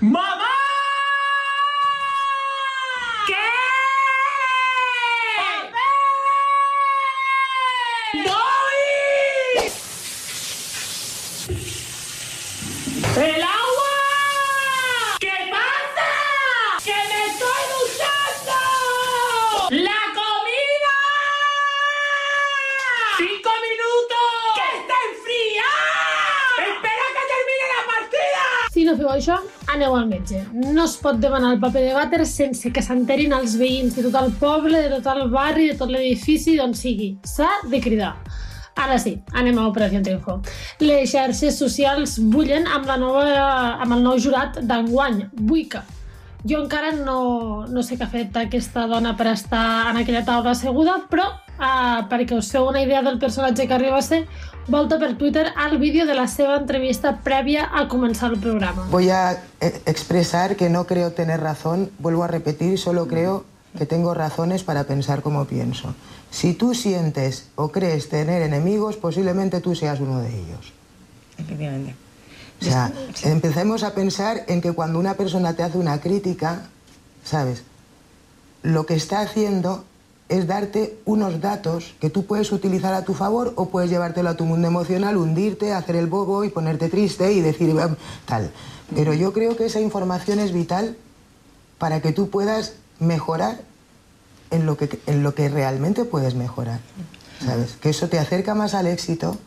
Mamà! 0.00 0.48
¿Qué? 3.28 3.34
¡Voy! 8.24 8.80
¡El 13.16 13.42
agua! 13.42 13.92
¿Qué 15.20 15.36
pasa? 15.52 16.08
¡Que 16.82 16.96
me 17.10 17.18
estoy 17.28 17.62
duchando! 17.76 18.56
¡La 19.70 20.00
comida! 20.16 20.96
¡Cinco 23.18 23.50
minutos! 23.66 24.26
¡Que 24.56 24.66
está 24.80 24.96
enfriada! 25.10 26.72
¡Espera 26.72 27.06
que 27.16 27.22
termine 27.34 27.66
la 27.74 27.82
partida! 27.92 28.44
Si 28.72 28.84
no 28.84 28.96
feu 28.96 29.09
això, 29.20 29.36
aneu 29.74 29.94
al 29.96 30.08
metge. 30.10 30.42
No 30.52 30.84
es 30.88 30.96
pot 31.00 31.20
demanar 31.22 31.54
el 31.54 31.60
paper 31.62 31.84
de 31.86 31.96
vàter 31.96 32.24
sense 32.28 32.72
que 32.72 32.82
s'enterin 32.84 33.36
els 33.36 33.56
veïns 33.60 33.96
de 33.96 34.06
tot 34.08 34.16
el 34.22 34.32
poble, 34.40 34.80
de 34.88 34.98
tot 34.98 35.12
el 35.14 35.28
barri, 35.32 35.70
de 35.70 35.78
tot 35.78 35.92
l'edifici, 35.92 36.56
d'on 36.58 36.74
sigui. 36.76 37.12
S'ha 37.28 37.50
de 37.70 37.82
cridar. 37.84 38.14
Ara 38.80 38.96
sí, 39.02 39.16
anem 39.36 39.58
a 39.60 39.68
Operació 39.68 40.00
Triunfo. 40.02 40.38
Les 40.80 41.10
xarxes 41.12 41.58
socials 41.60 42.16
bullen 42.32 42.68
amb, 42.70 42.86
la 42.88 42.96
nova, 43.00 43.24
amb 43.82 43.98
el 43.98 44.04
nou 44.06 44.18
jurat 44.18 44.60
d'enguany, 44.64 45.26
Buica. 45.36 45.84
Jo 46.48 46.62
encara 46.62 46.92
no, 46.96 47.66
no 47.68 47.82
sé 47.84 47.98
què 47.98 48.06
ha 48.06 48.12
fet 48.12 48.36
aquesta 48.40 48.86
dona 48.88 49.12
per 49.16 49.28
estar 49.34 49.90
en 49.90 50.00
aquella 50.00 50.24
taula 50.24 50.54
asseguda, 50.54 51.02
però 51.10 51.26
uh, 51.60 52.06
perquè 52.08 52.38
us 52.38 52.48
feu 52.52 52.68
una 52.68 52.80
idea 52.80 53.02
del 53.04 53.18
personatge 53.20 53.66
que 53.68 53.76
arriba 53.76 53.98
a 53.98 54.02
ser, 54.02 54.22
volta 54.68 54.98
per 54.98 55.16
Twitter 55.18 55.52
al 55.56 55.76
vídeo 55.78 56.06
de 56.06 56.14
la 56.14 56.26
seva 56.28 56.56
entrevista 56.56 57.18
prèvia 57.24 57.68
a 57.72 57.86
començar 57.88 58.32
el 58.32 58.38
programa. 58.40 58.86
Voy 58.90 59.10
a 59.10 59.32
eh, 59.60 59.82
expresar 59.84 60.56
que 60.56 60.70
no 60.70 60.86
creo 60.86 61.12
tener 61.12 61.40
razón, 61.40 61.90
vuelvo 61.98 62.24
a 62.24 62.28
repetir, 62.28 62.78
solo 62.78 63.06
creo 63.06 63.44
que 63.76 63.86
tengo 63.86 64.14
razones 64.14 64.64
para 64.64 64.84
pensar 64.84 65.22
como 65.22 65.44
pienso. 65.44 65.94
Si 66.30 66.54
tú 66.54 66.74
sientes 66.74 67.48
o 67.56 67.70
crees 67.70 68.08
tener 68.08 68.42
enemigos, 68.42 68.96
posiblemente 68.96 69.60
tú 69.60 69.74
seas 69.74 70.00
uno 70.00 70.20
de 70.20 70.28
ellos. 70.28 70.72
Efectivamente. 71.38 72.09
O 72.60 72.64
sea, 72.64 72.92
empecemos 73.22 73.82
a 73.82 73.94
pensar 73.94 74.44
en 74.48 74.60
que 74.60 74.72
cuando 74.72 74.98
una 74.98 75.14
persona 75.14 75.54
te 75.54 75.62
hace 75.62 75.78
una 75.78 76.00
crítica, 76.00 76.66
¿sabes? 77.24 77.62
Lo 78.62 78.84
que 78.84 78.94
está 78.94 79.20
haciendo 79.20 79.84
es 80.28 80.46
darte 80.46 80.98
unos 81.06 81.40
datos 81.40 81.94
que 82.00 82.10
tú 82.10 82.26
puedes 82.26 82.52
utilizar 82.52 82.94
a 82.94 83.04
tu 83.04 83.14
favor 83.14 83.52
o 83.56 83.70
puedes 83.70 83.90
llevártelo 83.90 84.30
a 84.30 84.36
tu 84.36 84.44
mundo 84.44 84.68
emocional, 84.68 85.16
hundirte, 85.16 85.72
hacer 85.72 85.96
el 85.96 86.06
bobo 86.06 86.44
y 86.44 86.50
ponerte 86.50 86.88
triste 86.88 87.32
y 87.32 87.40
decir 87.40 87.74
tal. 88.26 88.50
Pero 88.94 89.14
yo 89.14 89.32
creo 89.32 89.56
que 89.56 89.66
esa 89.66 89.80
información 89.80 90.38
es 90.38 90.52
vital 90.52 90.96
para 91.78 92.00
que 92.00 92.12
tú 92.12 92.30
puedas 92.30 92.74
mejorar 93.00 93.62
en 94.50 94.66
lo 94.66 94.76
que, 94.76 95.00
en 95.06 95.22
lo 95.22 95.34
que 95.34 95.48
realmente 95.48 96.04
puedes 96.04 96.34
mejorar. 96.34 96.80
¿Sabes? 97.44 97.72
Que 97.80 97.88
eso 97.88 98.08
te 98.08 98.18
acerca 98.18 98.54
más 98.54 98.74
al 98.74 98.86
éxito 98.86 99.38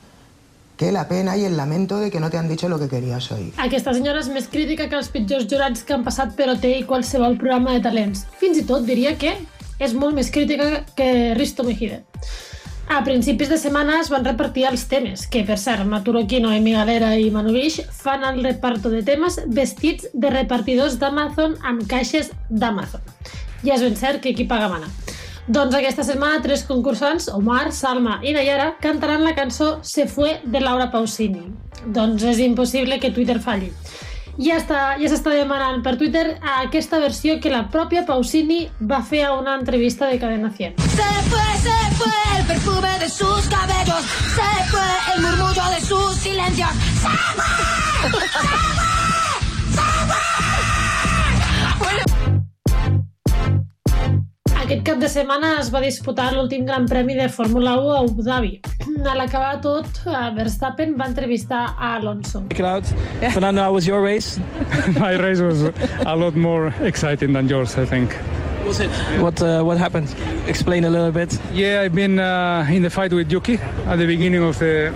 que 0.78 0.92
la 0.92 1.08
pena 1.08 1.38
y 1.38 1.46
el 1.46 1.58
lamento 1.58 2.00
de 2.00 2.10
que 2.12 2.20
no 2.20 2.30
te 2.30 2.38
han 2.38 2.50
dicho 2.50 2.70
lo 2.70 2.80
que 2.80 2.88
querías 2.90 3.32
oír. 3.32 3.54
Aquesta 3.58 3.94
senyora 3.94 4.22
és 4.24 4.30
més 4.34 4.48
crítica 4.50 4.90
que 4.90 4.98
els 4.98 5.12
pitjors 5.14 5.46
jurats 5.50 5.84
que 5.86 5.94
han 5.94 6.06
passat 6.06 6.34
per 6.38 6.50
OT 6.56 6.66
i 6.72 6.88
qualsevol 6.90 7.38
programa 7.38 7.76
de 7.78 7.84
talents. 7.86 8.26
Fins 8.42 8.58
i 8.58 8.66
tot 8.66 8.88
diria 8.88 9.18
que 9.18 9.36
és 9.80 9.94
molt 9.94 10.16
més 10.18 10.32
crítica 10.34 10.84
que 10.98 11.34
Risto 11.38 11.64
Mejide. 11.64 12.04
A 12.92 13.00
principis 13.04 13.48
de 13.50 13.58
setmana 13.58 14.02
es 14.02 14.10
van 14.12 14.26
repartir 14.26 14.66
els 14.68 14.84
temes, 14.92 15.24
que 15.32 15.46
per 15.48 15.56
cert, 15.58 15.86
Maturo 15.88 16.26
Quino, 16.28 16.52
Emi 16.52 16.74
Galera 16.76 17.14
i 17.16 17.30
Manovix 17.32 17.80
fan 17.96 18.26
el 18.28 18.44
reparto 18.44 18.92
de 18.92 19.02
temes 19.08 19.40
vestits 19.48 20.10
de 20.14 20.30
repartidors 20.34 21.00
d'Amazon 21.00 21.56
amb 21.64 21.88
caixes 21.88 22.34
d'Amazon. 22.50 23.02
Ja 23.64 23.78
és 23.78 23.86
ben 23.86 23.96
cert 23.96 24.20
que 24.22 24.36
qui 24.36 24.46
paga 24.50 24.68
mana. 24.68 24.92
Doncs 25.48 25.76
aquesta 25.76 26.04
setmana 26.08 26.42
tres 26.42 26.64
concursants, 26.64 27.28
Omar, 27.36 27.72
Salma 27.76 28.20
i 28.24 28.32
Nayara, 28.32 28.78
cantaran 28.80 29.24
la 29.26 29.34
cançó 29.36 29.80
Se 29.84 30.08
fue 30.08 30.40
de 30.46 30.62
Laura 30.62 30.90
Pausini. 30.92 31.50
Doncs 31.86 32.24
és 32.24 32.40
impossible 32.40 33.00
que 33.00 33.12
Twitter 33.12 33.40
falli. 33.42 33.72
Ja 34.40 34.56
està- 34.58 34.96
ja 34.98 35.10
s'està 35.12 35.30
demanant 35.36 35.84
per 35.84 35.98
Twitter 35.98 36.40
aquesta 36.62 36.98
versió 36.98 37.40
que 37.42 37.52
la 37.52 37.70
pròpia 37.70 38.06
Pausini 38.06 38.70
va 38.82 39.02
fer 39.04 39.26
a 39.26 39.34
una 39.34 39.54
entrevista 39.60 40.08
de 40.08 40.18
Cadena 40.18 40.50
100. 40.50 40.74
Se 40.80 41.12
fue, 41.30 41.46
se 41.62 41.78
fue 42.00 42.40
el 42.40 42.46
perfume 42.48 42.98
de 43.00 43.10
sus 43.10 43.48
cabellos. 43.48 44.02
Se 44.34 44.72
fue 44.72 44.90
el 45.16 45.22
murmullo 45.22 45.70
de 45.76 45.82
sus 45.86 46.16
silencios. 46.16 46.70
Se 46.72 48.10
fue, 48.10 48.22
se 48.22 48.40
fue, 48.40 49.03
cap 54.94 55.02
de 55.02 55.08
setmana 55.10 55.48
es 55.58 55.72
va 55.74 55.80
disputar 55.82 56.28
l'últim 56.36 56.68
gran 56.68 56.84
premi 56.86 57.16
de 57.18 57.26
Fórmula 57.26 57.72
1 57.82 57.94
a 57.96 58.02
Abu 58.04 58.22
Dhabi. 58.22 58.52
A 59.10 59.16
l'acabar 59.18 59.56
tot, 59.62 59.88
eh, 60.06 60.30
Verstappen 60.36 60.94
va 61.00 61.08
entrevistar 61.10 61.64
a 61.80 61.96
Alonso. 61.96 62.44
Out. 62.62 62.86
Fernando, 63.34 63.64
how 63.64 63.74
was 63.74 63.88
your 63.88 64.04
race? 64.04 64.40
My 65.00 65.18
race 65.18 65.42
was 65.42 65.64
a 66.06 66.16
lot 66.16 66.36
more 66.36 66.72
exciting 66.82 67.34
than 67.34 67.50
yours, 67.50 67.76
I 67.76 67.86
think. 67.86 68.14
Was 68.68 68.82
it? 68.82 68.92
What 69.20 69.42
uh, 69.42 69.64
what 69.64 69.80
happened? 69.80 70.14
Explain 70.48 70.86
a 70.86 70.92
little 70.92 71.12
bit. 71.12 71.40
Yeah, 71.54 71.82
I've 71.82 71.96
been 71.96 72.20
uh, 72.20 72.68
in 72.70 72.84
the 72.84 72.92
fight 72.92 73.14
with 73.14 73.32
Yuki 73.32 73.58
at 73.88 73.98
the 73.98 74.06
beginning 74.06 74.44
of 74.44 74.60
the 74.60 74.94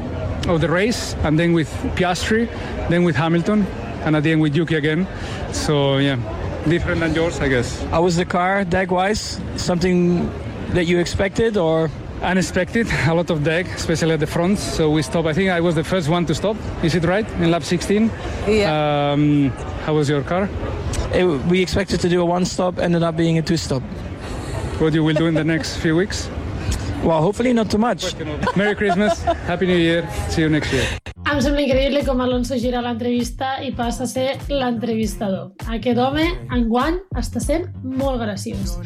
of 0.48 0.62
the 0.62 0.70
race, 0.70 1.16
and 1.24 1.40
then 1.40 1.54
with 1.54 1.70
Piastri, 1.96 2.48
then 2.90 3.04
with 3.04 3.16
Hamilton, 3.16 3.66
and 4.06 4.16
at 4.16 4.22
the 4.22 4.32
end 4.32 4.42
with 4.42 4.56
Yuki 4.56 4.76
again. 4.76 5.08
So 5.54 5.98
yeah, 5.98 6.18
different 6.70 7.00
than 7.02 7.14
yours, 7.14 7.40
I 7.40 7.48
guess. 7.48 7.82
How 7.84 8.04
was 8.04 8.16
the 8.16 8.26
car, 8.26 8.64
deck-wise? 8.64 9.40
Something 9.56 10.30
that 10.74 10.86
you 10.86 11.00
expected, 11.00 11.58
or 11.58 11.90
unexpected? 12.22 12.88
A 13.08 13.14
lot 13.14 13.30
of 13.30 13.44
deck, 13.44 13.68
especially 13.68 14.14
at 14.14 14.20
the 14.20 14.28
front. 14.28 14.60
So 14.60 14.90
we 14.90 15.02
stopped. 15.02 15.28
I 15.28 15.34
think 15.34 15.50
I 15.50 15.62
was 15.62 15.76
the 15.76 15.84
first 15.84 16.10
one 16.10 16.26
to 16.26 16.36
stop. 16.36 16.58
Is 16.84 16.96
it 16.96 17.04
right 17.04 17.28
in 17.42 17.52
lap 17.52 17.64
16? 17.64 18.12
Yeah. 18.48 19.12
Um, 19.12 19.50
how 19.86 19.94
was 19.94 20.10
your 20.10 20.24
car? 20.24 20.50
Eh, 21.14 21.24
we 21.24 21.62
expected 21.62 22.00
to 22.02 22.10
do 22.10 22.22
a 22.22 22.26
one-stop, 22.26 22.80
ended 22.80 23.04
up 23.04 23.16
being 23.16 23.38
a 23.38 23.42
two-stop. 23.42 23.82
What 24.80 24.94
you 24.94 25.04
will 25.04 25.16
do 25.16 25.28
in 25.28 25.34
the 25.34 25.44
next 25.44 25.78
few 25.78 25.96
weeks? 25.96 26.30
Well, 27.04 27.22
hopefully 27.22 27.54
not 27.54 27.72
too 27.72 27.78
much. 27.78 28.16
Merry 28.56 28.76
Christmas, 28.76 29.24
Happy 29.24 29.66
New 29.66 29.78
Year. 29.78 30.08
See 30.30 30.42
you 30.42 30.50
next 30.50 30.74
year. 30.74 30.86
Em 31.28 31.42
sembla 31.44 31.60
increïble 31.60 32.06
com 32.08 32.22
Alonso 32.24 32.56
gira 32.56 32.80
l'entrevista 32.80 33.58
i 33.60 33.74
passa 33.76 34.06
a 34.06 34.08
ser 34.08 34.28
l'entrevistador. 34.48 35.50
Aquest 35.76 36.00
home, 36.00 36.24
enguany, 36.56 37.02
està 37.20 37.42
sent 37.44 37.66
molt 37.84 38.22
graciós. 38.22 38.78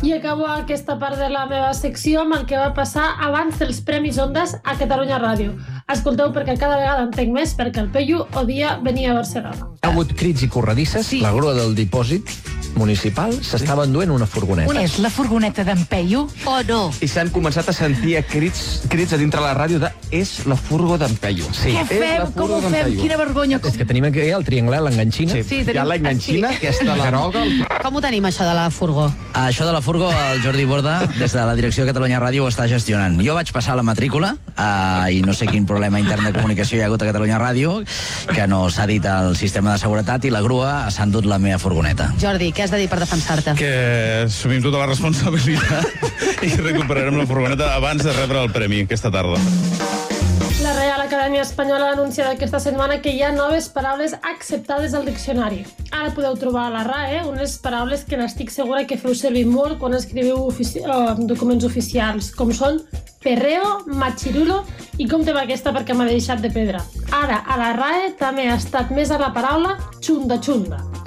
I 0.00 0.14
acabo 0.16 0.46
aquesta 0.48 0.96
part 1.02 1.20
de 1.20 1.28
la 1.28 1.44
meva 1.50 1.74
secció 1.76 2.22
amb 2.22 2.38
el 2.38 2.46
que 2.48 2.56
va 2.56 2.70
passar 2.72 3.04
abans 3.20 3.60
dels 3.60 3.82
Premis 3.84 4.16
Ondas 4.22 4.56
a 4.64 4.78
Catalunya 4.80 5.20
Ràdio. 5.20 5.52
Escolteu 5.92 6.32
perquè 6.32 6.56
cada 6.56 6.80
vegada 6.80 7.04
entenc 7.10 7.36
més 7.36 7.52
perquè 7.58 7.84
el 7.84 7.92
Peyu 7.92 8.24
odia 8.40 8.78
venir 8.80 9.10
a 9.10 9.18
Barcelona. 9.20 9.68
Ha 9.82 9.92
hagut 9.92 10.16
crits 10.16 10.46
i 10.46 10.48
corredisses. 10.48 11.04
Sí. 11.12 11.20
La 11.20 11.36
grua 11.36 11.52
del 11.58 11.76
dipòsit 11.76 12.32
municipal 12.76 13.32
s'estava 13.44 13.84
enduent 13.88 14.10
una 14.14 14.26
furgoneta. 14.26 14.74
És 14.82 14.98
la 15.02 15.10
furgoneta 15.10 15.64
d'en 15.66 15.84
Peyu 15.90 16.26
o 16.46 16.56
no? 16.68 16.80
I 17.02 17.08
s'han 17.10 17.30
començat 17.34 17.68
a 17.70 17.74
sentir 17.76 18.16
a 18.18 18.22
crits, 18.26 18.82
crits 18.90 19.12
a 19.14 19.18
dintre 19.20 19.40
la 19.42 19.52
ràdio 19.56 19.80
de 19.82 19.90
és 20.10 20.40
la 20.50 20.56
furgo 20.56 20.96
d'en 20.98 21.14
Peyu. 21.22 21.46
Sí. 21.54 21.74
Què 21.76 21.84
fem? 21.86 22.32
Com 22.36 22.50
ho 22.56 22.60
fem? 22.64 22.94
Quina 23.00 23.16
vergonya. 23.20 23.60
Com... 23.62 23.70
És 23.70 23.78
que 23.78 23.86
tenim 23.86 24.04
aquí 24.08 24.26
el 24.30 24.44
triangle, 24.46 24.80
l'enganxina. 24.86 25.32
Sí, 25.34 25.42
Sí, 25.50 25.60
tenim- 25.64 25.74
hi 25.74 25.78
ha 25.82 25.84
l'enganxina, 25.88 26.50
sí. 26.54 26.60
aquesta 26.66 26.96
la 26.96 27.10
groga. 27.10 27.42
El... 27.44 27.64
Com 27.82 27.96
ho 27.96 28.02
tenim, 28.04 28.24
això 28.28 28.46
de 28.48 28.54
la 28.54 28.68
furgó? 28.74 29.08
Això 29.34 29.66
de 29.66 29.72
la 29.72 29.80
furgo, 29.82 30.10
el 30.32 30.42
Jordi 30.42 30.64
Borda, 30.64 31.00
des 31.18 31.32
de 31.32 31.44
la 31.46 31.54
direcció 31.58 31.84
de 31.84 31.92
Catalunya 31.92 32.20
Ràdio, 32.20 32.44
ho 32.44 32.50
està 32.50 32.66
gestionant. 32.70 33.18
Jo 33.24 33.34
vaig 33.38 33.50
passar 33.54 33.76
la 33.78 33.82
matrícula 33.86 34.34
uh, 34.56 35.06
i 35.10 35.22
no 35.26 35.34
sé 35.34 35.46
quin 35.50 35.66
problema 35.66 36.00
intern 36.00 36.24
de 36.28 36.32
comunicació 36.34 36.78
hi 36.78 36.82
ha 36.82 36.86
hagut 36.90 37.02
a 37.02 37.08
Catalunya 37.10 37.38
Ràdio, 37.40 37.80
que 38.34 38.46
no 38.50 38.64
s'ha 38.70 38.86
dit 38.90 39.06
al 39.06 39.36
sistema 39.36 39.72
de 39.74 39.78
seguretat 39.82 40.24
i 40.26 40.30
la 40.34 40.40
grua 40.42 40.90
s'ha 40.90 41.06
endut 41.08 41.26
la 41.30 41.38
meva 41.38 41.58
furgoneta. 41.58 42.10
Jordi, 42.20 42.50
què 42.60 42.66
has 42.66 42.72
de 42.74 42.78
dir 42.82 42.90
per 42.92 42.98
defensar-te? 43.00 43.54
que 43.56 43.68
assumim 44.26 44.60
tota 44.60 44.82
la 44.82 44.88
responsabilitat 44.90 45.86
i 46.44 46.50
recuperarem 46.60 47.16
la 47.16 47.24
furgoneta 47.24 47.70
abans 47.72 48.04
de 48.04 48.12
rebre 48.12 48.42
el 48.44 48.52
premi 48.52 48.82
aquesta 48.84 49.08
tarda. 49.08 49.40
La 50.60 50.74
Real 50.76 51.00
Acadèmia 51.00 51.40
Espanyola 51.40 51.88
ha 51.88 51.94
anunciat 51.96 52.34
aquesta 52.34 52.60
setmana 52.60 52.98
que 53.00 53.14
hi 53.16 53.22
ha 53.24 53.30
noves 53.32 53.70
paraules 53.72 54.12
acceptades 54.34 54.92
al 54.92 55.08
diccionari. 55.08 55.62
Ara 55.88 56.12
podeu 56.12 56.36
trobar 56.36 56.66
a 56.66 56.74
la 56.74 56.84
RAE 56.84 57.24
unes 57.30 57.56
paraules 57.64 58.04
que 58.04 58.20
n'estic 58.20 58.52
segura 58.52 58.84
que 58.84 59.00
feu 59.00 59.16
servir 59.16 59.46
molt 59.48 59.80
quan 59.80 59.96
escriviu 59.96 60.44
ofici 60.44 60.84
eh, 60.84 61.00
documents 61.32 61.64
oficials, 61.64 62.28
com 62.36 62.52
són 62.52 62.82
perreo, 63.24 63.86
machirulo 63.88 64.66
i 65.00 65.08
compte 65.08 65.32
amb 65.32 65.46
aquesta 65.46 65.72
perquè 65.72 65.96
m'ha 65.96 66.12
deixat 66.12 66.44
de 66.44 66.52
pedra. 66.52 66.84
Ara, 67.08 67.40
a 67.40 67.56
la 67.56 67.72
RAE 67.80 68.16
també 68.20 68.50
ha 68.52 68.60
estat 68.60 68.92
més 68.92 69.08
a 69.08 69.22
la 69.22 69.32
paraula 69.32 69.78
xunda-xunda. 70.04 70.99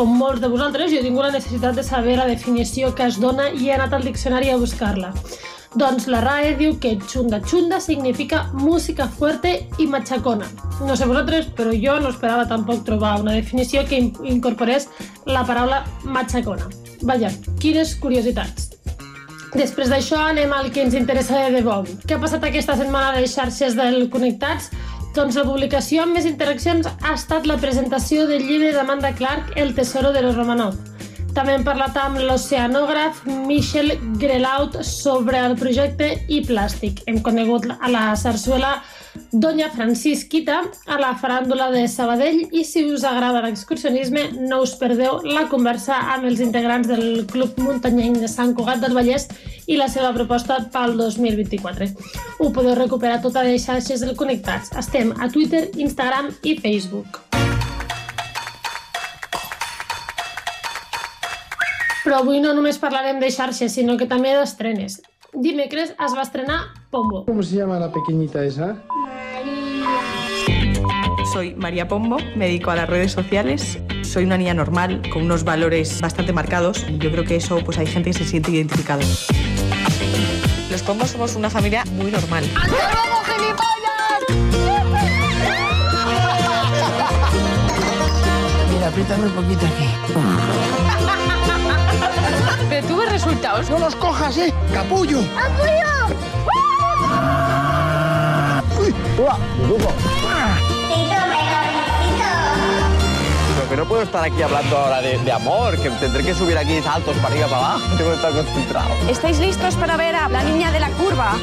Com 0.00 0.14
molts 0.16 0.40
de 0.40 0.48
vosaltres, 0.48 0.88
jo 0.88 0.96
he 0.96 1.04
tingut 1.04 1.26
la 1.26 1.32
necessitat 1.34 1.74
de 1.76 1.82
saber 1.84 2.14
la 2.16 2.24
definició 2.24 2.94
que 2.96 3.04
es 3.10 3.18
dona 3.20 3.50
i 3.52 3.66
he 3.68 3.74
anat 3.74 3.92
al 3.92 4.06
diccionari 4.06 4.48
a 4.48 4.56
buscar-la. 4.56 5.10
Doncs 5.76 6.06
la 6.08 6.22
RAE 6.24 6.54
diu 6.56 6.78
que 6.80 6.94
chunda 7.10 7.42
chunda 7.44 7.82
significa 7.84 8.46
música 8.54 9.06
fuerte 9.18 9.52
i 9.78 9.86
machacona. 9.86 10.48
No 10.88 10.96
sé 10.96 11.04
vosaltres, 11.04 11.50
però 11.58 11.74
jo 11.76 11.98
no 12.00 12.14
esperava 12.14 12.46
tampoc 12.48 12.80
trobar 12.88 13.18
una 13.20 13.36
definició 13.36 13.84
que 13.86 13.98
in- 14.00 14.14
incorporés 14.24 14.88
la 15.26 15.44
paraula 15.44 15.82
machacona. 16.02 16.70
Vaja, 17.02 17.28
quines 17.60 17.92
curiositats. 18.00 18.70
Després 19.52 19.92
d'això 19.92 20.16
anem 20.30 20.52
al 20.56 20.72
que 20.72 20.80
ens 20.86 20.96
interessa 20.96 21.44
de 21.44 21.58
debò. 21.60 21.82
Què 22.06 22.16
ha 22.16 22.22
passat 22.24 22.48
aquesta 22.48 22.78
setmana 22.80 23.20
les 23.20 23.36
xarxes 23.36 23.76
del 23.76 24.08
Connectats? 24.08 24.70
Doncs 25.10 25.34
la 25.34 25.42
publicació 25.42 26.04
amb 26.04 26.14
més 26.14 26.26
interaccions 26.28 26.86
ha 26.86 27.14
estat 27.16 27.46
la 27.50 27.56
presentació 27.58 28.28
del 28.28 28.44
llibre 28.46 28.70
d'Amanda 28.76 29.10
Clark 29.18 29.56
El 29.58 29.72
tesoro 29.74 30.12
de 30.14 30.22
los 30.22 30.36
Romanov. 30.38 30.76
També 31.34 31.56
hem 31.56 31.64
parlat 31.66 31.98
amb 31.98 32.20
l'oceanògraf 32.22 33.24
Michel 33.48 33.96
Grelaut 34.22 34.78
sobre 34.86 35.42
el 35.48 35.56
projecte 35.58 36.12
i 36.30 36.40
plàstic. 36.46 37.02
Hem 37.10 37.18
conegut 37.26 37.66
a 37.72 37.90
la 37.90 38.04
sarsuela 38.14 38.76
Doña 39.32 39.70
Francisquita 39.70 40.60
a 40.86 40.98
la 41.00 41.12
faràndula 41.20 41.70
de 41.72 41.86
Sabadell 41.88 42.42
i 42.52 42.64
si 42.64 42.84
us 42.88 43.04
agrada 43.08 43.42
l'excursionisme 43.44 44.24
no 44.48 44.60
us 44.64 44.74
perdeu 44.80 45.20
la 45.24 45.46
conversa 45.52 45.98
amb 46.14 46.28
els 46.30 46.42
integrants 46.44 46.88
del 46.90 47.26
Club 47.30 47.58
Muntanyenc 47.62 48.20
de 48.22 48.30
Sant 48.30 48.54
Cugat 48.58 48.82
del 48.84 48.96
Vallès 48.96 49.28
i 49.66 49.78
la 49.80 49.88
seva 49.92 50.14
proposta 50.16 50.58
pel 50.72 50.96
2024. 50.98 51.90
Ho 52.40 52.50
podeu 52.54 52.78
recuperar 52.78 53.20
tot 53.22 53.36
a 53.36 53.44
les 53.46 53.66
xarxes 53.66 54.02
del 54.06 54.16
Connectats. 54.16 54.72
Estem 54.78 55.14
a 55.18 55.28
Twitter, 55.28 55.68
Instagram 55.76 56.32
i 56.42 56.56
Facebook. 56.58 57.20
Però 62.04 62.24
avui 62.24 62.40
no 62.40 62.54
només 62.56 62.80
parlarem 62.80 63.20
de 63.20 63.30
xarxes, 63.30 63.74
sinó 63.76 63.96
que 64.00 64.08
també 64.10 64.32
d'estrenes. 64.34 65.00
Dimecres 65.32 65.90
es 65.90 66.16
va 66.16 66.22
estrenar 66.22 66.60
Pombo. 66.90 67.24
¿Cómo 67.24 67.42
se 67.42 67.56
llama 67.56 67.78
la 67.78 67.92
pequeñita 67.92 68.44
esa? 68.44 68.82
Soy 71.32 71.54
María 71.54 71.86
Pombo, 71.86 72.16
me 72.34 72.46
dedico 72.46 72.70
a 72.70 72.76
las 72.76 72.88
redes 72.88 73.12
sociales. 73.12 73.78
Soy 74.02 74.24
una 74.24 74.36
niña 74.36 74.54
normal, 74.54 75.02
con 75.12 75.22
unos 75.22 75.44
valores 75.44 76.00
bastante 76.00 76.32
marcados. 76.32 76.84
Yo 76.98 77.12
creo 77.12 77.24
que 77.24 77.36
eso, 77.36 77.60
pues 77.64 77.78
hay 77.78 77.86
gente 77.86 78.10
que 78.10 78.18
se 78.18 78.24
siente 78.24 78.50
identificada. 78.50 79.02
Los 80.70 80.82
Pombos 80.82 81.10
somos 81.10 81.36
una 81.36 81.48
familia 81.48 81.84
muy 81.92 82.10
normal. 82.10 82.44
Apriétame 89.00 89.26
un 89.26 89.32
poquito 89.32 89.66
aquí. 89.66 89.88
Pero 92.68 92.86
tú 92.86 92.96
ves 92.98 93.12
resultados. 93.12 93.70
No 93.70 93.78
los 93.78 93.96
cojas, 93.96 94.36
¿eh? 94.36 94.52
¡Capullo! 94.72 95.20
¡Capullo! 95.34 96.16
¡Uy! 98.80 98.94
¡Uah! 99.18 99.38
Pero 103.54 103.68
que 103.68 103.76
no 103.76 103.84
puedo 103.86 104.02
estar 104.02 104.24
aquí 104.24 104.42
hablando 104.42 104.76
ahora 104.76 105.00
de, 105.00 105.18
de 105.18 105.32
amor, 105.32 105.76
que 105.76 105.90
tendré 105.90 106.22
que 106.22 106.34
subir 106.34 106.56
aquí 106.56 106.80
saltos 106.80 107.16
para 107.16 107.28
arriba, 107.28 107.46
para 107.48 107.66
abajo. 107.66 107.84
Tengo 107.96 108.10
que 108.10 108.16
estar 108.16 108.32
concentrado. 108.32 108.90
¿Estáis 109.08 109.38
listos 109.38 109.74
para 109.76 109.96
ver 109.96 110.14
a 110.14 110.28
la 110.28 110.42
niña 110.42 110.70
de 110.72 110.80
la 110.80 110.88
curva? 110.90 111.36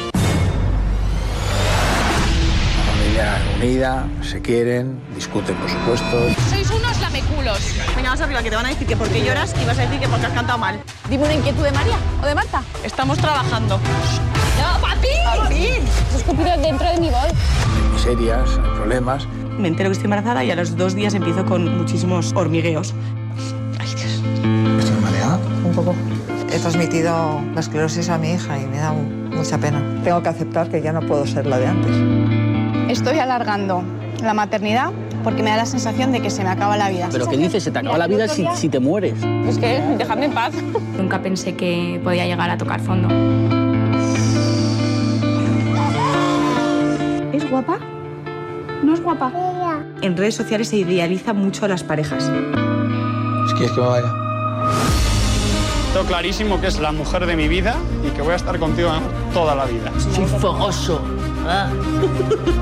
Familia 2.86 3.38
unida, 3.56 4.06
se 4.22 4.40
quieren, 4.40 5.00
discuten 5.14 5.54
por 5.56 5.70
supuesto. 5.70 6.16
Sois 6.50 6.67
Venga, 7.96 8.10
vas 8.10 8.20
arriba, 8.20 8.42
que 8.42 8.50
te 8.50 8.56
van 8.56 8.66
a 8.66 8.68
decir 8.68 8.86
que 8.86 8.96
porque 8.96 9.24
lloras 9.24 9.54
y 9.60 9.66
vas 9.66 9.78
a 9.78 9.82
decir 9.82 9.98
que 9.98 10.08
porque 10.08 10.26
has 10.26 10.32
cantado 10.32 10.58
mal. 10.58 10.80
Dime 11.10 11.24
una 11.24 11.34
inquietud 11.34 11.64
de 11.64 11.72
María 11.72 11.96
o 12.22 12.26
de 12.26 12.34
Marta. 12.34 12.62
Estamos 12.84 13.18
trabajando. 13.18 13.78
¡No, 13.78 14.80
papi! 14.80 15.08
¡Papi! 15.24 15.66
Se 16.10 16.14
ha 16.14 16.18
escupido 16.18 16.56
dentro 16.58 16.88
de 16.88 17.00
mi 17.00 17.10
bol. 17.10 17.28
Hay 17.28 17.92
miserias, 17.92 18.50
hay 18.50 18.70
problemas. 18.76 19.26
Me 19.58 19.68
entero 19.68 19.88
que 19.88 19.94
estoy 19.94 20.04
embarazada 20.04 20.44
y 20.44 20.50
a 20.52 20.54
los 20.54 20.76
dos 20.76 20.94
días 20.94 21.14
empiezo 21.14 21.44
con 21.44 21.78
muchísimos 21.78 22.32
hormigueos. 22.34 22.94
Ay, 23.80 23.88
Dios. 23.96 24.22
¿Estás 24.78 25.00
mareada? 25.00 25.40
Un 25.64 25.72
poco. 25.74 25.94
He 26.52 26.58
transmitido 26.60 27.42
la 27.52 27.60
esclerosis 27.60 28.08
a 28.10 28.18
mi 28.18 28.32
hija 28.32 28.58
y 28.58 28.66
me 28.66 28.78
da 28.78 28.92
mucha 28.92 29.58
pena. 29.58 29.82
Tengo 30.04 30.22
que 30.22 30.28
aceptar 30.28 30.70
que 30.70 30.80
ya 30.80 30.92
no 30.92 31.00
puedo 31.00 31.26
ser 31.26 31.46
la 31.46 31.58
de 31.58 31.66
antes. 31.66 32.96
Estoy 32.96 33.18
alargando 33.18 33.82
la 34.22 34.34
maternidad 34.34 34.92
porque 35.24 35.42
me 35.42 35.50
da 35.50 35.56
la 35.56 35.66
sensación 35.66 36.12
de 36.12 36.20
que 36.20 36.30
se 36.30 36.42
me 36.42 36.50
acaba 36.50 36.76
la 36.76 36.88
vida. 36.88 37.08
¿Pero 37.10 37.26
qué 37.26 37.36
dices? 37.36 37.62
¿Se 37.64 37.70
te 37.70 37.78
acaba 37.78 37.98
la 37.98 38.06
vida 38.06 38.28
si, 38.28 38.46
si 38.54 38.68
te 38.68 38.80
mueres? 38.80 39.14
Es 39.46 39.58
que 39.58 39.80
dejadme 39.98 40.26
en 40.26 40.32
paz. 40.32 40.52
Nunca 40.96 41.20
pensé 41.22 41.54
que 41.54 42.00
podía 42.02 42.26
llegar 42.26 42.50
a 42.50 42.58
tocar 42.58 42.80
fondo. 42.80 43.08
¿Es 47.32 47.50
guapa? 47.50 47.78
¿No 48.82 48.94
es 48.94 49.02
guapa? 49.02 49.32
En 50.00 50.16
redes 50.16 50.34
sociales 50.34 50.68
se 50.68 50.76
idealiza 50.76 51.32
mucho 51.32 51.64
a 51.64 51.68
las 51.68 51.82
parejas. 51.82 52.30
¿Quieres 53.58 53.72
que 53.74 53.80
me 53.80 53.86
vaya? 53.88 54.12
Tengo 55.92 56.06
clarísimo 56.06 56.60
que 56.60 56.68
es 56.68 56.78
la 56.78 56.92
mujer 56.92 57.26
de 57.26 57.34
mi 57.34 57.48
vida 57.48 57.74
y 58.06 58.10
que 58.10 58.22
voy 58.22 58.34
a 58.34 58.36
estar 58.36 58.56
contigo 58.58 58.90
toda 59.34 59.56
la 59.56 59.64
vida. 59.64 59.90
Soy 60.14 60.26
fogoso. 60.26 61.02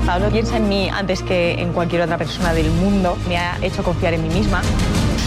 Pablo 0.05 0.29
piensa 0.31 0.57
en 0.57 0.69
mí 0.69 0.89
antes 0.89 1.21
que 1.21 1.53
en 1.61 1.73
cualquier 1.73 2.03
otra 2.03 2.17
persona 2.17 2.53
del 2.53 2.71
mundo. 2.71 3.17
Me 3.27 3.37
ha 3.37 3.57
hecho 3.61 3.83
confiar 3.83 4.13
en 4.13 4.23
mí 4.23 4.29
misma. 4.29 4.61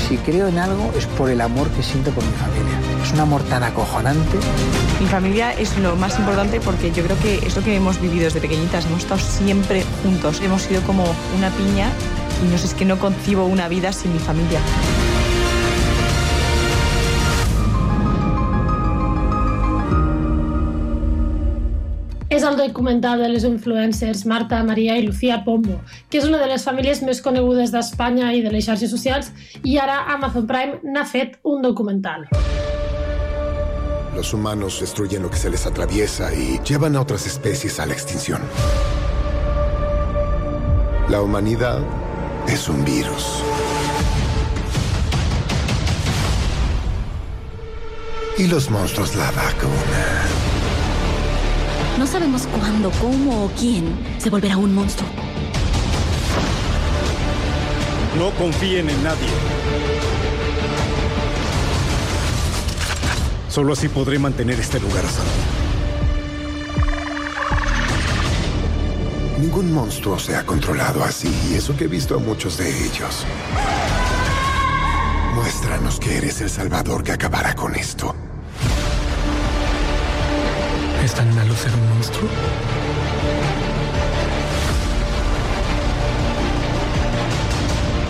Si 0.09 0.17
creo 0.17 0.49
en 0.49 0.59
algo 0.59 0.91
es 0.97 1.07
por 1.07 1.31
el 1.31 1.41
amor 1.41 1.69
que 1.71 1.83
siento 1.83 2.11
por 2.11 2.25
mi 2.25 2.33
familia. 2.33 2.81
Es 3.03 3.13
un 3.13 3.21
amor 3.21 3.43
tan 3.43 3.63
acojonante. 3.63 4.39
Mi 4.99 5.07
familia 5.07 5.53
es 5.53 5.77
lo 5.79 5.95
más 5.97 6.19
importante 6.19 6.61
porque 6.61 6.91
yo 6.91 7.05
creo 7.05 7.19
que 7.21 7.47
es 7.47 7.55
lo 7.55 7.63
que 7.63 7.77
hemos 7.77 8.01
vivido 8.01 8.25
desde 8.25 8.41
pequeñitas. 8.41 8.87
Hemos 8.87 9.01
estado 9.01 9.21
siempre 9.21 9.85
juntos. 10.03 10.41
Hemos 10.43 10.63
sido 10.63 10.81
como 10.83 11.05
una 11.37 11.51
piña 11.51 11.89
y 12.45 12.51
no 12.51 12.59
sé, 12.59 12.67
es 12.67 12.75
que 12.75 12.85
no 12.85 12.99
concibo 12.99 13.45
una 13.45 13.69
vida 13.69 13.93
sin 13.93 14.13
mi 14.13 14.19
familia. 14.19 14.61
És 22.41 22.47
el 22.49 22.57
documental 22.57 23.21
de 23.21 23.27
les 23.29 23.43
influencers 23.45 24.23
Marta, 24.25 24.63
Maria 24.65 24.95
i 24.97 25.03
Lucía 25.05 25.43
Pombo, 25.45 25.75
que 26.09 26.17
és 26.23 26.25
una 26.25 26.39
de 26.41 26.47
les 26.49 26.63
famílies 26.65 27.03
més 27.05 27.19
conegudes 27.21 27.69
d'Espanya 27.69 28.31
i 28.33 28.41
de 28.41 28.49
les 28.49 28.65
xarxes 28.65 28.89
socials, 28.89 29.29
i 29.61 29.77
ara 29.77 29.99
Amazon 30.15 30.47
Prime 30.49 30.79
n'ha 30.81 31.05
fet 31.05 31.37
un 31.45 31.61
documental. 31.61 32.25
Los 34.17 34.33
humanos 34.33 34.81
destruyen 34.81 35.21
lo 35.21 35.29
que 35.29 35.37
se 35.37 35.51
les 35.51 35.67
atraviesa 35.67 36.33
y 36.33 36.59
llevan 36.65 36.97
a 36.97 37.03
otras 37.03 37.27
especies 37.27 37.79
a 37.79 37.85
la 37.85 37.93
extinción. 37.93 38.41
La 41.11 41.21
humanidad 41.21 41.83
es 42.49 42.71
un 42.71 42.83
virus. 42.87 43.43
Y 48.39 48.47
los 48.47 48.71
monstruos 48.71 49.15
la 49.15 49.31
vacunan. 49.33 50.40
No 52.01 52.07
sabemos 52.07 52.47
cuándo, 52.47 52.91
cómo 52.93 53.45
o 53.45 53.51
quién 53.51 53.95
se 54.17 54.31
volverá 54.31 54.57
un 54.57 54.75
monstruo. 54.75 55.07
No 58.17 58.31
confíen 58.39 58.89
en 58.89 59.05
nadie. 59.05 59.29
Solo 63.51 63.75
así 63.75 63.89
podré 63.89 64.19
mantener 64.19 64.59
este 64.59 64.81
lugar 64.81 65.05
a 65.05 65.11
salvo. 65.11 65.31
Ningún 69.39 69.71
monstruo 69.71 70.19
se 70.19 70.35
ha 70.37 70.47
controlado 70.47 71.05
así, 71.05 71.29
y 71.51 71.57
eso 71.57 71.77
que 71.77 71.85
he 71.85 71.89
visto 71.89 72.15
a 72.15 72.19
muchos 72.19 72.57
de 72.57 72.87
ellos. 72.87 73.27
Muéstranos 75.35 76.01
que 76.01 76.17
eres 76.17 76.41
el 76.41 76.49
salvador 76.49 77.05
que 77.05 77.13
acabará 77.13 77.55
con 77.55 77.75
esto. 77.75 78.15
¿Es 81.05 81.15
tan 81.15 81.35
malo 81.35 81.57
ser 81.57 81.73
un 81.73 81.89
monstruo? 81.95 82.29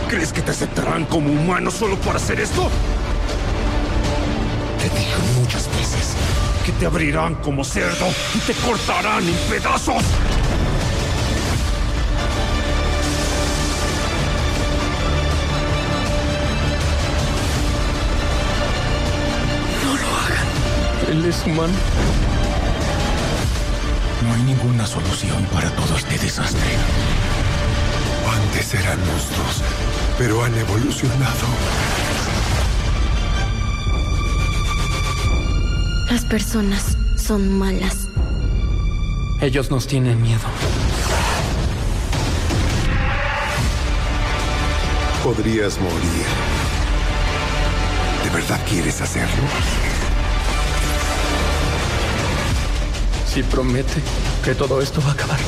¿Crees 0.08 0.32
que 0.32 0.42
te 0.42 0.50
aceptarán 0.50 1.04
como 1.04 1.30
humano 1.30 1.70
solo 1.70 1.96
por 1.96 2.16
hacer 2.16 2.40
esto? 2.40 2.68
Te 4.78 4.88
dije 4.88 5.14
muchas 5.38 5.68
veces 5.68 6.16
que 6.66 6.72
te 6.72 6.86
abrirán 6.86 7.36
como 7.36 7.64
cerdo 7.64 8.06
y 8.34 8.38
te 8.40 8.54
cortarán 8.54 9.22
en 9.26 9.36
pedazos. 9.48 10.02
No 19.84 19.94
lo 19.94 20.08
hagan. 20.16 21.18
Él 21.18 21.24
es 21.26 21.46
humano. 21.46 22.29
No 24.30 24.36
hay 24.36 24.42
ninguna 24.44 24.86
solución 24.86 25.44
para 25.52 25.68
todo 25.74 25.96
este 25.96 26.16
desastre. 26.16 26.70
Antes 28.32 28.74
eran 28.74 29.04
monstruos, 29.04 29.60
pero 30.16 30.44
han 30.44 30.56
evolucionado. 30.56 31.48
Las 36.08 36.24
personas 36.26 36.96
son 37.16 37.58
malas. 37.58 38.06
Ellos 39.40 39.68
nos 39.72 39.88
tienen 39.88 40.22
miedo. 40.22 40.46
Podrías 45.24 45.76
morir. 45.80 46.26
¿De 48.22 48.30
verdad 48.30 48.60
quieres 48.68 49.00
hacerlo? 49.00 49.89
Si 53.30 53.44
promete 53.44 54.02
que 54.44 54.56
todo 54.56 54.80
esto 54.80 55.00
va 55.00 55.10
a 55.10 55.12
acabar. 55.12 55.38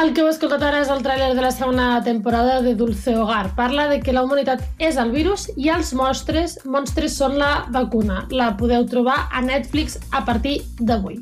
El 0.00 0.14
que 0.14 0.22
heu 0.22 0.30
escoltat 0.30 0.62
ara 0.64 0.80
és 0.80 0.88
el 0.88 1.02
tràiler 1.04 1.34
de 1.36 1.44
la 1.44 1.52
segona 1.52 1.90
temporada 2.06 2.62
de 2.64 2.72
Dulce 2.78 3.18
Hogar. 3.18 3.52
Parla 3.58 3.84
de 3.92 4.00
que 4.00 4.16
la 4.16 4.24
humanitat 4.24 4.64
és 4.78 4.96
el 4.96 5.12
virus 5.12 5.50
i 5.58 5.68
els 5.68 5.92
monstres, 5.92 6.56
monstres 6.64 7.20
són 7.20 7.36
la 7.36 7.66
vacuna. 7.68 8.24
La 8.32 8.54
podeu 8.56 8.88
trobar 8.88 9.26
a 9.28 9.44
Netflix 9.44 10.00
a 10.08 10.24
partir 10.24 10.62
d'avui. 10.80 11.20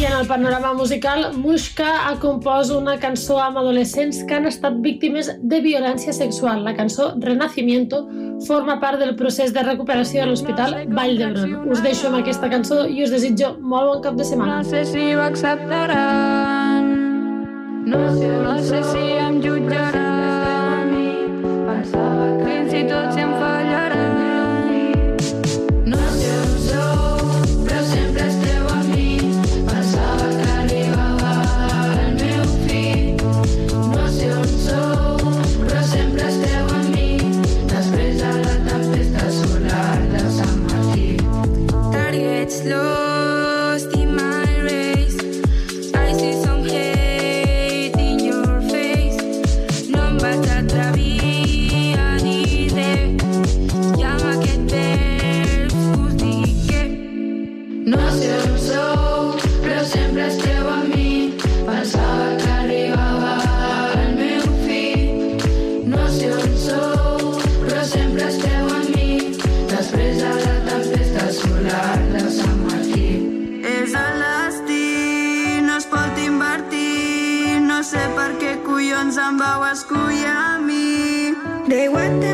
I 0.00 0.04
en 0.06 0.14
el 0.14 0.26
panorama 0.26 0.72
musical, 0.72 1.34
Mushka 1.36 2.08
ha 2.08 2.14
compost 2.22 2.72
una 2.72 2.94
cançó 3.02 3.36
amb 3.44 3.58
adolescents 3.60 4.22
que 4.24 4.38
han 4.38 4.48
estat 4.48 4.78
víctimes 4.80 5.28
de 5.42 5.58
violència 5.60 6.14
sexual. 6.16 6.64
La 6.64 6.72
cançó 6.78 7.10
Renacimiento 7.20 8.06
forma 8.46 8.78
part 8.80 8.96
del 9.02 9.12
procés 9.20 9.52
de 9.52 9.60
recuperació 9.66 10.22
a 10.22 10.30
l'Hospital 10.30 10.88
Vall 10.96 11.20
d'Hebron. 11.20 11.68
Us 11.68 11.84
deixo 11.84 12.08
amb 12.08 12.22
aquesta 12.22 12.48
cançó 12.48 12.86
i 12.88 13.04
us 13.04 13.12
desitjo 13.12 13.58
molt 13.60 13.92
bon 13.92 14.02
cap 14.08 14.16
de 14.16 14.24
setmana. 14.24 14.62
No 14.62 14.70
sé 14.72 14.86
si 14.88 15.04
ho 15.12 15.20
acceptaran, 15.20 16.90
no 17.84 18.04
sé, 18.16 18.34
no 18.48 18.58
sé 18.72 18.84
si 18.94 19.06
em 19.20 19.40
jutjaran. 19.44 20.96
Pensava 21.68 22.36
que 22.38 22.44
fins 22.48 22.72
i 22.72 22.86
tot 22.88 23.12
si 23.12 23.20
em 23.20 23.34
fallaran. 23.36 23.59
hawasku 79.50 79.98
yami 80.24 81.34
Dewata 81.68 82.30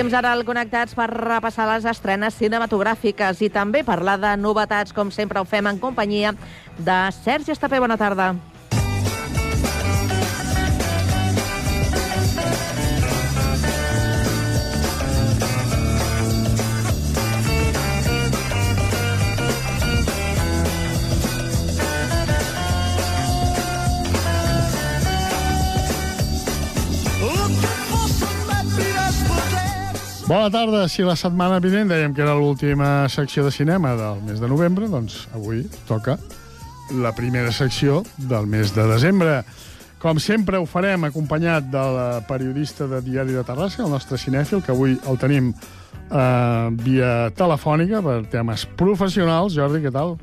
Temps 0.00 0.14
ara 0.16 0.30
al 0.32 0.46
Connectats 0.48 0.94
per 0.96 1.10
repassar 1.12 1.66
les 1.68 1.84
estrenes 1.90 2.38
cinematogràfiques 2.40 3.42
i 3.44 3.50
també 3.52 3.82
parlar 3.84 4.14
de 4.22 4.30
novetats, 4.40 4.94
com 4.96 5.10
sempre 5.12 5.42
ho 5.42 5.44
fem 5.44 5.68
en 5.68 5.76
companyia 5.82 6.32
de 6.78 6.96
Sergi 7.18 7.52
Estapé. 7.52 7.82
Bona 7.84 8.00
tarda. 8.00 8.30
Bona 30.30 30.46
tarda. 30.46 30.84
Si 30.86 31.02
la 31.02 31.16
setmana 31.18 31.56
vinent 31.58 31.88
dèiem 31.90 32.12
que 32.14 32.22
era 32.22 32.36
l'última 32.38 33.08
secció 33.10 33.42
de 33.42 33.50
cinema 33.50 33.96
del 33.98 34.20
mes 34.22 34.38
de 34.38 34.46
novembre, 34.46 34.86
doncs 34.86 35.24
avui 35.34 35.64
toca 35.88 36.14
la 37.02 37.10
primera 37.16 37.50
secció 37.50 38.04
del 38.30 38.46
mes 38.46 38.70
de 38.70 38.84
desembre. 38.86 39.40
Com 39.98 40.20
sempre 40.22 40.60
ho 40.62 40.68
farem 40.70 41.08
acompanyat 41.08 41.66
del 41.72 41.98
periodista 42.30 42.86
de 42.86 43.02
Diari 43.02 43.34
de 43.34 43.42
Terrassa, 43.42 43.82
el 43.82 43.90
nostre 43.90 44.20
cinèfil, 44.22 44.62
que 44.62 44.70
avui 44.70 44.94
el 45.10 45.18
tenim 45.18 45.50
eh, 45.50 46.68
via 46.78 47.10
telefònica 47.34 47.98
per 48.06 48.20
temes 48.30 48.68
professionals. 48.78 49.58
Jordi, 49.58 49.82
què 49.82 49.90
tal? 49.90 50.14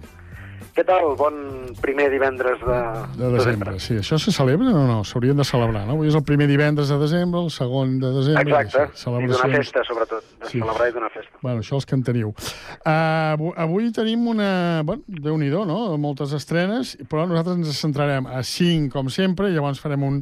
Què 0.78 0.84
tal? 0.86 1.16
Bon 1.18 1.34
primer 1.82 2.06
divendres 2.14 2.60
de, 2.62 2.76
De 3.18 3.30
desembre, 3.34 3.72
sí. 3.82 3.96
Això 3.98 4.20
se 4.22 4.30
celebra 4.30 4.70
o 4.70 4.84
no? 4.86 4.98
S'haurien 5.10 5.40
de 5.40 5.46
celebrar, 5.48 5.88
no? 5.88 5.96
Avui 5.96 6.12
és 6.12 6.18
el 6.18 6.22
primer 6.28 6.46
divendres 6.52 6.92
de 6.94 7.00
desembre, 7.02 7.42
el 7.42 7.50
segon 7.50 7.96
de 8.04 8.12
desembre... 8.14 8.44
Exacte, 8.62 8.84
i 8.94 9.24
i 9.26 9.32
d'una 9.32 9.50
festa, 9.56 9.82
sobretot, 9.88 10.28
de 10.38 10.52
Sí. 10.52 10.60
celebrar 10.62 10.92
i 10.92 10.94
d'una 10.94 11.10
festa. 11.10 11.34
Bueno, 11.42 11.64
això 11.66 11.80
els 11.80 11.90
que 11.90 11.98
en 11.98 12.04
teniu. 12.06 12.30
Uh, 12.30 12.92
avui, 12.92 13.52
avui 13.66 13.90
tenim 13.96 14.28
una... 14.30 14.84
Bueno, 14.86 15.02
Déu-n'hi-do, 15.08 15.64
no? 15.66 15.80
Moltes 15.98 16.38
estrenes, 16.38 16.94
però 17.10 17.26
nosaltres 17.26 17.58
ens 17.58 17.82
centrarem 17.82 18.30
a 18.30 18.44
cinc, 18.46 18.92
com 18.94 19.10
sempre, 19.10 19.50
i 19.50 19.58
llavors 19.58 19.82
farem 19.82 20.06
un 20.06 20.22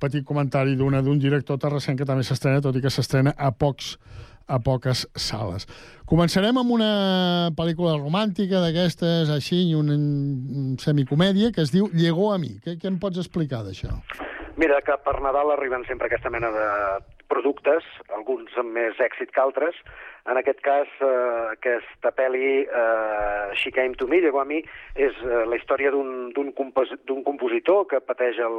petit 0.00 0.24
comentari 0.24 0.78
d'un 0.80 1.20
director 1.20 1.60
terrassenc 1.60 2.00
que 2.00 2.08
també 2.08 2.24
s'estrena, 2.24 2.64
tot 2.64 2.72
i 2.72 2.80
que 2.80 2.88
s'estrena 2.88 3.36
a 3.36 3.52
pocs 3.52 3.98
a 4.46 4.58
poques 4.62 5.06
sales. 5.14 5.66
Començarem 6.10 6.56
amb 6.58 6.72
una 6.74 6.90
pel·lícula 7.56 7.94
romàntica 8.00 8.62
d'aquestes, 8.64 9.30
així, 9.30 9.62
i 9.70 9.76
una 9.78 9.94
un 9.94 10.76
semicomèdia 10.80 11.52
que 11.54 11.62
es 11.62 11.70
diu 11.74 11.88
Llegó 11.92 12.32
a 12.34 12.38
mi. 12.38 12.56
Què, 12.64 12.76
què 12.80 12.90
em 12.90 12.98
pots 13.02 13.20
explicar 13.22 13.62
d'això? 13.66 13.94
Mira, 14.60 14.80
que 14.84 14.96
per 15.04 15.20
Nadal 15.22 15.54
arriben 15.54 15.86
sempre 15.88 16.10
aquesta 16.10 16.30
mena 16.32 16.50
de 16.54 16.66
productes, 17.30 17.86
alguns 18.16 18.52
amb 18.60 18.74
més 18.76 18.98
èxit 19.00 19.30
que 19.32 19.40
altres. 19.42 19.76
En 20.28 20.36
aquest 20.36 20.60
cas, 20.60 20.88
eh, 21.00 21.06
aquesta 21.54 22.10
pel·li, 22.12 22.66
eh, 22.68 23.54
She 23.56 23.70
Came 23.72 23.94
to 23.96 24.06
Me, 24.06 24.18
llegó 24.20 24.42
a 24.42 24.44
mi, 24.44 24.58
és 24.94 25.16
eh, 25.24 25.44
la 25.48 25.56
història 25.56 25.90
d'un 25.90 26.52
compos 26.58 26.90
compositor 27.24 27.86
que 27.88 28.02
pateix 28.04 28.36
el, 28.44 28.58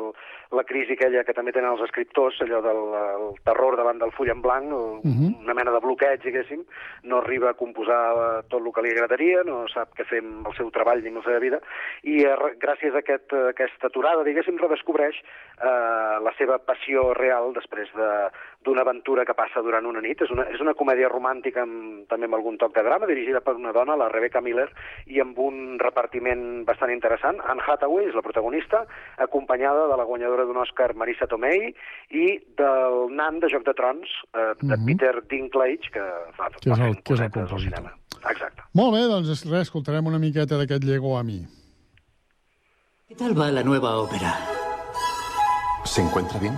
la 0.57 0.63
crisi 0.67 0.95
aquella 0.97 1.23
que 1.27 1.35
també 1.37 1.53
tenen 1.53 1.69
els 1.75 1.83
escriptors, 1.85 2.39
allò 2.41 2.63
del 2.65 2.81
el 3.01 3.27
terror 3.45 3.77
davant 3.77 3.99
del 4.01 4.11
full 4.17 4.31
en 4.33 4.41
blanc, 4.41 4.71
el, 4.71 4.89
Mhm. 5.05 5.35
una 5.45 5.53
mena 5.53 5.71
de 5.71 5.79
bloqueig, 5.79 6.21
diguéssim, 6.23 6.63
no 7.03 7.17
arriba 7.21 7.51
a 7.51 7.53
composar 7.59 8.01
eh, 8.17 8.43
tot 8.49 8.61
el 8.65 8.71
que 8.73 8.81
li 8.81 8.91
agradaria, 8.95 9.43
no 9.45 9.67
sap 9.69 9.93
què 9.97 10.05
fer 10.05 10.19
amb 10.23 10.47
el 10.47 10.55
seu 10.57 10.71
treball 10.71 11.01
ni 11.03 11.09
amb 11.09 11.17
la 11.21 11.23
seva 11.29 11.39
vida, 11.39 11.59
i 12.03 12.23
eh, 12.25 12.35
gràcies 12.59 12.95
a 12.95 12.99
aquest, 13.05 13.33
a 13.33 13.49
aquesta 13.53 13.87
aturada, 13.87 14.23
diguéssim, 14.23 14.57
redescobreix 14.57 15.15
eh, 15.21 16.17
la 16.25 16.33
seva 16.37 16.57
passió 16.59 17.13
real 17.13 17.53
després 17.53 17.89
de- 17.95 18.29
d'una 18.63 18.81
aventura 18.81 19.25
que 19.25 19.33
passa 19.33 19.61
durant 19.61 19.85
una 19.85 20.01
nit. 20.01 20.21
És 20.21 20.29
una, 20.29 20.43
és 20.53 20.59
una 20.61 20.73
comèdia 20.77 21.09
romàntica 21.09 21.63
amb, 21.63 22.05
també 22.07 22.25
amb 22.29 22.35
algun 22.37 22.57
toc 22.61 22.75
de 22.75 22.83
drama, 22.83 23.07
dirigida 23.09 23.41
per 23.41 23.55
una 23.55 23.71
dona, 23.73 23.95
la 23.97 24.09
Rebecca 24.09 24.41
Miller, 24.41 24.67
i 25.07 25.19
amb 25.19 25.37
un 25.39 25.79
repartiment 25.79 26.63
bastant 26.65 26.91
interessant. 26.93 27.39
Anne 27.49 27.61
Hathaway 27.65 28.05
és 28.09 28.15
la 28.15 28.21
protagonista, 28.21 28.85
acompanyada 29.17 29.87
de 29.87 29.97
la 29.97 30.03
guanyadora 30.05 30.45
d'un 30.45 30.57
Oscar 30.61 30.93
Marissa 30.95 31.27
Tomei 31.27 31.73
i 32.11 32.27
del 32.57 33.09
nan 33.15 33.39
de 33.39 33.49
Joc 33.49 33.65
de 33.65 33.73
Trons, 33.73 34.07
eh, 34.33 34.53
de 34.61 34.77
Mhm. 34.77 34.85
Peter 34.85 35.23
Dinklage, 35.27 35.89
que 35.91 36.03
fa, 36.37 36.49
Que 36.61 36.69
és 36.71 36.79
el, 36.79 37.01
que 37.03 37.13
és 37.13 37.19
el 37.21 37.31
compositor. 37.31 37.59
cinema. 37.59 37.93
Exacte. 38.29 38.61
Molt 38.73 38.93
bé, 38.93 39.07
doncs 39.09 39.27
res, 39.49 39.61
escoltarem 39.67 40.05
una 40.05 40.19
miqueta 40.19 40.55
d'aquest 40.57 40.83
Llegó 40.83 41.17
a 41.17 41.23
mi. 41.23 41.41
¿Qué 43.07 43.15
tal 43.15 43.33
va 43.37 43.49
la 43.51 43.63
nueva 43.63 43.97
ópera? 43.97 44.35
¿Se 45.83 46.01
encuentra 46.01 46.39
bien? 46.39 46.53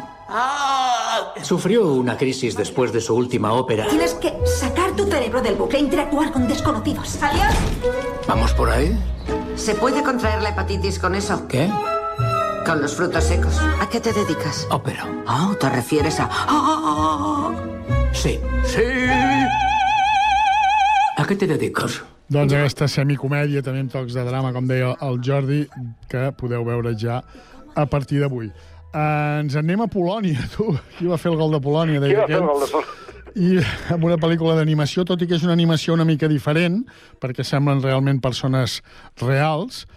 Sufrió 1.42 1.88
una 1.94 2.18
crisis 2.18 2.56
después 2.56 2.92
de 2.94 3.02
su 3.02 3.16
última 3.16 3.54
ópera. 3.54 3.88
Tienes 3.88 4.14
que 4.16 4.34
sacar 4.46 4.96
tu 4.96 5.06
cerebro 5.06 5.42
del 5.42 5.56
bucle 5.56 5.80
e 5.80 5.82
interactuar 5.82 6.32
con 6.32 6.48
desconocidos. 6.48 7.22
¿Alias? 7.22 7.56
¿Vamos 8.28 8.54
por 8.54 8.70
ahí? 8.70 8.98
¿Se 9.56 9.76
puede 9.76 10.04
contraer 10.04 10.42
la 10.42 10.50
hepatitis 10.50 11.00
con 11.00 11.16
eso? 11.16 11.48
¿Qué? 11.48 11.70
Con 12.66 12.82
los 12.82 12.96
frutos 12.96 13.24
secos. 13.24 13.60
¿A 13.82 13.90
qué 13.90 14.00
te 14.00 14.14
dedicas? 14.14 14.68
Ópera. 14.72 15.06
Oh, 15.28 15.54
te 15.56 15.70
refieres 15.70 16.20
a... 16.20 16.30
Ah, 16.32 17.52
Sí. 18.14 18.40
Sí. 18.66 18.82
¿A 21.18 21.26
qué 21.26 21.36
te 21.36 21.48
dedicas? 21.48 22.02
Doncs 22.34 22.54
aquesta 22.56 22.88
semicomèdia, 22.90 23.62
també 23.62 23.84
amb 23.84 23.92
tocs 23.94 24.16
de 24.16 24.24
drama, 24.26 24.54
com 24.56 24.66
deia 24.66 24.94
el 25.06 25.20
Jordi, 25.22 25.66
que 26.10 26.30
podeu 26.40 26.64
veure 26.66 26.96
ja 26.98 27.20
a 27.76 27.86
partir 27.90 28.22
d'avui. 28.24 28.48
Uh, 28.94 29.41
ens 29.41 29.56
en 29.58 29.66
anem 29.66 29.82
a 29.82 29.89
Polònia, 29.89 30.46
tu. 30.56 30.68
Qui 31.00 31.10
va 31.10 31.18
fer 31.18 31.32
el 31.32 31.39
gol 31.39 31.56
de 31.56 31.62
Polònia? 31.64 32.02
Qui 32.04 32.14
va 32.14 32.28
fer 32.30 32.38
el 32.38 32.46
gol 32.46 32.62
de 32.62 32.70
Polònia? 32.70 33.00
I 33.34 33.56
amb 33.96 34.04
una 34.06 34.20
pel·lícula 34.22 34.54
d'animació, 34.60 35.02
tot 35.10 35.24
i 35.26 35.28
que 35.30 35.39
és 35.39 35.46
una 35.48 35.56
animació 35.58 35.96
una 35.98 36.06
mica 36.06 36.30
diferent, 36.30 36.84
perquè 37.18 37.41
semblen 37.41 37.82
realment 37.82 38.22
persones 38.22 38.84
reals, 39.24 39.88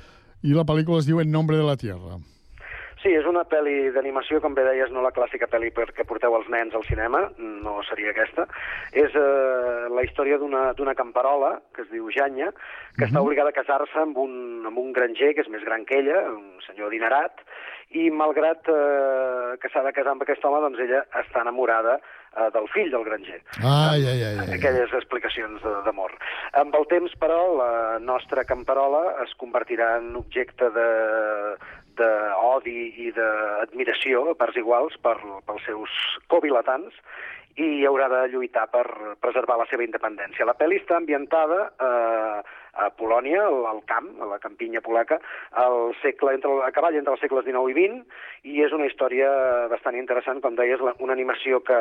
i 0.40 0.57
la 0.57 0.64
pel·lícula 0.64 1.03
es 1.03 1.11
diu 1.11 1.20
En 1.20 1.28
nombre 1.28 1.61
de 1.61 1.66
la 1.66 1.76
tierra. 1.76 2.16
Sí, 3.03 3.12
és 3.12 3.26
una 3.28 3.44
pel·li 3.44 3.90
d'animació, 3.92 4.40
com 4.40 4.57
bé 4.57 4.64
deies, 4.64 4.88
no 4.90 5.05
la 5.05 5.12
clàssica 5.14 5.47
pel·li 5.53 5.68
per 5.76 5.90
que 5.94 6.07
porteu 6.09 6.32
els 6.38 6.49
nens 6.51 6.74
al 6.74 6.82
cinema, 6.88 7.20
no 7.36 7.76
seria 7.86 8.14
aquesta. 8.14 8.49
És 8.97 9.12
eh, 9.12 9.84
la 9.92 10.03
història 10.03 10.40
d'una 10.40 10.97
camperola, 10.97 11.59
que 11.76 11.84
es 11.84 11.92
diu 11.92 12.09
Janya, 12.11 12.49
que 12.97 13.05
està 13.07 13.20
obligada 13.20 13.53
a 13.53 13.59
casar-se 13.59 14.01
amb 14.01 14.16
un, 14.18 14.64
amb 14.66 14.80
un 14.80 14.90
granger 14.97 15.34
que 15.36 15.44
és 15.44 15.53
més 15.53 15.62
gran 15.68 15.84
que 15.84 16.01
ella, 16.01 16.24
un 16.32 16.64
senyor 16.64 16.88
adinerat, 16.88 17.44
i 17.97 18.11
malgrat 18.12 18.68
eh, 18.72 19.57
que 19.62 19.70
s'ha 19.72 19.82
de 19.86 19.92
casar 19.97 20.12
amb 20.14 20.24
aquest 20.26 20.44
home, 20.44 20.61
doncs 20.64 20.80
ella 20.84 21.03
està 21.22 21.42
enamorada 21.44 21.97
eh, 22.01 22.49
del 22.55 22.68
fill 22.74 22.90
del 22.92 23.05
granger 23.09 23.40
Ai, 23.62 24.03
ai, 24.05 24.20
ai. 24.28 24.34
ai. 24.42 24.51
aquelles 24.59 24.92
explicacions 24.99 25.62
de- 25.64 25.76
d'amor. 25.86 26.12
Amb 26.61 26.74
el 26.76 26.86
temps, 26.92 27.14
però, 27.22 27.40
la 27.57 27.72
nostra 28.03 28.44
camperola 28.44 29.03
es 29.24 29.32
convertirà 29.40 29.97
en 30.03 30.12
objecte 30.20 30.70
de 30.76 30.88
d'odi 31.97 32.80
i 33.07 33.12
d'admiració 33.16 34.26
a 34.30 34.34
parts 34.36 34.59
iguals 34.61 34.99
per, 35.01 35.14
pels 35.49 35.64
seus 35.64 35.94
covilatans 36.28 36.92
i 37.57 37.86
haurà 37.88 38.09
de 38.12 38.20
lluitar 38.34 38.66
per 38.68 38.84
preservar 39.24 39.57
la 39.57 39.66
seva 39.70 39.84
independència. 39.86 40.44
La 40.44 40.57
pel·li 40.59 40.76
està 40.82 40.98
ambientada 40.98 41.70
eh, 41.80 42.40
a 42.76 42.90
Polònia, 42.92 43.46
al, 43.48 43.62
al 43.70 43.80
camp, 43.88 44.11
a 44.20 44.28
la 44.28 44.38
campinya 44.42 44.82
polaca, 44.84 45.16
al 45.57 45.94
segle, 46.02 46.34
entre, 46.36 46.52
a 46.66 46.68
cavall 46.76 46.98
entre 47.00 47.14
els 47.16 47.22
segles 47.24 47.46
XIX 47.46 47.72
i 47.72 47.86
XX, 47.86 48.20
i 48.52 48.61
és 48.66 48.74
una 48.76 48.88
història 48.88 49.30
bastant 49.72 49.96
interessant, 49.96 50.42
com 50.44 50.59
deies, 50.59 50.82
la, 50.84 50.92
una 51.00 51.16
animació 51.16 51.62
que 51.64 51.78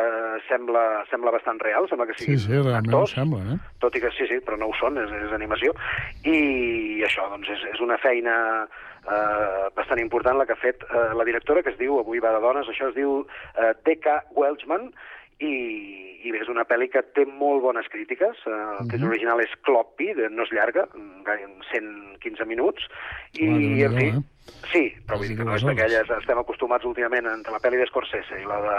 sembla, 0.48 1.04
sembla 1.12 1.36
bastant 1.36 1.60
real, 1.64 1.90
sembla 1.92 2.08
que 2.08 2.16
Sí, 2.16 2.30
sigui 2.30 2.40
sí, 2.46 2.56
realment 2.56 2.96
ho 2.96 3.04
sembla, 3.12 3.44
eh? 3.56 3.60
tot 3.84 4.00
i 4.00 4.04
que 4.06 4.14
sí, 4.16 4.30
sí, 4.32 4.40
però 4.46 4.60
no 4.62 4.72
ho 4.72 4.78
són, 4.80 5.02
és, 5.04 5.12
és 5.28 5.36
animació. 5.36 5.76
I 6.24 7.04
això, 7.04 7.28
doncs, 7.34 7.52
és, 7.52 7.68
és 7.74 7.84
una 7.84 8.00
feina 8.00 8.38
eh, 8.64 9.68
bastant 9.76 10.00
important 10.00 10.40
la 10.40 10.48
que 10.48 10.56
ha 10.56 10.62
fet 10.64 10.88
eh, 10.88 11.10
la 11.20 11.28
directora, 11.28 11.64
que 11.66 11.76
es 11.76 11.82
diu, 11.82 12.00
avui 12.00 12.24
va 12.24 12.32
de 12.38 12.42
dones, 12.48 12.72
això 12.72 12.94
es 12.94 12.96
diu 12.96 13.20
eh, 13.60 13.74
D.K. 13.84 14.22
Welchman, 14.40 14.94
i, 15.40 16.22
i 16.26 16.32
bé, 16.32 16.40
és 16.42 16.50
una 16.50 16.64
pel·li 16.66 16.88
que 16.90 17.02
té 17.16 17.26
molt 17.26 17.62
bones 17.62 17.88
crítiques. 17.92 18.38
Eh, 18.48 18.52
el 18.80 18.88
títol 18.88 19.08
Mhm. 19.08 19.10
original 19.14 19.42
és 19.42 19.52
Cloppy, 19.62 20.14
no 20.32 20.44
és 20.44 20.52
llarga, 20.52 20.88
gaire 21.24 21.48
115 21.72 22.46
minuts, 22.46 22.88
i, 23.34 23.46
Mare 23.46 23.76
de 23.76 23.84
en 23.86 23.98
fi, 23.98 24.06
eh? 24.06 24.22
Sí, 24.72 24.92
però 25.08 25.18
vull 25.18 25.30
dir 25.30 25.38
que 25.40 25.46
no 25.48 25.56
és 25.56 25.64
d'aquelles... 25.64 26.10
Estem 26.20 26.38
acostumats 26.42 26.86
últimament 26.86 27.26
entre 27.32 27.54
la 27.54 27.60
pel·li 27.64 27.78
d'Escorsese 27.80 28.42
i 28.42 28.46
la 28.46 28.58
de, 28.62 28.76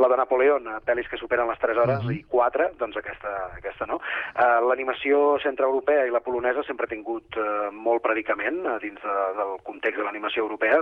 la 0.00 0.08
de 0.08 0.16
Napoleón, 0.18 0.66
pel·lis 0.86 1.08
que 1.10 1.18
superen 1.20 1.46
les 1.50 1.58
3 1.62 1.76
hores 1.82 2.02
Mhm. 2.02 2.12
i 2.14 2.22
4, 2.30 2.70
doncs 2.78 2.96
aquesta, 2.96 3.32
aquesta 3.58 3.86
no. 3.86 4.00
Uh, 4.34 4.64
L'animació 4.68 5.38
centreeuropea 5.42 6.06
i 6.06 6.10
la 6.14 6.20
polonesa 6.24 6.62
sempre 6.66 6.86
ha 6.86 6.92
tingut 6.94 7.36
uh, 7.36 7.68
molt 7.72 8.02
predicament 8.02 8.62
uh, 8.66 8.78
dins 8.82 8.98
de, 9.02 9.14
del 9.38 9.54
context 9.66 9.98
de 10.00 10.04
l'animació 10.08 10.42
europea, 10.46 10.80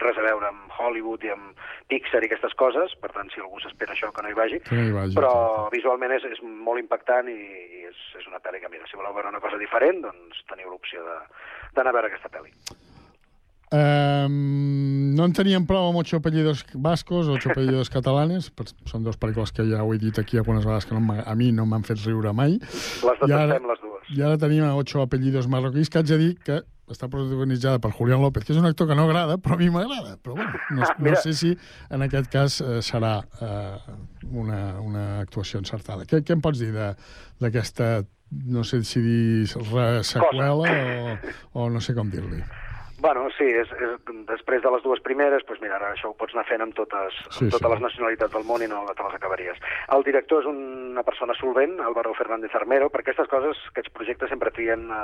res 0.00 0.18
a 0.18 0.22
veure 0.28 0.46
amb 0.52 0.72
Hollywood 0.78 1.24
i 1.24 1.30
amb 1.34 1.58
Pixar 1.88 2.22
i 2.22 2.30
aquestes 2.30 2.54
coses, 2.54 2.94
per 3.00 3.12
tant, 3.12 3.28
si 3.34 3.40
algú 3.40 3.60
s'espera 3.60 3.92
això, 3.92 4.12
que 4.12 4.22
no 4.22 4.30
hi 4.32 4.38
vagi. 4.38 4.60
Que 4.60 4.74
no 4.78 4.86
hi 4.88 4.92
vagi, 4.96 5.14
però 5.18 5.68
visualment 5.72 6.12
és, 6.16 6.24
és 6.24 6.40
molt 6.42 6.80
impactant 6.80 7.28
i, 7.28 7.36
i 7.36 7.84
és, 7.90 8.00
és 8.22 8.26
una 8.30 8.40
pel·li 8.40 8.60
que, 8.62 8.68
mira, 8.72 8.86
si 8.90 8.96
voleu 8.96 9.12
veure 9.14 9.28
una 9.34 9.40
cosa 9.42 9.58
diferent, 9.60 10.00
doncs 10.06 10.44
teniu 10.48 10.70
l'opció 10.70 11.02
de- 11.04 11.22
d'anar 11.74 11.90
a 11.90 11.98
veure 12.00 12.12
aquesta 12.12 12.30
pel·li. 12.32 12.52
Um, 13.74 15.14
no 15.16 15.24
en 15.26 15.32
teníem 15.34 15.64
prou 15.66 15.88
amb 15.90 15.98
Ocho 15.98 16.20
apellidos 16.20 16.62
vascos, 16.74 17.26
Ocho 17.28 17.50
apellidos 17.50 17.90
catalanes, 17.90 18.50
per- 18.54 18.68
són 18.86 19.02
dues 19.02 19.18
pel·lícules 19.18 19.50
que 19.52 19.64
ja 19.66 19.82
ho 19.82 19.90
he 19.94 19.98
dit 19.98 20.16
aquí 20.22 20.38
algunes 20.38 20.64
vegades 20.64 20.86
que 20.86 20.94
no 20.94 21.16
a 21.18 21.34
mi 21.34 21.50
no 21.52 21.66
m'han 21.66 21.82
fet 21.84 21.98
riure 22.06 22.32
mai. 22.32 22.58
Les 22.60 23.18
detestem, 23.20 23.66
les 23.66 23.80
dues. 23.82 24.10
I 24.16 24.22
ara 24.22 24.38
tenim 24.38 24.62
a 24.64 24.74
Ocho 24.78 25.02
apellidos 25.02 25.48
marroquís, 25.50 25.90
que 25.90 25.98
haig 25.98 26.06
de 26.12 26.18
dir 26.18 26.32
que 26.38 26.60
està 26.86 27.08
protagonitzada 27.10 27.80
per 27.82 27.90
Julián 27.90 28.22
López, 28.22 28.44
que 28.46 28.52
és 28.54 28.58
un 28.60 28.66
actor 28.68 28.86
que 28.86 28.94
no 28.94 29.08
agrada, 29.08 29.34
però 29.42 29.56
a 29.56 29.58
mi 29.58 29.66
m'agrada. 29.74 30.14
Però 30.22 30.36
bueno, 30.38 30.52
no, 30.70 30.82
Ah, 30.86 30.94
no 31.02 31.16
sé 31.18 31.32
si 31.34 31.56
en 31.90 32.02
aquest 32.06 32.30
cas 32.30 32.60
eh, 32.60 32.78
serà 32.86 33.16
eh, 33.42 33.96
una, 34.30 34.78
una 34.80 35.06
actuació 35.24 35.58
encertada. 35.58 36.06
Què, 36.06 36.22
què 36.22 36.36
em 36.38 36.44
pots 36.44 36.62
dir 36.62 36.70
d'aquesta, 36.70 38.04
no 38.46 38.62
sé 38.62 38.84
si 38.86 39.02
dir 39.02 39.48
seqüela 39.50 40.54
o, 40.54 41.18
o 41.58 41.66
no 41.70 41.80
sé 41.82 41.94
com 41.98 42.08
dir-li? 42.14 42.44
Bueno, 43.06 43.28
sí, 43.38 43.46
és, 43.46 43.70
és, 43.70 43.92
després 44.26 44.64
de 44.64 44.70
les 44.74 44.82
dues 44.82 44.98
primeres, 45.06 45.44
doncs 45.46 45.60
mira, 45.62 45.76
ara 45.76 45.92
això 45.94 46.08
ho 46.10 46.16
pots 46.18 46.34
anar 46.34 46.42
fent 46.48 46.64
amb 46.64 46.74
totes, 46.74 47.14
Sí, 47.36 47.44
amb 47.44 47.52
totes 47.54 47.62
sí. 47.62 47.70
les 47.70 47.82
nacionalitats 47.84 48.34
del 48.34 48.46
món 48.48 48.64
i 48.64 48.66
no 48.66 48.80
te 48.88 49.06
les 49.06 49.14
acabaries. 49.14 49.60
El 49.94 50.02
director 50.08 50.42
és 50.42 50.48
una 50.50 51.04
persona 51.06 51.36
solvent, 51.38 51.76
Álvaro 51.86 52.16
Fernández 52.18 52.58
Armero, 52.58 52.90
per 52.90 53.04
aquestes 53.04 53.30
coses, 53.30 53.62
aquests 53.70 53.94
projectes 53.94 54.34
sempre 54.34 54.50
trien 54.58 54.90
eh, 54.90 54.98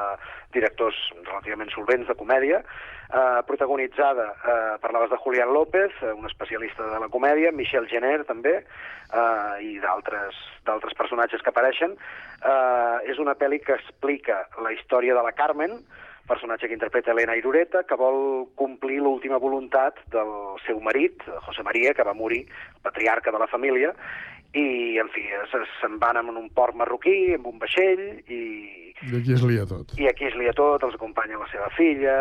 directors 0.58 0.98
relativament 1.28 1.70
solvents 1.76 2.10
de 2.10 2.18
comèdia, 2.18 2.64
eh, 3.06 3.40
protagonitzada, 3.46 4.28
eh, 4.34 4.76
parlaves 4.82 5.14
de 5.14 5.22
Julián 5.22 5.54
López, 5.54 5.94
eh, 6.02 6.10
un 6.10 6.26
especialista 6.26 6.90
de 6.90 6.98
la 7.06 7.12
comèdia, 7.12 7.54
Michel 7.54 7.86
Jenner 7.86 8.24
també, 8.26 8.64
eh, 8.66 9.56
i 9.62 9.78
d'altres 9.78 10.42
d'altres 10.66 10.98
personatges 10.98 11.42
que 11.42 11.54
apareixen. 11.54 11.94
Eh, 11.94 13.12
és 13.14 13.22
una 13.22 13.38
pel·li 13.38 13.62
que 13.62 13.78
explica 13.78 14.48
la 14.58 14.74
història 14.74 15.14
de 15.14 15.22
la 15.22 15.38
Carmen, 15.38 15.84
personatge 16.28 16.68
que 16.68 16.76
interpreta 16.76 17.12
Elena 17.12 17.36
Irureta, 17.36 17.82
que 17.84 17.98
vol 17.98 18.48
complir 18.58 19.00
l'última 19.02 19.40
voluntat 19.42 19.98
del 20.12 20.32
seu 20.66 20.80
marit, 20.80 21.24
José 21.46 21.64
María, 21.66 21.94
que 21.94 22.06
va 22.06 22.14
morir, 22.14 22.44
patriarca 22.82 23.32
de 23.32 23.40
la 23.42 23.50
família, 23.50 23.94
i, 24.52 24.98
en 25.00 25.08
fi, 25.14 25.24
se'n 25.80 25.98
van 26.00 26.20
en 26.20 26.32
un 26.36 26.48
port 26.52 26.76
marroquí, 26.76 27.34
amb 27.36 27.48
un 27.48 27.60
vaixell, 27.62 28.02
i, 28.28 28.42
I 29.02 29.16
aquí 29.18 29.32
es 29.34 29.42
lia 29.42 29.64
tot. 29.66 29.94
i 29.98 30.08
aquí 30.10 30.28
es 30.28 30.36
lia 30.38 30.52
tot, 30.56 30.84
els 30.84 30.98
acompanya 30.98 31.40
la 31.40 31.48
seva 31.50 31.70
filla, 31.76 32.16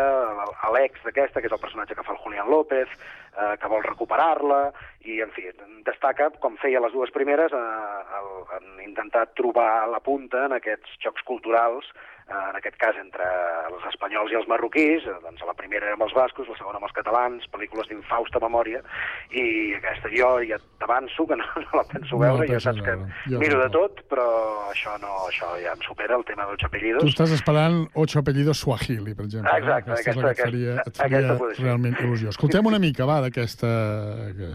l'ex 0.74 1.04
d'aquesta, 1.04 1.40
que 1.40 1.50
és 1.50 1.56
el 1.56 1.62
personatge 1.62 1.98
que 1.98 2.06
fa 2.06 2.16
el 2.16 2.22
Julián 2.24 2.48
López, 2.50 2.88
eh, 3.36 3.52
que 3.60 3.70
vol 3.70 3.84
recuperar-la, 3.84 4.62
i, 5.04 5.20
en 5.24 5.30
fi, 5.34 5.48
destaca, 5.86 6.30
com 6.42 6.56
feia 6.62 6.80
les 6.80 6.94
dues 6.94 7.12
primeres, 7.14 7.52
eh, 7.52 8.16
el, 8.18 8.32
en 8.58 8.80
intentar 8.88 9.28
trobar 9.38 9.88
la 9.90 10.00
punta 10.00 10.46
en 10.46 10.56
aquests 10.56 10.96
xocs 11.04 11.24
culturals, 11.28 11.88
eh, 12.28 12.34
en 12.38 12.58
aquest 12.58 12.78
cas 12.80 12.98
entre 13.00 13.26
els 13.68 13.86
espanyols 13.90 14.32
i 14.32 14.38
els 14.40 14.48
marroquís, 14.50 15.06
eh, 15.06 15.18
doncs 15.24 15.42
la 15.48 15.56
primera 15.58 15.90
era 15.90 15.98
amb 15.98 16.06
els 16.06 16.14
bascos, 16.16 16.48
la 16.48 16.58
segona 16.58 16.80
amb 16.80 16.88
els 16.88 16.96
catalans, 16.98 17.48
pel·lícules 17.54 17.90
d'infausta 17.90 18.42
memòria, 18.42 18.82
i 19.30 19.74
aquesta 19.78 20.12
jo 20.14 20.32
ja 20.48 20.60
t'avanço 20.82 21.26
que 21.26 21.38
no, 21.40 21.46
no 21.66 21.82
la 21.82 21.86
penso 21.90 22.21
No 22.28 22.36
veure, 22.38 22.46
ja 22.46 22.52
penses 22.52 22.64
saps 22.64 22.80
que. 22.82 23.32
Jo 23.32 23.38
miro 23.42 23.60
de 23.62 23.68
tot, 23.70 24.00
però 24.08 24.26
això 24.70 24.96
no, 25.02 25.12
això 25.28 25.52
ja 25.62 25.72
em 25.74 25.82
supera, 25.86 26.16
el 26.16 26.24
tema 26.24 26.46
dels 26.46 26.58
Tu 26.60 26.66
apellidos. 26.66 27.04
estàs 27.04 27.30
esperant 27.32 27.86
Ocho 27.94 28.18
apellidos 28.20 28.58
Swahili, 28.58 29.14
per 29.14 29.26
exemple. 29.26 29.50
Ah, 29.52 29.58
exacte, 29.58 29.90
no? 29.90 29.94
Aquesta 29.94 30.10
és 30.10 30.16
la 30.16 30.22
que 30.22 30.30
et 30.30 30.32
aquesta- 30.32 30.50
faria, 30.50 30.72
et 30.72 30.78
aquesta 30.80 31.36
faria 31.38 31.54
ser. 31.56 31.64
realment 31.64 31.96
il·lusió. 32.00 32.28
Escoltem 32.30 32.66
una 32.66 32.78
mica, 32.78 33.04
va, 33.04 33.20
d'aquesta... 33.20 33.66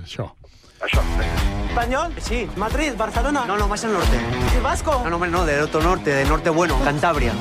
això. 0.04 0.32
Això. 0.82 1.02
¿Español? 1.70 2.14
Sí. 2.20 2.48
¿Madrid? 2.56 2.94
¿Barcelona? 2.98 3.46
No, 3.48 3.58
no, 3.58 3.68
más 3.68 3.84
al 3.86 3.94
norte. 3.94 4.18
¿Y 4.58 4.62
vasco? 4.62 5.02
No, 5.04 5.10
no, 5.18 5.26
no, 5.26 5.46
del 5.46 5.62
otro 5.64 5.82
norte, 5.82 6.12
del 6.12 6.28
norte 6.30 6.50
bueno, 6.52 6.78
Cantabria. 6.84 7.34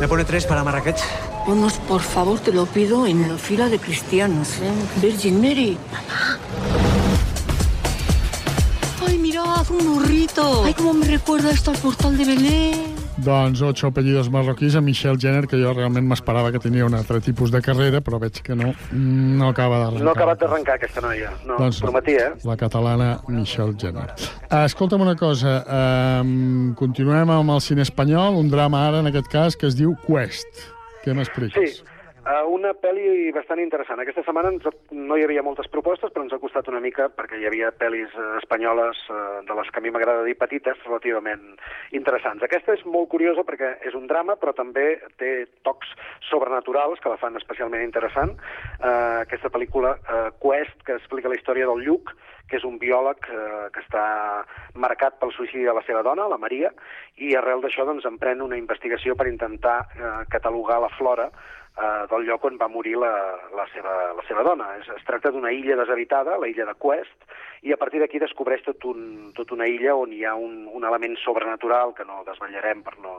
Me 0.00 0.08
pone 0.08 0.24
tres 0.24 0.44
para 0.46 0.62
Marrakech. 0.62 0.98
Ponos, 1.46 1.74
por 1.78 2.00
favor, 2.02 2.38
te 2.40 2.52
lo 2.52 2.66
pido, 2.66 3.06
en 3.06 3.28
la 3.28 3.36
fila 3.38 3.68
de 3.68 3.78
cristianos. 3.78 4.58
¿eh? 4.60 4.72
Virgin 5.00 5.40
Mary. 5.40 5.78
Ay, 5.92 6.25
mirad, 9.70 9.86
un 9.86 9.94
burrito. 9.94 10.64
Ay, 10.64 10.74
cómo 10.74 10.94
me 10.94 11.06
recuerda 11.06 11.50
esto 11.50 11.70
al 11.70 11.78
portal 11.78 12.16
de 12.16 12.24
Belén. 12.24 12.96
Doncs 13.16 13.62
Ocho 13.62 13.86
apellidos 13.88 14.28
marroquís 14.30 14.74
amb 14.76 14.84
Michelle 14.86 15.16
Jenner, 15.18 15.46
que 15.48 15.56
jo 15.56 15.72
realment 15.72 16.04
m'esperava 16.04 16.50
que 16.52 16.58
tenia 16.60 16.84
un 16.84 16.92
altre 16.94 17.18
tipus 17.24 17.50
de 17.50 17.62
carrera, 17.64 18.02
però 18.04 18.18
veig 18.20 18.42
que 18.44 18.54
no, 18.54 18.74
no 18.92 19.48
acaba 19.48 19.78
d'arrencar. 19.78 20.04
No 20.04 20.10
ha 20.10 20.12
acabat 20.12 20.38
d'arrencar 20.42 20.74
aquesta 20.76 21.00
noia. 21.00 21.30
No, 21.46 21.56
Doncs- 21.56 21.80
prometia, 21.80 22.26
eh? 22.28 22.32
La 22.44 22.58
catalana 22.60 23.22
Michelle 23.28 23.72
Jenner. 23.80 24.12
Escolta'm 24.50 25.00
una 25.00 25.16
cosa, 25.16 25.62
um, 26.20 26.74
continuem 26.76 27.30
amb 27.32 27.50
el 27.56 27.60
cine 27.64 27.82
espanyol, 27.88 28.36
un 28.36 28.50
drama 28.52 28.84
ara, 28.90 29.00
en 29.00 29.08
aquest 29.08 29.32
cas, 29.32 29.56
que 29.56 29.66
es 29.66 29.74
diu 29.80 29.96
Quest. 30.06 30.46
Què 31.02 31.14
m'expliques? 31.16 31.56
Sí, 31.78 31.82
una 32.50 32.72
pel·li 32.74 33.30
bastant 33.34 33.60
interessant. 33.62 34.00
Aquesta 34.02 34.24
setmana 34.26 34.50
ens, 34.50 34.64
no 34.90 35.16
hi 35.16 35.22
havia 35.22 35.44
moltes 35.46 35.68
propostes, 35.70 36.10
però 36.10 36.24
ens 36.24 36.34
ha 36.34 36.40
costat 36.42 36.66
una 36.72 36.80
mica 36.82 37.06
perquè 37.14 37.38
hi 37.38 37.46
havia 37.46 37.70
pel·lis 37.78 38.10
eh, 38.18 38.26
espanyoles 38.40 38.98
uh, 39.14 39.44
de 39.46 39.54
les 39.54 39.70
que 39.70 39.78
a 39.78 39.84
mi 39.84 39.92
m'agrada 39.94 40.24
dir 40.26 40.34
petites, 40.38 40.80
relativament 40.88 41.54
interessants. 41.94 42.42
Aquesta 42.42 42.74
és 42.74 42.84
molt 42.84 43.10
curiosa 43.12 43.46
perquè 43.46 43.76
és 43.86 43.94
un 43.94 44.08
drama, 44.10 44.34
però 44.40 44.56
també 44.58 44.98
té 45.22 45.46
tocs 45.66 45.92
sobrenaturals 46.26 46.98
que 47.02 47.12
la 47.12 47.20
fan 47.20 47.38
especialment 47.38 47.84
interessant. 47.86 48.34
Uh, 48.80 49.22
aquesta 49.22 49.52
pel·lícula, 49.54 49.94
uh, 50.10 50.30
Quest, 50.42 50.82
que 50.86 50.98
explica 50.98 51.30
la 51.30 51.38
història 51.38 51.70
del 51.70 51.86
Lluc, 51.86 52.10
que 52.50 52.58
és 52.60 52.64
un 52.66 52.76
biòleg 52.78 53.26
eh, 53.26 53.64
que 53.74 53.80
està 53.82 54.02
marcat 54.78 55.16
pel 55.18 55.32
suïcidi 55.34 55.64
de 55.66 55.74
la 55.74 55.82
seva 55.82 56.04
dona, 56.06 56.28
la 56.30 56.38
Maria, 56.38 56.70
i 57.18 57.34
arrel 57.34 57.64
d'això 57.64 57.82
doncs, 57.88 58.06
emprèn 58.06 58.44
una 58.44 58.58
investigació 58.60 59.16
per 59.18 59.26
intentar 59.26 59.80
eh, 59.96 60.12
catalogar 60.30 60.78
la 60.84 60.92
flora 60.94 61.26
eh, 61.76 62.06
del 62.10 62.26
lloc 62.28 62.44
on 62.48 62.56
va 62.60 62.68
morir 62.72 62.96
la, 63.00 63.12
la, 63.56 63.66
seva, 63.74 63.96
la 64.16 64.24
seva 64.28 64.44
dona. 64.46 64.70
Es, 64.80 64.88
es 64.96 65.04
tracta 65.08 65.32
d'una 65.34 65.52
illa 65.52 65.76
deshabitada, 65.76 66.38
la 66.40 66.48
illa 66.48 66.66
de 66.68 66.76
Quest, 66.80 67.28
i 67.66 67.72
a 67.72 67.78
partir 67.80 68.00
d'aquí 68.00 68.20
descobreix 68.22 68.62
tot 68.66 68.84
un, 68.88 69.32
tot 69.36 69.52
una 69.52 69.66
illa 69.68 69.96
on 69.96 70.12
hi 70.12 70.24
ha 70.24 70.34
un, 70.38 70.66
un 70.72 70.84
element 70.84 71.16
sobrenatural 71.24 71.94
que 71.96 72.04
no 72.08 72.22
desvetllarem 72.26 72.82
per 72.86 72.96
no, 73.02 73.16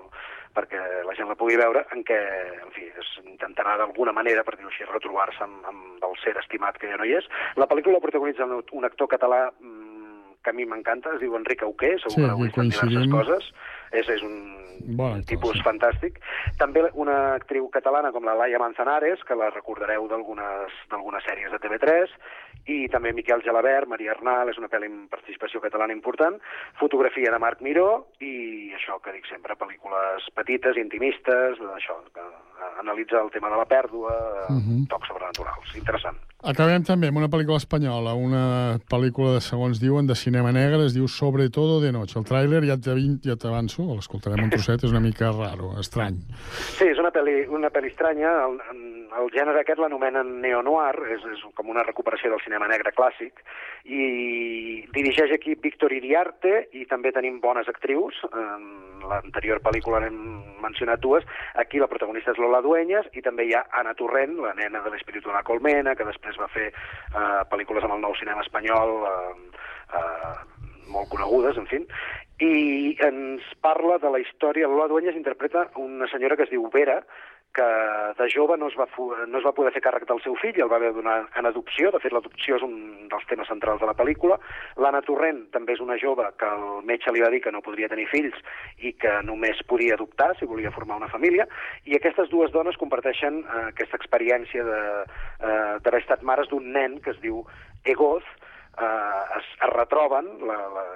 perquè 0.58 0.80
la 1.06 1.16
gent 1.18 1.30
la 1.30 1.38
pugui 1.38 1.58
veure, 1.60 1.84
en 1.94 2.04
què, 2.08 2.18
en 2.64 2.72
fi, 2.74 2.88
es 2.98 3.10
intentarà 3.26 3.78
d'alguna 3.82 4.14
manera, 4.16 4.46
per 4.48 4.56
dir-ho 4.58 4.72
així, 4.72 4.88
retrobar-se 4.90 5.44
amb, 5.46 5.66
amb 5.70 6.08
el 6.08 6.16
ser 6.24 6.38
estimat 6.42 6.80
que 6.82 6.90
ja 6.90 6.98
no 6.98 7.06
hi 7.06 7.18
és. 7.20 7.28
La 7.62 7.68
pel·lícula 7.70 8.00
la 8.00 8.06
protagonitza 8.06 8.48
un, 8.48 8.88
actor 8.88 9.12
català 9.12 9.48
mm, 9.60 10.38
que 10.44 10.54
a 10.54 10.58
mi 10.58 10.66
m'encanta, 10.66 11.14
es 11.14 11.22
diu 11.22 11.36
Enric 11.38 11.66
Auqué, 11.68 11.98
segur 12.02 12.16
Sí, 12.16 12.24
que 12.24 12.32
diverses 12.32 12.56
coincidim. 12.56 13.12
coses. 13.14 13.52
És, 13.92 14.08
és 14.10 14.24
un 14.24 14.58
Bon 14.98 15.24
tipus 15.28 15.60
fantàstic. 15.66 16.20
També 16.60 16.86
una 16.94 17.34
actriu 17.36 17.68
catalana 17.74 18.12
com 18.16 18.24
la 18.28 18.36
Laia 18.38 18.60
Manzanares, 18.62 19.24
que 19.28 19.36
la 19.36 19.50
recordareu 19.50 20.08
d'algunes 20.08 21.26
sèries 21.26 21.52
de 21.52 21.60
TV3, 21.60 22.14
i 22.68 22.88
també 22.92 23.14
Miquel 23.16 23.44
Gelabert, 23.44 23.88
Maria 23.88 24.14
Arnal, 24.14 24.52
és 24.52 24.60
una 24.60 24.70
pel·li 24.72 24.90
amb 24.92 25.10
participació 25.12 25.62
catalana 25.64 25.96
important, 25.96 26.38
fotografia 26.80 27.32
de 27.32 27.40
Marc 27.40 27.62
Miró, 27.66 28.08
i 28.20 28.72
això 28.76 29.00
que 29.04 29.16
dic 29.16 29.28
sempre, 29.32 29.56
pel·lícules 29.60 30.28
petites, 30.36 30.78
intimistes, 30.78 31.60
això, 31.76 32.00
que 32.14 32.24
eh, 32.24 32.72
analitza 32.80 33.22
el 33.22 33.32
tema 33.32 33.50
de 33.50 33.58
la 33.58 33.68
pèrdua, 33.68 34.14
uh 34.48 34.54
Mhm. 34.58 34.88
tocs 34.88 35.08
sobrenaturals. 35.08 35.76
Interessant. 35.76 36.18
Acabem 36.46 36.84
també 36.86 37.08
amb 37.10 37.18
una 37.18 37.28
pel·lícula 37.34 37.58
espanyola, 37.58 38.12
una 38.14 38.78
pel·lícula 38.92 39.32
de, 39.34 39.40
segons 39.42 39.80
diuen, 39.82 40.06
de 40.06 40.14
cinema 40.14 40.52
negre, 40.54 40.84
es 40.86 40.94
diu 40.94 41.08
Sobre 41.10 41.50
todo 41.50 41.80
de 41.82 41.90
noche. 41.92 42.20
El 42.20 42.26
tràiler, 42.30 42.62
ja 42.70 42.78
t'avin- 42.78 43.18
ja 43.26 43.34
t'avanço, 43.36 43.82
l'escoltarem 43.96 44.44
un 44.44 44.52
trosset, 44.54 44.84
és 44.84 44.92
una 44.94 45.00
mica 45.02 45.32
raro, 45.34 45.74
estrany. 45.82 46.20
Sí, 46.78 46.86
és 46.86 47.00
una 47.02 47.10
pel·li, 47.10 47.48
una 47.50 47.72
pel·li 47.74 47.90
estranya. 47.90 48.30
El, 48.46 48.60
el 49.18 49.32
gènere 49.34 49.62
aquest 49.64 49.80
l'anomenen 49.82 50.40
neo-noir, 50.42 50.94
és, 51.10 51.26
és 51.26 51.42
com 51.56 51.70
una 51.74 51.82
recuperació 51.82 52.30
del 52.30 52.44
cinema 52.46 52.68
negre 52.68 52.94
clàssic, 52.94 53.42
i 53.86 54.86
dirigeix 54.94 55.32
aquí 55.34 55.56
Víctor 55.56 55.92
Iriarte, 55.92 56.68
i 56.78 56.86
també 56.86 57.12
tenim 57.12 57.40
bones 57.42 57.68
actrius. 57.68 58.14
En 58.30 59.02
l'anterior 59.10 59.60
pel·lícula 59.64 60.02
n'hem 60.04 60.44
mencionat 60.62 61.00
dues. 61.00 61.24
Aquí 61.56 61.80
la 61.80 61.88
protagonista 61.88 62.32
és 62.34 62.38
Lola 62.42 62.62
Dueñas, 62.62 63.06
i 63.14 63.22
també 63.22 63.46
hi 63.48 63.54
ha 63.54 63.66
Anna 63.72 63.94
Torrent, 63.96 64.36
la 64.42 64.54
nena 64.58 64.82
de 64.84 64.90
l'Espíritu 64.92 65.30
de 65.30 65.36
la 65.38 65.44
Colmena, 65.48 65.96
que 65.96 66.04
després 66.06 66.27
va 66.36 66.50
fer 66.52 66.68
eh, 66.68 67.42
pel·lícules 67.52 67.88
amb 67.88 67.96
el 67.96 68.04
nou 68.04 68.16
cinema 68.20 68.44
espanyol, 68.44 68.92
eh, 69.08 69.64
eh, 69.96 70.36
molt 70.92 71.08
conegudes, 71.14 71.58
en 71.58 71.68
fi, 71.72 71.80
i 72.44 72.98
ens 73.08 73.48
parla 73.64 73.98
de 74.04 74.12
la 74.12 74.20
història. 74.20 74.68
Lola 74.68 74.90
Dueñas 74.92 75.16
interpreta 75.16 75.70
una 75.80 76.08
senyora 76.12 76.36
que 76.36 76.44
es 76.44 76.52
diu 76.52 76.68
Vera, 76.74 77.00
que 77.58 77.68
de 78.22 78.28
jove 78.30 78.58
no 78.58 78.68
es, 78.70 78.76
va 78.78 78.86
no 79.26 79.40
es 79.40 79.46
va 79.46 79.54
poder 79.58 79.72
fer 79.74 79.82
càrrec 79.82 80.06
del 80.10 80.22
seu 80.22 80.36
fill, 80.38 80.60
el 80.62 80.70
va 80.70 80.78
haver 80.78 80.92
donar 80.94 81.18
en 81.40 81.50
adopció, 81.50 81.90
de 81.94 82.02
fet 82.04 82.14
l'adopció 82.14 82.60
és 82.60 82.66
un 82.66 83.08
dels 83.10 83.26
temes 83.32 83.50
centrals 83.50 83.82
de 83.82 83.90
la 83.90 83.96
pel·lícula. 83.98 84.38
L'Anna 84.78 85.02
Torrent 85.08 85.48
també 85.56 85.74
és 85.74 85.82
una 85.82 85.98
jove 85.98 86.28
que 86.38 86.50
el 86.54 86.86
metge 86.86 87.14
li 87.14 87.24
va 87.26 87.32
dir 87.34 87.42
que 87.42 87.54
no 87.56 87.64
podria 87.66 87.90
tenir 87.90 88.06
fills 88.14 88.38
i 88.78 88.94
que 89.02 89.16
només 89.26 89.64
podia 89.70 89.98
adoptar 89.98 90.34
si 90.38 90.50
volia 90.50 90.74
formar 90.76 91.00
una 91.02 91.10
família, 91.10 91.48
i 91.90 91.98
aquestes 91.98 92.30
dues 92.30 92.54
dones 92.54 92.78
comparteixen 92.78 93.42
eh, 93.42 93.66
aquesta 93.74 93.98
experiència 93.98 94.64
eh, 94.64 95.04
d'haver 95.82 96.04
estat 96.04 96.22
mares 96.22 96.52
d'un 96.54 96.70
nen 96.78 97.02
que 97.02 97.16
es 97.16 97.22
diu 97.26 97.42
Egoz, 97.86 98.26
eh, 98.78 99.38
es, 99.42 99.54
es 99.58 99.74
retroben, 99.74 100.30
la, 100.46 100.62
la, 100.78 100.90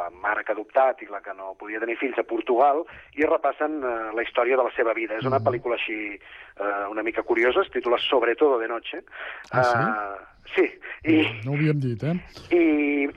la 0.00 0.08
mare 0.24 0.44
que 0.44 0.54
ha 0.54 0.56
adoptat 0.56 1.04
i 1.04 1.10
la 1.10 1.20
que 1.24 1.34
no 1.36 1.54
podia 1.60 1.82
tenir 1.82 1.98
fills 2.00 2.18
a 2.18 2.26
Portugal, 2.26 2.82
i 3.16 3.28
repassen 3.28 3.78
eh, 3.80 3.94
la 4.16 4.24
història 4.26 4.58
de 4.58 4.66
la 4.66 4.74
seva 4.76 4.96
vida. 4.96 5.20
És 5.20 5.28
una 5.28 5.42
pel·lícula 5.44 5.78
així 5.78 6.00
eh, 6.16 6.84
una 6.90 7.04
mica 7.06 7.22
curiosa, 7.22 7.64
es 7.64 7.72
titula 7.74 7.98
Sobre 8.08 8.34
todo 8.36 8.58
de 8.58 8.68
noche. 8.68 9.04
Ah, 9.52 9.62
sí? 9.64 9.78
Eh, 9.78 10.40
sí, 10.54 10.66
i, 11.12 11.16
No 11.44 11.52
ho 11.52 11.56
havíem 11.58 11.80
dit, 11.80 12.02
eh? 12.04 12.14
i 12.56 12.62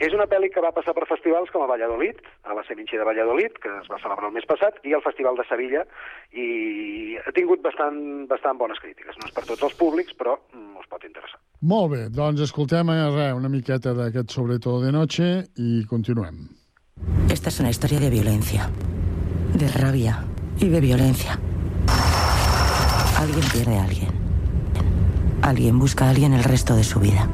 és 0.03 0.15
una 0.15 0.27
pel·li 0.29 0.49
que 0.53 0.63
va 0.63 0.73
passar 0.75 0.95
per 0.95 1.05
festivals 1.09 1.51
com 1.53 1.63
a 1.63 1.69
Valladolid, 1.69 2.19
a 2.47 2.55
la 2.57 2.63
Sevinci 2.67 2.99
de 2.99 3.07
Valladolid, 3.07 3.57
que 3.63 3.71
es 3.81 3.89
va 3.91 3.99
celebrar 4.03 4.29
el 4.29 4.35
mes 4.37 4.47
passat, 4.49 4.79
i 4.87 4.95
al 4.95 5.03
Festival 5.05 5.39
de 5.39 5.47
Sevilla, 5.49 5.83
i 6.31 7.17
ha 7.21 7.35
tingut 7.35 7.63
bastant, 7.65 7.99
bastant 8.31 8.59
bones 8.61 8.81
crítiques. 8.83 9.17
No 9.19 9.29
és 9.29 9.35
per 9.35 9.45
tots 9.49 9.67
els 9.69 9.77
públics, 9.79 10.15
però 10.17 10.37
mm, 10.39 10.73
us 10.81 10.89
pot 10.91 11.05
interessar. 11.07 11.39
Molt 11.63 11.93
bé, 11.93 12.01
doncs 12.13 12.43
escoltem 12.47 12.91
eh, 12.93 13.05
res, 13.13 13.37
una 13.37 13.51
miqueta 13.51 13.95
d'aquest 13.97 14.33
Sobre 14.33 14.59
todo 14.59 14.81
de 14.83 14.91
noche 14.91 15.29
i 15.61 15.85
continuem. 15.89 16.62
Esta 17.29 17.49
es 17.49 17.59
una 17.59 17.69
historia 17.69 17.99
de 17.99 18.09
violencia, 18.09 18.69
de 19.53 19.67
rabia 19.67 20.25
y 20.59 20.67
de 20.67 20.81
violencia. 20.81 21.39
Alguien 23.17 23.45
pierde 23.51 23.77
a 23.77 23.83
alguien. 23.83 24.09
Alguien 25.41 25.79
busca 25.79 26.05
a 26.05 26.09
alguien 26.09 26.33
el 26.33 26.43
resto 26.43 26.75
de 26.75 26.83
su 26.83 26.99
vida. 26.99 27.27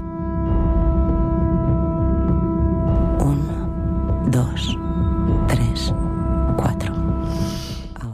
Uno, 3.20 4.26
dos, 4.32 4.78
tres, 5.48 5.94
cuatro. 6.58 6.94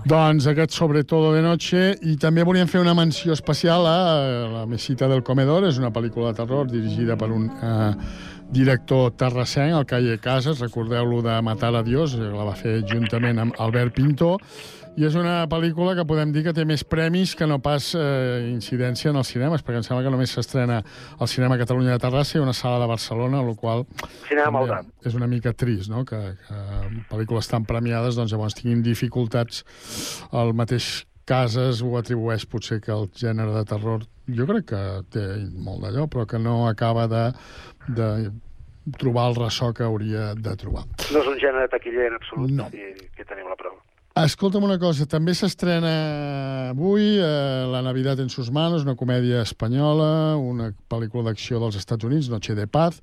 Doncs 0.05 0.45
aquest 0.47 0.71
sobre 0.71 1.03
todo 1.03 1.33
de 1.33 1.41
noche 1.41 1.95
i 2.05 2.13
també 2.21 2.43
volíem 2.45 2.67
fer 2.69 2.81
una 2.83 2.93
menció 2.93 3.33
especial 3.33 3.87
a 3.89 3.97
La 4.51 4.65
mesita 4.69 5.07
del 5.09 5.23
comedor, 5.23 5.65
és 5.65 5.79
una 5.81 5.89
pel·lícula 5.89 6.29
de 6.29 6.41
terror 6.43 6.69
dirigida 6.69 7.17
per 7.17 7.31
un 7.33 7.47
eh, 7.49 7.93
director 8.51 9.11
terrassenc, 9.17 9.75
el 9.75 9.85
Calle 9.89 10.17
Casas, 10.19 10.61
recordeu-lo 10.63 11.21
de 11.25 11.41
Matar 11.41 11.75
a 11.75 11.83
Dios, 11.83 12.15
eh, 12.15 12.31
la 12.31 12.45
va 12.47 12.55
fer 12.55 12.81
juntament 12.87 13.39
amb 13.41 13.61
Albert 13.61 13.95
Pinto, 13.95 14.35
i 14.95 15.03
és 15.03 15.15
una 15.19 15.41
pel·lícula 15.51 15.91
que 15.97 16.05
podem 16.07 16.31
dir 16.31 16.45
que 16.45 16.53
té 16.55 16.63
més 16.67 16.85
premis 16.87 17.33
que 17.35 17.47
no 17.49 17.57
pas 17.63 17.89
eh, 17.99 18.45
incidència 18.47 19.11
en 19.11 19.19
els 19.19 19.31
cinemes, 19.33 19.63
perquè 19.65 19.81
em 19.81 19.87
sembla 19.87 20.05
que 20.05 20.13
només 20.13 20.31
s'estrena 20.31 20.77
al 21.19 21.27
Cinema 21.27 21.57
Catalunya 21.59 21.97
de 21.97 22.03
Terrassa 22.05 22.37
i 22.37 22.43
una 22.43 22.53
sala 22.55 22.79
de 22.79 22.87
Barcelona, 22.87 23.41
el 23.43 23.57
qual 23.59 23.83
Cinema 24.29 24.63
és 25.03 25.17
una 25.19 25.27
mica 25.27 25.51
trist, 25.51 25.91
no?, 25.91 26.05
que, 26.07 26.21
que 26.47 26.61
pel·lícules 27.11 27.51
tan 27.51 27.67
premiades 27.67 28.15
doncs, 28.15 28.31
llavors 28.31 28.55
tinguin 28.55 28.85
dificultats 28.85 29.65
el 30.31 30.55
mateix 30.55 31.03
Cases 31.25 31.81
ho 31.81 31.95
atribueix 31.97 32.45
potser 32.45 32.79
que 32.85 32.91
el 32.93 33.07
gènere 33.17 33.53
de 33.55 33.63
terror 33.65 34.03
jo 34.29 34.45
crec 34.49 34.67
que 34.71 34.81
té 35.13 35.23
molt 35.67 35.81
d'allò, 35.85 36.05
però 36.11 36.25
que 36.29 36.37
no 36.41 36.67
acaba 36.69 37.07
de, 37.09 37.23
de 37.97 38.09
trobar 38.99 39.31
el 39.31 39.35
ressò 39.39 39.71
que 39.73 39.83
hauria 39.87 40.33
de 40.37 40.53
trobar. 40.61 40.83
No 41.11 41.23
és 41.23 41.31
un 41.33 41.39
gènere 41.41 41.67
taquiller 41.73 42.11
en 42.11 42.19
absolut, 42.19 42.51
No. 42.59 42.67
i 42.73 42.93
que 43.17 43.25
tenim 43.25 43.49
la 43.49 43.57
prova. 43.57 43.81
Escolta'm 44.15 44.63
una 44.63 44.77
cosa, 44.79 45.03
també 45.11 45.33
s'estrena 45.35 45.89
avui 46.69 47.17
eh, 47.19 47.25
La 47.67 47.81
Navidad 47.83 48.21
en 48.23 48.29
sus 48.31 48.47
manos, 48.47 48.85
una 48.87 48.93
comèdia 48.95 49.41
espanyola, 49.43 50.37
una 50.39 50.69
pel·lícula 50.87 51.25
d'acció 51.25 51.59
dels 51.59 51.75
Estats 51.75 52.07
Units, 52.07 52.29
Noche 52.31 52.55
de 52.55 52.63
Paz, 52.63 53.01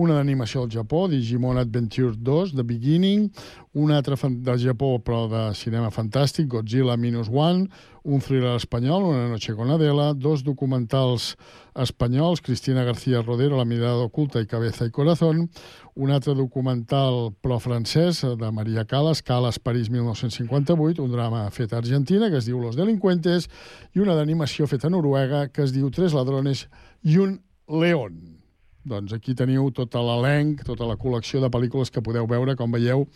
una 0.00 0.16
d'animació 0.16 0.62
del 0.64 0.78
Japó, 0.78 1.02
Digimon 1.12 1.60
Adventure 1.60 2.16
2, 2.16 2.54
The 2.56 2.64
Beginning, 2.64 3.28
una 3.76 3.98
altra 4.00 4.16
del 4.16 4.62
Japó, 4.62 4.94
però 5.04 5.26
de 5.28 5.42
cinema 5.52 5.92
fantàstic, 5.92 6.48
Godzilla 6.56 6.96
Minus 6.96 7.28
One, 7.28 7.68
un 8.04 8.20
thriller 8.20 8.54
espanyol, 8.56 9.02
Una 9.02 9.28
noche 9.28 9.54
con 9.54 9.70
Adela, 9.70 10.12
dos 10.14 10.44
documentals 10.44 11.36
espanyols, 11.74 12.40
Cristina 12.40 12.84
García 12.84 13.22
Rodero, 13.22 13.56
La 13.56 13.64
mirada 13.64 13.96
oculta 13.96 14.40
i 14.40 14.46
Cabeza 14.46 14.84
y 14.84 14.90
Corazón, 14.90 15.50
un 15.94 16.10
altre 16.10 16.34
documental 16.34 17.34
pro-francès 17.40 18.24
eh, 18.24 18.36
de 18.36 18.52
Maria 18.52 18.84
Calas, 18.84 19.22
Calas, 19.22 19.58
París 19.58 19.90
1958, 19.90 21.02
un 21.02 21.12
drama 21.12 21.50
fet 21.50 21.72
a 21.72 21.78
Argentina 21.78 22.30
que 22.30 22.36
es 22.36 22.46
diu 22.46 22.60
Los 22.60 22.76
Delincuentes, 22.76 23.48
i 23.94 24.04
una 24.04 24.14
d'animació 24.14 24.68
feta 24.68 24.86
a 24.86 24.92
Noruega 24.92 25.48
que 25.48 25.64
es 25.64 25.72
diu 25.72 25.90
Tres 25.90 26.12
ladrones 26.12 26.68
i 27.02 27.16
un 27.18 27.40
león. 27.68 28.44
Doncs 28.84 29.14
aquí 29.16 29.32
teniu 29.32 29.70
tot 29.72 29.96
l'elenc, 29.96 30.60
tota 30.68 30.84
la 30.84 30.98
col·lecció 31.00 31.40
de 31.40 31.48
pel·lícules 31.48 31.88
que 31.90 32.04
podeu 32.04 32.28
veure. 32.28 32.52
Com 32.52 32.70
veieu, 32.70 33.06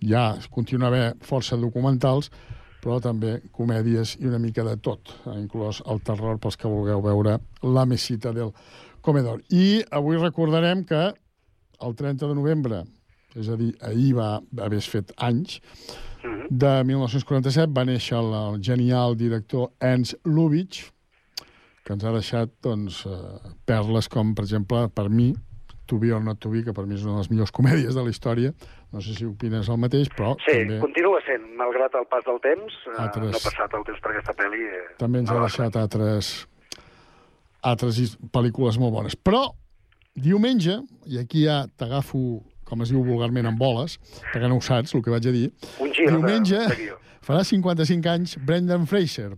ja 0.00 0.38
continua 0.48 0.88
a 0.88 0.90
haver 0.90 1.06
força 1.20 1.58
documentals, 1.60 2.30
però 2.82 2.98
també 3.02 3.36
comèdies 3.54 4.16
i 4.20 4.26
una 4.26 4.40
mica 4.42 4.64
de 4.66 4.76
tot, 4.82 5.14
eh, 5.24 5.36
inclòs 5.38 5.82
el 5.86 6.02
terror 6.02 6.40
pels 6.42 6.58
que 6.58 6.70
vulgueu 6.70 7.02
veure 7.04 7.38
La 7.62 7.84
mesita 7.86 8.32
del 8.34 8.50
comedor. 9.00 9.42
I 9.50 9.82
avui 9.90 10.18
recordarem 10.18 10.84
que 10.84 11.12
el 11.82 11.94
30 11.94 12.26
de 12.26 12.34
novembre, 12.34 12.82
és 13.38 13.48
a 13.48 13.56
dir, 13.56 13.72
ahir 13.80 14.14
va 14.18 14.40
haver 14.60 14.80
fet 14.82 15.12
anys, 15.16 15.60
de 16.50 16.72
1947 16.86 17.72
va 17.74 17.86
néixer 17.86 18.18
el, 18.18 18.34
el 18.38 18.58
genial 18.62 19.16
director 19.18 19.70
Ernst 19.80 20.18
Lubitsch, 20.26 20.90
que 21.82 21.96
ens 21.96 22.04
ha 22.04 22.12
deixat 22.14 22.52
doncs, 22.62 23.02
eh, 23.06 23.54
perles 23.66 24.08
com, 24.10 24.34
per 24.34 24.44
exemple, 24.46 24.84
per 24.94 25.08
mi, 25.10 25.32
To 25.90 25.98
Be 25.98 26.12
or 26.14 26.22
Not 26.22 26.38
To 26.40 26.52
Be, 26.52 26.62
que 26.62 26.74
per 26.76 26.86
mi 26.86 26.94
és 26.94 27.02
una 27.06 27.16
de 27.16 27.24
les 27.24 27.32
millors 27.32 27.52
comèdies 27.54 27.98
de 27.98 28.04
la 28.04 28.12
història. 28.12 28.52
No 28.92 29.00
sé 29.00 29.14
si 29.16 29.24
opines 29.24 29.68
el 29.72 29.78
mateix, 29.80 30.08
però 30.12 30.34
Sí, 30.44 30.52
també, 30.52 30.78
continua 30.82 31.20
sent, 31.24 31.46
malgrat 31.56 31.94
el 31.96 32.04
pas 32.10 32.24
del 32.26 32.38
temps, 32.44 32.74
eh, 32.90 32.96
Altres- 33.00 33.30
no 33.32 33.38
ha 33.38 33.44
passat 33.48 33.72
el 33.78 33.84
temps 33.88 34.00
per 34.04 34.10
aquesta 34.12 34.34
pel·li. 34.36 34.60
Eh, 34.68 34.94
també 35.00 35.18
ens 35.22 35.30
ha 35.32 35.38
deixat 35.40 35.76
altres, 35.80 36.32
altres 37.62 38.00
pel·lícules 38.34 38.78
molt 38.82 38.92
bones. 38.96 39.16
Però, 39.16 39.44
diumenge, 40.14 40.80
i 41.06 41.18
aquí 41.22 41.44
ja 41.46 41.62
t'agafo, 41.78 42.42
com 42.68 42.82
es 42.82 42.90
diu 42.92 43.02
vulgarment, 43.04 43.46
en 43.48 43.56
boles, 43.58 43.98
perquè 44.32 44.48
no 44.48 44.58
ho 44.58 44.64
saps, 44.64 44.94
el 44.94 45.02
que 45.04 45.10
vaig 45.14 45.26
a 45.28 45.32
dir, 45.34 45.50
Un 45.80 45.92
gir 45.92 46.08
diumenge 46.10 46.58
de 46.68 46.90
farà 47.22 47.44
55 47.44 48.08
anys 48.10 48.36
Brendan 48.44 48.86
Fraser. 48.86 49.32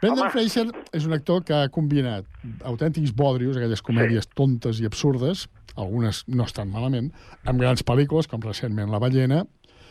Brendan 0.00 0.26
Home. 0.26 0.30
Fraser 0.34 0.66
és 0.92 1.06
un 1.06 1.12
actor 1.16 1.44
que 1.44 1.54
ha 1.54 1.68
combinat 1.72 2.26
autèntics 2.64 3.12
bodrios, 3.16 3.56
aquelles 3.56 3.82
comèdies 3.82 4.26
tontes 4.34 4.80
i 4.80 4.86
absurdes, 4.86 5.46
algunes 5.76 6.24
no 6.28 6.44
estan 6.48 6.70
malament, 6.70 7.10
amb 7.44 7.60
grans 7.60 7.84
pel·lícules, 7.86 8.28
com 8.30 8.42
recentment 8.42 8.90
La 8.90 9.00
ballena, 9.02 9.44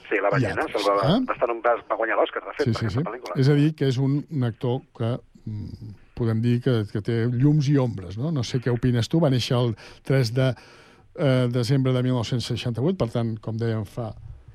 Sí, 0.10 0.20
la 0.22 0.30
ballena, 0.30 0.62
altres, 0.62 0.84
va, 0.86 0.94
eh? 1.10 1.20
va, 1.26 1.34
estar, 1.34 1.48
va 1.90 1.96
guanyar 1.98 2.18
l'Òscar, 2.20 2.44
de 2.46 2.52
fet, 2.58 2.68
Sí, 2.68 2.74
per 2.74 2.82
sí, 2.92 2.98
sí. 2.98 3.04
pel·lícula. 3.08 3.38
És 3.40 3.50
a 3.50 3.56
dir, 3.58 3.70
que 3.74 3.88
és 3.90 3.98
un, 3.98 4.20
un 4.30 4.44
actor 4.46 4.82
que 4.98 5.10
mm, 5.46 5.94
podem 6.14 6.42
dir 6.44 6.60
que, 6.62 6.76
que 6.92 7.02
té 7.02 7.16
llums 7.32 7.70
i 7.72 7.78
ombres, 7.82 8.18
no? 8.20 8.30
No 8.36 8.44
sé 8.46 8.60
què 8.62 8.70
opines 8.74 9.10
tu. 9.10 9.22
Va 9.24 9.32
néixer 9.34 9.58
el 9.58 9.74
3 10.06 10.34
de 10.36 10.50
eh, 10.52 11.48
desembre 11.50 11.96
de 11.96 12.04
1968, 12.06 12.98
per 13.00 13.10
tant, 13.16 13.34
com 13.42 13.58
dèiem, 13.58 13.88
fa 13.90 14.12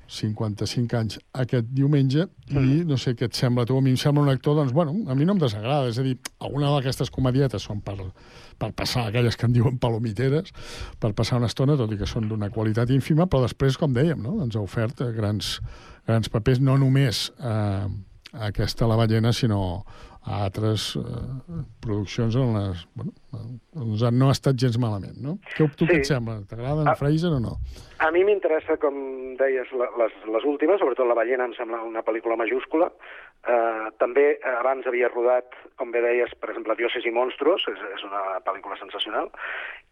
55 0.09 0.95
anys 0.97 1.19
aquest 1.37 1.67
diumenge, 1.69 2.23
i 2.49 2.81
no 2.89 2.97
sé 2.97 3.13
què 3.13 3.27
et 3.29 3.37
sembla 3.37 3.63
a 3.63 3.69
tu. 3.69 3.77
A 3.77 3.81
mi 3.85 3.91
em 3.93 3.97
sembla 4.01 4.23
un 4.25 4.31
actor, 4.31 4.55
doncs, 4.57 4.73
bueno, 4.73 4.95
a 5.07 5.15
mi 5.15 5.25
no 5.27 5.35
em 5.35 5.41
desagrada. 5.43 5.87
És 5.91 5.99
a 6.01 6.05
dir, 6.07 6.15
alguna 6.41 6.71
d'aquestes 6.73 7.11
comedietes 7.13 7.61
són 7.69 7.83
per, 7.85 7.95
per 8.57 8.71
passar 8.73 9.05
aquelles 9.07 9.37
que 9.37 9.45
en 9.45 9.53
diuen 9.53 9.77
palomiteres, 9.77 10.49
per 10.99 11.13
passar 11.13 11.37
una 11.37 11.47
estona, 11.51 11.77
tot 11.77 11.93
i 11.93 11.97
que 12.01 12.09
són 12.09 12.27
d'una 12.29 12.49
qualitat 12.49 12.89
ínfima, 12.95 13.27
però 13.29 13.45
després, 13.45 13.77
com 13.77 13.93
dèiem, 13.93 14.17
no? 14.25 14.39
ens 14.43 14.57
ha 14.57 14.63
ofert 14.65 15.01
eh, 15.05 15.11
grans, 15.13 15.59
grans 16.09 16.29
papers, 16.33 16.59
no 16.59 16.77
només 16.81 17.27
eh, 17.37 17.87
aquesta 18.49 18.87
La 18.89 18.97
ballena, 18.97 19.31
sinó 19.33 19.83
a 20.25 20.41
altres 20.45 20.95
eh, 20.99 21.61
produccions 21.81 22.35
on 22.35 22.57
les, 22.57 22.81
bueno, 22.97 23.13
doncs 23.77 24.03
no 24.11 24.27
ha 24.27 24.33
estat 24.35 24.57
gens 24.59 24.75
malament, 24.81 25.15
no? 25.21 25.37
Què, 25.55 25.69
tu 25.77 25.85
Sí. 25.85 25.93
què 25.93 26.01
et 26.01 26.09
sembla? 26.09 26.41
T'agrada 26.49 26.81
en 26.83 26.89
Ah. 26.91 26.97
Fraser 26.99 27.31
o 27.37 27.39
no? 27.39 27.59
A 27.99 28.11
mi 28.15 28.21
m'interessa, 28.23 28.77
com 28.79 28.95
deies, 29.35 29.67
les, 29.75 30.13
les 30.31 30.45
últimes, 30.47 30.79
sobretot 30.79 31.07
La 31.09 31.17
ballena 31.17 31.49
em 31.49 31.55
sembla 31.57 31.81
una 31.83 31.99
pel·lícula 32.07 32.37
majúscula. 32.39 32.87
Uh, 33.39 33.87
també 33.99 34.33
eh, 34.35 34.53
abans 34.59 34.87
havia 34.87 35.07
rodat, 35.11 35.51
com 35.79 35.91
bé 35.91 36.01
deies, 36.03 36.31
per 36.39 36.49
exemple, 36.51 36.75
Dioses 36.79 37.05
i 37.07 37.11
monstruos, 37.15 37.63
és, 37.71 37.81
és 37.95 38.01
una 38.07 38.39
pel·lícula 38.43 38.75
sensacional, 38.79 39.29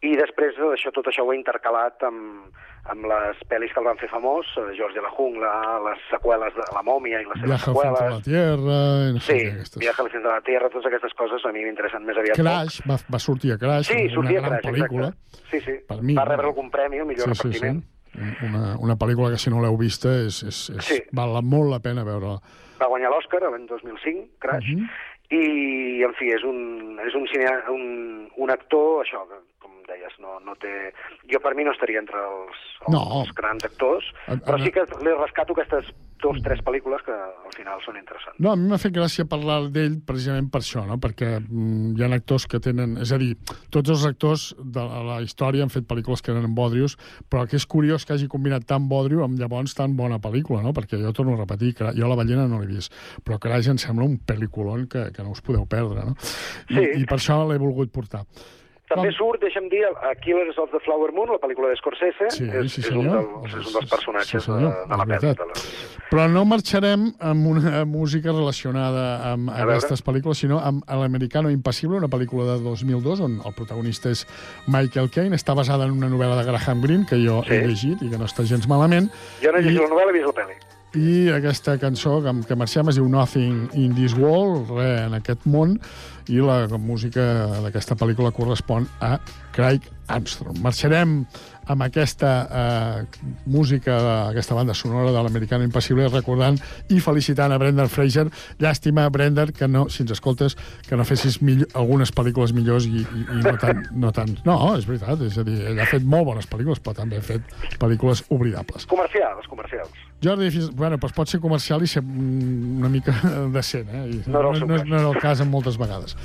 i 0.04 0.16
després 0.20 0.56
això, 0.72 0.92
tot 0.96 1.08
això 1.08 1.24
ho 1.24 1.32
he 1.32 1.38
intercalat 1.40 2.04
amb, 2.04 2.50
amb 2.92 3.08
les 3.08 3.40
pel·lis 3.52 3.72
que 3.76 3.80
el 3.84 3.88
van 3.88 4.00
fer 4.00 4.10
famós, 4.12 4.52
eh, 4.60 4.70
George 4.80 5.00
de 5.00 5.04
la 5.04 5.12
Jungla, 5.16 5.52
les 5.88 6.04
seqüeles 6.12 6.56
de 6.60 6.68
La 6.76 6.84
mòmia 6.88 7.22
i 7.24 7.28
les 7.28 7.40
seves 7.44 7.50
Viaja 7.50 7.72
al 7.72 7.80
centre 7.80 7.88
de 7.88 7.92
la 7.92 7.98
seqüeles. 8.04 8.24
Tierra... 8.28 8.80
I 9.08 9.18
no 9.18 9.26
Sí, 9.28 9.40
aquestes. 9.52 9.80
Viaje 9.84 10.02
al 10.04 10.12
centre 10.16 10.28
de 10.30 10.36
la 10.36 10.46
Tierra, 10.48 10.72
totes 10.76 10.92
aquestes 10.92 11.20
coses 11.24 11.48
a 11.48 11.54
mi 11.56 11.64
m'interessen 11.68 12.08
més 12.08 12.20
aviat. 12.24 12.40
Crash, 12.40 12.82
va, 12.88 13.00
va 13.12 13.20
sortir 13.20 13.56
a 13.56 13.60
Crash, 13.64 13.92
Sí, 13.92 14.08
una 14.16 14.32
gran 14.32 14.58
Crash, 14.60 14.68
pel·lícula. 14.72 15.12
exacte. 15.12 15.46
Sí, 15.52 15.62
sí. 15.64 15.78
Per 15.88 16.02
mi, 16.04 16.16
Va 16.20 16.28
rebre 16.28 16.52
algun 16.52 16.72
premi, 16.72 17.00
el 17.04 17.08
millor 17.08 17.32
sí, 17.32 17.48
sí, 17.48 17.60
sí. 17.64 17.78
Una, 18.44 18.76
una 18.80 18.96
pel·lícula 18.98 19.30
que 19.30 19.38
si 19.38 19.50
no 19.54 19.62
l'heu 19.62 19.78
vista 19.78 20.10
és, 20.26 20.42
és, 20.44 20.70
és, 20.78 20.86
Sí. 20.86 21.02
val 21.14 21.38
molt 21.44 21.70
la 21.70 21.80
pena 21.80 22.04
veure-la. 22.04 22.40
Va 22.80 22.88
guanyar 22.88 23.10
l'Oscar 23.12 23.42
l'any 23.44 23.68
2005, 23.68 24.28
Crash, 24.40 24.68
Mhm. 24.74 24.90
i, 25.30 26.04
en 26.04 26.14
fi, 26.16 26.30
és 26.32 26.44
un, 26.44 26.98
és 27.06 27.14
un, 27.16 27.28
cine, 27.28 27.52
un, 27.70 28.30
un 28.38 28.50
actor, 28.50 29.04
això, 29.06 29.26
deies, 29.88 30.14
no, 30.24 30.38
no 30.46 30.56
té... 30.60 30.92
Jo 31.32 31.40
per 31.44 31.56
mi 31.58 31.64
no 31.68 31.72
estaria 31.76 32.00
entre 32.04 32.20
els, 32.20 32.60
els, 32.84 32.92
No. 32.94 33.02
els 33.24 33.32
grans 33.36 33.64
actors, 33.68 34.06
A- 34.28 34.36
però 34.38 34.60
a- 34.60 34.64
sí 34.64 34.72
que 34.76 34.84
li 35.04 35.14
rescato 35.18 35.56
aquestes 35.56 35.90
dues, 36.18 36.40
tres 36.42 36.60
pel·lícules 36.66 37.04
que 37.06 37.14
al 37.14 37.54
final 37.54 37.78
són 37.86 37.98
interessants. 38.00 38.40
No, 38.42 38.52
a 38.52 38.56
mi 38.58 38.66
m'ha 38.72 38.80
fet 38.82 38.94
gràcia 38.96 39.26
parlar 39.30 39.68
d'ell 39.70 40.00
precisament 40.06 40.48
per 40.52 40.62
això, 40.64 40.82
no? 40.88 40.98
perquè 40.98 41.38
mm, 41.40 41.94
hi 41.98 42.04
ha 42.04 42.10
actors 42.16 42.48
que 42.50 42.60
tenen... 42.64 42.96
És 43.04 43.12
a 43.14 43.20
dir, 43.22 43.36
tots 43.74 43.92
els 43.94 44.06
actors 44.10 44.48
de 44.58 44.82
la 45.08 45.20
història 45.22 45.64
han 45.66 45.70
fet 45.74 45.86
pel·lícules 45.90 46.24
que 46.26 46.34
eren 46.34 46.56
bodrios, 46.58 46.98
però 47.30 47.46
que 47.48 47.56
és 47.60 47.66
curiós 47.70 48.06
que 48.06 48.14
hagi 48.18 48.28
combinat 48.32 48.66
tan 48.66 48.90
bodrio 48.90 49.24
amb 49.28 49.38
llavors 49.40 49.76
tan 49.78 49.96
bona 49.96 50.18
pel·lícula, 50.24 50.64
no? 50.66 50.74
perquè 50.74 50.98
jo 51.02 51.14
torno 51.14 51.36
a 51.38 51.42
repetir, 51.44 51.76
que 51.78 51.94
jo 51.94 52.10
la 52.10 52.18
ballena 52.18 52.48
no 52.50 52.60
l'he 52.64 52.68
vist, 52.74 52.94
però 53.24 53.38
Crash 53.40 53.70
em 53.70 53.78
sembla 53.78 54.06
un 54.10 54.18
pel·lículon 54.26 54.88
que, 54.90 55.12
que 55.14 55.24
no 55.24 55.32
us 55.38 55.42
podeu 55.46 55.68
perdre, 55.70 56.04
no? 56.10 56.16
I, 56.70 56.74
Sí. 56.78 56.86
i 57.02 57.06
per 57.06 57.18
això 57.22 57.44
l'he 57.48 57.58
volgut 57.62 57.92
portar. 57.94 58.24
També 58.88 59.10
surt, 59.12 59.42
deixa'm 59.44 59.66
dir, 59.68 59.82
a 59.84 60.14
Killers 60.16 60.56
of 60.64 60.70
the 60.72 60.80
Flower 60.86 61.12
Moon, 61.12 61.28
la 61.34 61.40
pel·lícula 61.44 61.74
d'Scorsese, 61.74 62.30
Sí, 62.32 62.46
és, 62.48 62.72
sí, 62.72 62.82
és, 62.86 62.90
un 62.96 63.10
dels, 63.10 63.52
és 63.52 63.66
un 63.68 63.74
dels 63.76 63.90
personatges 63.92 64.30
Sí, 64.30 64.38
de, 64.38 64.44
senyor, 64.46 64.78
de. 64.88 65.34
De 65.36 65.48
la... 65.50 65.58
Però 66.08 66.28
no 66.32 66.46
marxarem 66.48 67.10
amb 67.20 67.50
una 67.52 67.82
música 67.84 68.32
relacionada 68.32 69.34
amb 69.34 69.50
A 69.52 69.58
veure. 69.58 69.76
aquestes 69.76 70.04
pel·lícules, 70.08 70.40
sinó 70.40 70.62
amb 70.64 70.88
L'Americano 70.88 71.52
Impassible, 71.52 71.98
una 72.00 72.08
pel·lícula 72.08 72.46
de 72.54 72.62
2002 72.64 73.20
on 73.28 73.42
el 73.44 73.54
protagonista 73.60 74.10
és 74.16 74.24
Michael 74.72 75.12
Caine. 75.12 75.36
Està 75.36 75.54
basada 75.54 75.84
en 75.84 75.92
una 75.92 76.08
novel·la 76.08 76.40
de 76.40 76.48
Graham 76.48 76.82
Greene, 76.82 77.06
que 77.10 77.20
jo 77.20 77.42
he 77.44 77.60
llegit 77.68 78.02
i 78.02 78.10
que 78.10 78.18
no 78.18 78.24
està 78.32 78.48
gens 78.48 78.70
malament. 78.72 79.12
Jo 79.44 79.52
no 79.52 79.60
he 79.60 79.68
llegit 79.68 79.82
I- 79.82 79.84
la 79.84 79.92
novel·la, 79.92 80.16
he 80.16 80.20
vist 80.22 80.32
la 80.32 80.38
pel·li. 80.40 80.58
i 80.98 81.28
aquesta 81.30 81.76
cançó 81.78 82.22
que, 82.24 82.32
que 82.48 82.56
marxem 82.56 82.88
es 82.90 82.96
diu 82.96 83.06
Nothing 83.12 83.68
in 83.76 83.94
this 83.94 84.16
world, 84.16 84.72
res 84.72 85.02
en 85.10 85.14
aquest 85.20 85.44
món, 85.46 85.76
i 86.34 86.42
la 86.44 86.66
música 86.80 87.24
d'aquesta 87.64 87.96
pel·lícula 88.00 88.34
correspon 88.36 88.88
a 89.04 89.18
Craig 89.56 89.86
Armstrong. 90.08 90.58
Marxarem 90.64 91.22
amb 91.68 91.84
aquesta 91.84 92.32
eh, 92.48 93.20
música, 93.46 93.98
aquesta 94.30 94.56
banda 94.56 94.74
sonora 94.78 95.12
de 95.12 95.24
l'Americano 95.24 95.68
Impassible, 95.68 96.08
recordant 96.14 96.60
i 96.94 97.02
felicitant 97.04 97.52
a 97.52 97.60
Brendan 97.60 97.92
Fraser. 97.92 98.28
Llàstima, 98.64 99.08
Brendan, 99.12 99.52
que 99.56 99.68
no, 99.68 99.88
si 99.92 100.06
ens 100.06 100.16
escoltes, 100.16 100.56
que 100.88 101.00
no 101.00 101.08
fessis 101.08 101.42
millor, 101.44 101.72
algunes 101.76 102.14
pel·lícules 102.16 102.56
millors 102.56 102.88
i, 102.88 103.04
i, 103.04 103.24
i 103.40 103.42
no 103.44 103.58
tant... 103.60 103.84
No, 103.92 104.14
tant. 104.16 104.38
no, 104.48 104.58
és 104.78 104.88
veritat, 104.88 105.24
és 105.28 105.40
a 105.42 105.48
dir, 105.48 105.60
ell 105.74 105.82
ha 105.84 105.90
fet 105.90 106.08
molt 106.08 106.32
bones 106.32 106.48
pel·lícules, 106.48 106.84
però 106.84 106.96
també 107.04 107.20
ha 107.20 107.26
fet 107.26 107.58
pel·lícules 107.82 108.24
oblidables. 108.32 108.88
Comercials, 108.88 109.52
comercials. 109.52 110.07
Jordi, 110.24 110.50
fins, 110.50 110.72
bueno, 110.74 110.98
doncs 110.98 111.14
pot 111.14 111.30
ser 111.30 111.40
comercial 111.40 111.84
i 111.86 111.88
ser 111.88 112.02
mm, 112.02 112.78
una 112.80 112.90
mica 112.90 113.14
decent, 113.54 113.90
eh? 113.94 114.06
I 114.10 114.22
No 114.26 114.42
el 114.52 114.62
no, 114.64 114.68
cas. 114.72 114.86
no 114.88 114.98
era 114.98 115.10
el 115.12 115.20
cas 115.22 115.42
en 115.46 115.50
moltes 115.52 115.78
vegades. 115.78 116.16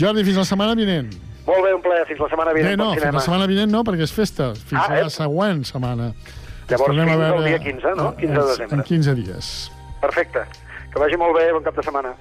Jordi, 0.00 0.24
fins 0.26 0.40
la 0.40 0.44
setmana 0.48 0.74
vinent. 0.74 1.12
Molt 1.46 1.62
bé, 1.64 1.70
un 1.74 1.82
plaer. 1.82 2.04
Fins 2.08 2.20
la 2.20 2.28
setmana 2.30 2.52
vinent 2.56 2.74
Bé, 2.74 2.76
no, 2.76 2.90
pel 2.92 3.02
fins 3.04 3.14
la 3.14 3.22
setmana 3.24 3.46
vinent 3.50 3.70
no, 3.72 3.84
perquè 3.86 4.02
és 4.06 4.12
festa. 4.14 4.50
Fins 4.58 4.80
Ah, 4.82 4.88
a 4.90 5.00
la 5.04 5.06
eh? 5.06 5.14
següent 5.14 5.62
setmana. 5.66 6.10
Llavors, 6.70 6.96
fins 6.96 7.16
veure 7.22 7.46
dia 7.46 7.58
15, 7.62 7.94
no? 7.98 8.10
15 8.18 8.34
de 8.34 8.44
desembre. 8.50 8.76
En 8.78 8.82
15 8.90 9.14
dies. 9.22 9.48
Perfecte. 10.02 10.44
Que 10.92 10.98
vagi 11.02 11.16
molt 11.18 11.34
bé, 11.38 11.48
bon 11.54 11.62
cap 11.62 11.74
de 11.78 11.82
setmana. 11.86 12.12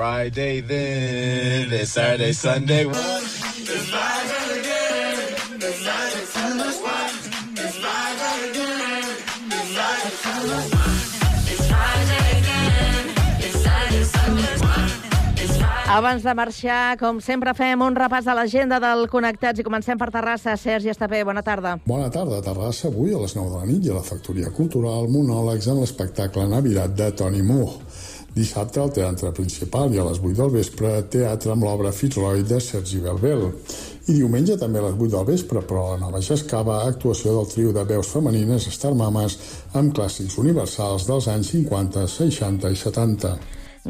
Friday 0.00 0.62
then, 0.62 1.70
it's 1.70 1.92
Saturday, 1.92 2.32
Sunday. 2.32 2.86
Abans 15.90 16.22
de 16.22 16.32
marxar, 16.32 16.96
com 16.96 17.20
sempre, 17.20 17.52
fem 17.52 17.82
un 17.82 17.92
repàs 17.92 18.24
a 18.24 18.32
l'agenda 18.38 18.78
del 18.80 19.04
Connectats 19.12 19.60
i 19.60 19.64
comencem 19.66 19.98
per 20.00 20.08
Terrassa. 20.14 20.56
Sergi 20.56 20.88
Estapé, 20.88 21.20
bona 21.28 21.42
tarda. 21.42 21.74
Bona 21.84 22.08
tarda 22.08 22.38
a 22.38 22.44
Terrassa. 22.46 22.88
Avui 22.88 23.12
a 23.12 23.20
les 23.20 23.36
9 23.36 23.50
de 23.52 23.58
la 23.58 23.68
nit 23.68 23.84
i 23.84 23.92
a 23.92 23.98
la 23.98 24.06
Factoria 24.06 24.48
Cultural 24.48 25.10
monòlegs 25.12 25.68
en 25.68 25.82
l'espectacle 25.82 26.48
Navidad 26.48 26.96
de 26.96 27.10
Tony 27.12 27.42
Moore. 27.42 27.89
Dissabte 28.34 28.78
al 28.78 28.92
Teatre 28.94 29.32
Principal 29.34 29.90
i 29.94 29.98
a 29.98 30.04
les 30.06 30.20
8 30.22 30.36
del 30.38 30.52
vespre 30.54 30.92
teatre 31.10 31.50
amb 31.50 31.66
l'obra 31.66 31.90
Fitzroy 31.90 32.44
de 32.46 32.60
Sergi 32.62 33.00
Belbel. 33.02 33.42
I 34.06 34.14
diumenge 34.20 34.54
també 34.60 34.78
a 34.78 34.84
les 34.86 34.94
8 34.94 35.10
del 35.16 35.26
vespre, 35.32 35.62
però 35.66 35.82
a 35.82 35.90
la 35.96 36.04
Nova 36.04 36.22
Jascava, 36.22 36.80
actuació 36.86 37.34
del 37.36 37.50
trio 37.50 37.74
de 37.74 37.84
veus 37.90 38.12
femenines 38.14 38.70
Star 38.70 38.94
Mamas 38.94 39.36
amb 39.74 39.90
clàssics 39.96 40.38
universals 40.38 41.08
dels 41.10 41.26
anys 41.28 41.50
50, 41.56 42.06
60 42.06 42.70
i 42.70 42.78
70. 42.78 43.36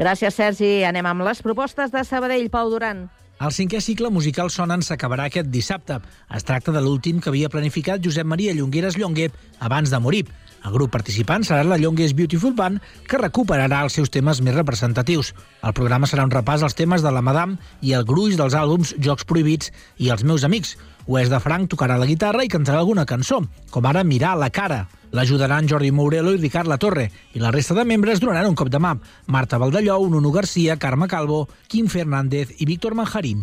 Gràcies, 0.01 0.33
Sergi. 0.33 0.81
Anem 0.89 1.05
amb 1.05 1.27
les 1.27 1.41
propostes 1.45 1.93
de 1.93 2.01
Sabadell, 2.07 2.49
Pau 2.49 2.73
Duran. 2.73 3.09
El 3.41 3.53
cinquè 3.53 3.79
cicle 3.81 4.11
musical 4.13 4.51
Sonen 4.53 4.83
s'acabarà 4.85 5.25
aquest 5.29 5.47
dissabte. 5.49 5.97
Es 6.29 6.45
tracta 6.45 6.73
de 6.73 6.81
l'últim 6.81 7.17
que 7.21 7.31
havia 7.31 7.49
planificat 7.49 8.01
Josep 8.05 8.27
Maria 8.29 8.53
Llongueres 8.53 8.97
Llonguer 9.01 9.31
abans 9.59 9.89
de 9.89 9.99
morir. 9.99 10.27
El 10.61 10.75
grup 10.75 10.91
participant 10.93 11.41
serà 11.41 11.63
la 11.65 11.77
Llonguers 11.81 12.13
Beautiful 12.13 12.53
Band, 12.53 12.81
que 13.09 13.17
recuperarà 13.17 13.81
els 13.81 13.95
seus 13.97 14.11
temes 14.13 14.43
més 14.45 14.53
representatius. 14.53 15.33
El 15.65 15.73
programa 15.77 16.09
serà 16.09 16.25
un 16.27 16.33
repàs 16.33 16.61
als 16.61 16.77
temes 16.77 17.01
de 17.01 17.11
la 17.11 17.23
Madame 17.25 17.57
i 17.81 17.95
el 17.97 18.05
gruix 18.05 18.37
dels 18.37 18.53
àlbums 18.57 18.93
Jocs 19.01 19.25
Prohibits 19.25 19.73
i 19.97 20.11
Els 20.13 20.23
meus 20.23 20.45
amics. 20.45 20.75
Oest 21.09 21.33
de 21.33 21.39
Frank 21.41 21.71
tocarà 21.71 21.97
la 21.97 22.05
guitarra 22.05 22.45
i 22.45 22.51
cantarà 22.51 22.77
alguna 22.83 23.07
cançó, 23.09 23.41
com 23.73 23.87
ara 23.89 24.05
Mirar 24.05 24.35
la 24.37 24.51
cara. 24.53 24.85
L'ajudaran 25.11 25.67
Jordi 25.67 25.89
Mourelo 25.91 26.35
i 26.35 26.39
Ricard 26.39 26.69
Latorre, 26.69 27.09
i 27.33 27.41
la 27.41 27.51
resta 27.51 27.75
de 27.75 27.83
membres 27.83 28.21
donaran 28.21 28.47
un 28.47 28.55
cop 28.55 28.69
de 28.69 28.79
mà. 28.79 28.93
Marta 29.27 29.57
Valdellou, 29.57 30.05
Nuno 30.09 30.31
Garcia, 30.31 30.77
Carme 30.77 31.09
Calvo, 31.09 31.47
Quim 31.67 31.89
Fernández 31.89 32.53
i 32.59 32.69
Víctor 32.69 32.95
Manjarín. 32.95 33.41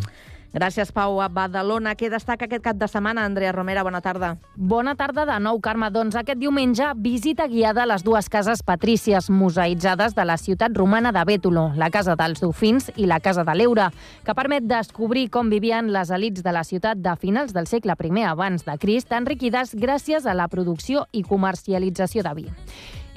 Gràcies, 0.53 0.89
Pau. 0.91 1.19
A 1.21 1.27
Badalona, 1.29 1.93
què 1.93 2.09
destaca 2.09 2.47
aquest 2.47 2.63
cap 2.65 2.77
de 2.79 2.87
setmana? 2.89 3.21
Andrea 3.27 3.51
Romera, 3.53 3.83
bona 3.85 4.01
tarda. 4.01 4.31
Bona 4.55 4.95
tarda 4.97 5.27
de 5.29 5.35
nou, 5.43 5.59
Carme. 5.61 5.91
Doncs 5.93 6.17
aquest 6.17 6.39
diumenge, 6.41 6.87
visita 6.97 7.45
guiada 7.47 7.83
a 7.83 7.89
les 7.91 8.03
dues 8.03 8.29
cases 8.33 8.63
patrícies 8.65 9.29
museïtzades 9.29 10.15
de 10.17 10.25
la 10.25 10.39
ciutat 10.41 10.73
romana 10.73 11.11
de 11.13 11.23
Bètolo, 11.25 11.67
la 11.77 11.91
Casa 11.93 12.15
dels 12.17 12.41
Dofins 12.41 12.89
i 12.95 13.05
la 13.05 13.19
Casa 13.21 13.45
de 13.45 13.55
l'Eure, 13.55 13.91
que 14.25 14.35
permet 14.37 14.65
descobrir 14.65 15.27
com 15.29 15.51
vivien 15.53 15.93
les 15.93 16.09
elites 16.09 16.43
de 16.43 16.55
la 16.55 16.65
ciutat 16.65 16.97
de 16.97 17.13
finals 17.21 17.53
del 17.53 17.67
segle 17.69 17.93
I 17.99 18.23
abans 18.25 18.65
de 18.65 18.77
Crist, 18.77 19.11
enriquides 19.11 19.75
gràcies 19.75 20.25
a 20.25 20.33
la 20.33 20.47
producció 20.47 21.05
i 21.11 21.21
comercialització 21.21 22.23
de 22.23 22.33
vi. 22.33 22.49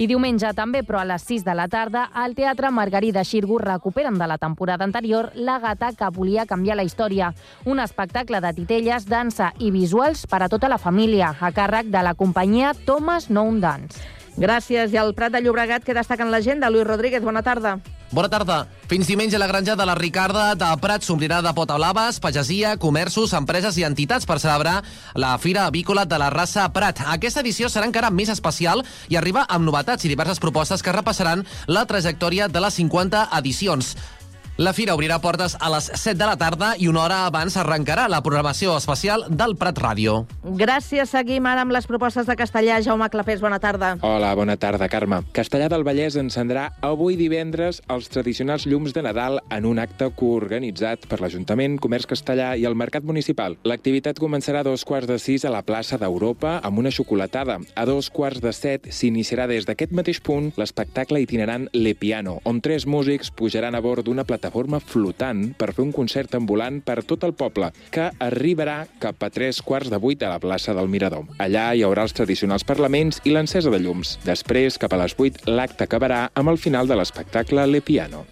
I 0.01 0.07
diumenge 0.09 0.49
també, 0.57 0.81
però 0.89 1.03
a 1.03 1.05
les 1.05 1.25
6 1.29 1.45
de 1.45 1.53
la 1.53 1.67
tarda, 1.69 2.07
al 2.17 2.33
Teatre 2.35 2.71
Margarida 2.73 3.25
Xirgu 3.29 3.59
recuperen 3.61 4.17
de 4.17 4.27
la 4.27 4.39
temporada 4.39 4.85
anterior 4.89 5.31
La 5.35 5.59
gata 5.61 5.93
que 5.93 6.09
volia 6.09 6.47
canviar 6.47 6.77
la 6.77 6.87
història, 6.89 7.35
un 7.67 7.79
espectacle 7.79 8.41
de 8.41 8.55
titelles, 8.57 9.05
dansa 9.05 9.53
i 9.61 9.71
visuals 9.71 10.25
per 10.27 10.43
a 10.43 10.49
tota 10.49 10.73
la 10.73 10.81
família, 10.81 11.35
a 11.39 11.53
càrrec 11.53 11.93
de 11.93 12.03
la 12.03 12.15
companyia 12.15 12.73
Thomas 12.87 13.29
Noun 13.29 13.61
Dance. 13.61 14.22
Gràcies. 14.37 14.93
I 14.93 14.97
al 14.97 15.13
Prat 15.15 15.33
de 15.35 15.43
Llobregat, 15.43 15.85
què 15.85 15.95
destaca 15.95 16.25
en 16.25 16.31
l'agenda? 16.33 16.71
Lluís 16.71 16.87
Rodríguez, 16.87 17.23
bona 17.23 17.43
tarda. 17.43 17.79
Bona 18.13 18.29
tarda. 18.29 18.67
Fins 18.91 19.09
diumenge 19.09 19.39
la 19.41 19.47
granja 19.49 19.73
de 19.77 19.87
la 19.89 19.95
Ricarda 19.97 20.51
de 20.55 20.69
Prat 20.81 21.05
s'omplirà 21.05 21.41
de 21.41 21.53
potablaves, 21.57 22.19
pagesia, 22.21 22.75
comerços, 22.77 23.33
empreses 23.33 23.79
i 23.81 23.87
entitats 23.89 24.29
per 24.29 24.37
celebrar 24.41 24.83
la 25.17 25.37
Fira 25.41 25.65
Avícola 25.65 26.05
de 26.05 26.19
la 26.21 26.29
raça 26.29 26.67
Prat. 26.73 27.01
Aquesta 27.15 27.41
edició 27.41 27.71
serà 27.73 27.89
encara 27.89 28.13
més 28.13 28.29
especial 28.29 28.85
i 29.09 29.17
arriba 29.17 29.47
amb 29.49 29.65
novetats 29.65 30.05
i 30.05 30.13
diverses 30.13 30.41
propostes 30.41 30.85
que 30.85 30.93
repassaran 30.93 31.47
la 31.67 31.87
trajectòria 31.87 32.49
de 32.49 32.61
les 32.61 32.81
50 32.83 33.31
edicions. 33.39 33.97
La 34.63 34.71
fira 34.73 34.95
obrirà 34.95 35.17
portes 35.19 35.57
a 35.59 35.67
les 35.75 35.89
7 35.91 36.15
de 36.21 36.27
la 36.29 36.37
tarda 36.39 36.69
i 36.79 36.87
una 36.87 37.01
hora 37.03 37.17
abans 37.27 37.57
arrencarà 37.59 38.05
la 38.07 38.21
programació 38.23 38.77
especial 38.79 39.25
del 39.27 39.57
Prat 39.59 39.81
Ràdio. 39.83 40.21
Gràcies. 40.61 41.11
Seguim 41.11 41.49
ara 41.51 41.65
amb 41.65 41.75
les 41.75 41.89
propostes 41.91 42.29
de 42.31 42.37
Castellà. 42.39 42.77
Jaume 42.85 43.09
Clapés, 43.11 43.41
bona 43.43 43.59
tarda. 43.59 43.97
Hola, 44.07 44.31
bona 44.39 44.55
tarda, 44.63 44.87
Carme. 44.93 45.25
Castellà 45.35 45.67
del 45.73 45.83
Vallès 45.83 46.15
encendrà 46.21 46.69
avui 46.81 47.19
divendres 47.19 47.81
els 47.91 48.07
tradicionals 48.07 48.69
llums 48.71 48.95
de 48.95 49.03
Nadal 49.03 49.41
en 49.51 49.67
un 49.67 49.81
acte 49.83 50.07
coorganitzat 50.15 51.09
per 51.11 51.19
l'Ajuntament, 51.25 51.81
Comerç 51.83 52.07
Castellà 52.15 52.53
i 52.55 52.63
el 52.63 52.79
Mercat 52.79 53.03
Municipal. 53.03 53.59
L'activitat 53.67 54.23
començarà 54.23 54.63
a 54.63 54.69
dos 54.71 54.87
quarts 54.87 55.11
de 55.11 55.19
sis 55.19 55.43
a 55.43 55.51
la 55.51 55.65
plaça 55.67 55.99
d'Europa 55.99 56.61
amb 56.63 56.79
una 56.79 56.95
xocolatada. 56.95 57.59
A 57.75 57.89
dos 57.91 58.13
quarts 58.15 58.39
de 58.39 58.55
set 58.55 58.87
s'iniciarà 58.95 59.51
des 59.51 59.67
d'aquest 59.67 59.91
mateix 59.91 60.23
punt 60.23 60.53
l'espectacle 60.55 61.19
itinerant 61.27 61.67
Le 61.75 61.97
Piano, 61.99 62.39
on 62.47 62.63
tres 62.63 62.87
músics 62.87 63.35
pujaran 63.35 63.75
a 63.75 63.83
bord 63.83 64.07
d'una 64.07 64.23
plataforma 64.23 64.52
plataforma 64.53 64.81
flotant 64.81 65.55
per 65.57 65.73
fer 65.73 65.83
un 65.83 65.93
concert 65.93 66.35
ambulant 66.37 66.83
per 66.85 67.03
tot 67.09 67.25
el 67.25 67.33
poble, 67.33 67.73
que 67.91 68.11
arribarà 68.21 68.85
cap 69.01 69.23
a 69.25 69.31
tres 69.33 69.63
quarts 69.63 69.91
de 69.91 69.99
vuit 69.99 70.23
a 70.23 70.29
la 70.29 70.39
plaça 70.39 70.75
del 70.77 70.89
Mirador. 70.93 71.25
Allà 71.39 71.73
hi 71.73 71.83
haurà 71.83 72.05
els 72.05 72.13
tradicionals 72.13 72.65
parlaments 72.65 73.23
i 73.25 73.33
l'encesa 73.33 73.73
de 73.73 73.81
llums. 73.81 74.19
Després, 74.25 74.79
cap 74.79 74.93
a 74.93 75.01
les 75.01 75.17
8, 75.17 75.49
l'acte 75.49 75.89
acabarà 75.89 76.29
amb 76.35 76.53
el 76.53 76.59
final 76.59 76.87
de 76.87 76.97
l'espectacle 77.01 77.67
Le 77.67 77.81
Piano. 77.81 78.27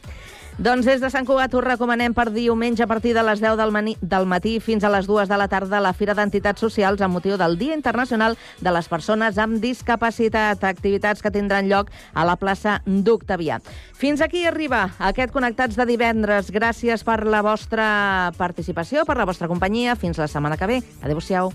Doncs 0.59 0.85
des 0.85 1.01
de 1.01 1.09
Sant 1.13 1.25
Cugat 1.25 1.55
us 1.57 1.65
recomanem 1.65 2.13
per 2.17 2.27
diumenge 2.33 2.83
a 2.85 2.89
partir 2.91 3.15
de 3.17 3.23
les 3.25 3.41
10 3.41 3.57
del, 3.57 3.73
mani, 3.73 3.95
del 4.01 4.27
matí 4.29 4.59
fins 4.61 4.85
a 4.85 4.91
les 4.93 5.07
2 5.09 5.29
de 5.31 5.39
la 5.41 5.49
tarda 5.49 5.81
la 5.81 5.93
Fira 5.97 6.15
d'Entitats 6.15 6.61
Socials 6.61 7.01
amb 7.01 7.17
motiu 7.17 7.39
del 7.41 7.57
Dia 7.59 7.77
Internacional 7.79 8.37
de 8.61 8.73
les 8.75 8.89
Persones 8.89 9.39
amb 9.39 9.61
Discapacitat, 9.63 10.65
activitats 10.65 11.23
que 11.23 11.33
tindran 11.33 11.71
lloc 11.71 11.89
a 12.13 12.27
la 12.29 12.37
plaça 12.37 12.81
d'Octavià. 12.87 13.61
Fins 13.97 14.21
aquí 14.21 14.45
arriba 14.47 14.91
aquest 14.99 15.33
Connectats 15.33 15.79
de 15.79 15.87
divendres. 15.89 16.51
Gràcies 16.53 17.05
per 17.05 17.23
la 17.25 17.43
vostra 17.47 18.33
participació, 18.37 19.07
per 19.09 19.17
la 19.17 19.29
vostra 19.29 19.49
companyia. 19.49 19.97
Fins 19.97 20.21
la 20.21 20.29
setmana 20.29 20.61
que 20.61 20.69
ve. 20.69 20.83
Adéu-siau. 21.03 21.55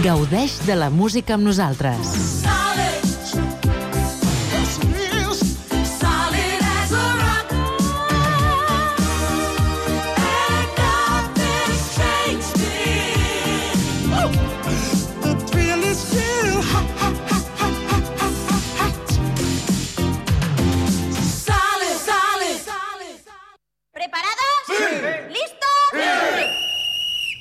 Gaudeix 0.00 0.54
de 0.64 0.76
la 0.80 0.88
música 0.88 1.36
amb 1.36 1.44
nosaltres. 1.44 2.59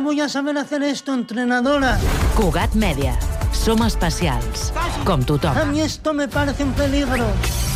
Si 0.00 0.04
voy 0.04 0.20
a 0.22 0.30
saber 0.30 0.56
hacer 0.56 0.82
esto, 0.82 1.12
entrenadora. 1.12 1.98
Cugat 2.34 2.72
Mèdia. 2.72 3.18
Som 3.52 3.82
especials, 3.84 4.72
com 5.04 5.20
tothom. 5.20 5.52
A 5.54 5.66
mí 5.66 5.82
esto 5.82 6.14
me 6.14 6.26
parece 6.26 6.64
un 6.64 6.72
peligro. 6.72 7.26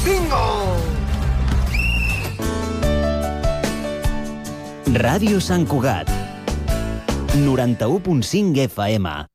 ¡Bingo! 0.07 0.81
Ràdio 4.95 5.39
Sant 5.39 5.69
Cugat. 5.69 6.09
91.5 7.37 8.57
FM. 8.73 9.27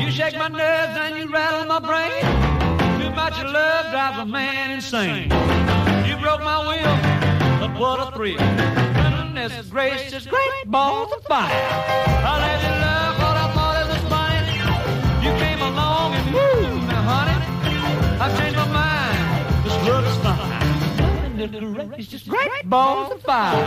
You 0.00 0.10
shake 0.10 0.38
my 0.38 0.48
nerves 0.48 0.96
and 0.96 1.18
you 1.18 1.28
rattle 1.28 1.66
my 1.68 1.80
brain. 1.84 2.24
Too 2.96 3.10
much 3.10 3.36
love 3.44 3.90
drives 3.92 4.18
a 4.20 4.24
man 4.24 4.70
insane. 4.70 5.28
You 6.08 6.16
broke 6.16 6.40
my 6.40 6.64
will, 6.64 6.96
but 7.60 7.78
what 7.78 8.00
a 8.00 8.10
thrill. 8.16 8.40
Goodness 9.34 9.68
gracious, 9.68 10.26
great 10.26 10.64
balls 10.66 11.12
of 11.12 11.20
fire. 11.24 11.50
I 11.50 12.38
let 12.38 12.62
you 12.62 12.70
love 12.86 13.18
what 13.18 13.36
I 13.36 13.46
thought 13.52 13.76
it 13.82 13.88
was 13.90 14.02
funny. 14.06 15.26
You 15.26 15.32
came 15.42 15.60
along 15.60 16.14
and 16.14 16.26
woo, 16.32 16.86
now 16.86 17.02
honey, 17.02 17.38
I've 18.20 18.38
changed 18.38 18.56
my 18.56 18.68
mind. 18.68 19.18
This 19.64 19.76
love 19.88 20.06
is 20.06 20.16
fine. 20.22 21.36
Goodness 21.36 21.88
gracious, 21.88 22.22
great 22.22 22.70
balls 22.70 23.10
of 23.10 23.22
fire. 23.22 23.58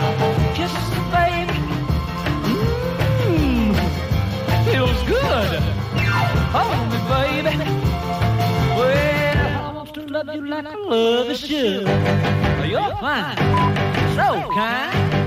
Kisses, 0.56 0.90
baby. 1.12 1.60
Mmm, 3.28 3.76
feels 4.72 5.04
good. 5.04 5.60
Hold 6.56 6.88
me, 6.94 7.00
baby. 7.12 7.54
Well, 8.80 9.66
I 9.66 9.74
want 9.76 9.94
to 9.96 10.02
love 10.08 10.34
you 10.34 10.48
like 10.48 10.66
I 10.66 10.76
love 10.76 11.28
you 11.28 11.36
should. 11.36 11.84
You're 12.70 12.96
fine, 13.02 13.36
so 14.16 14.50
kind. 14.54 15.27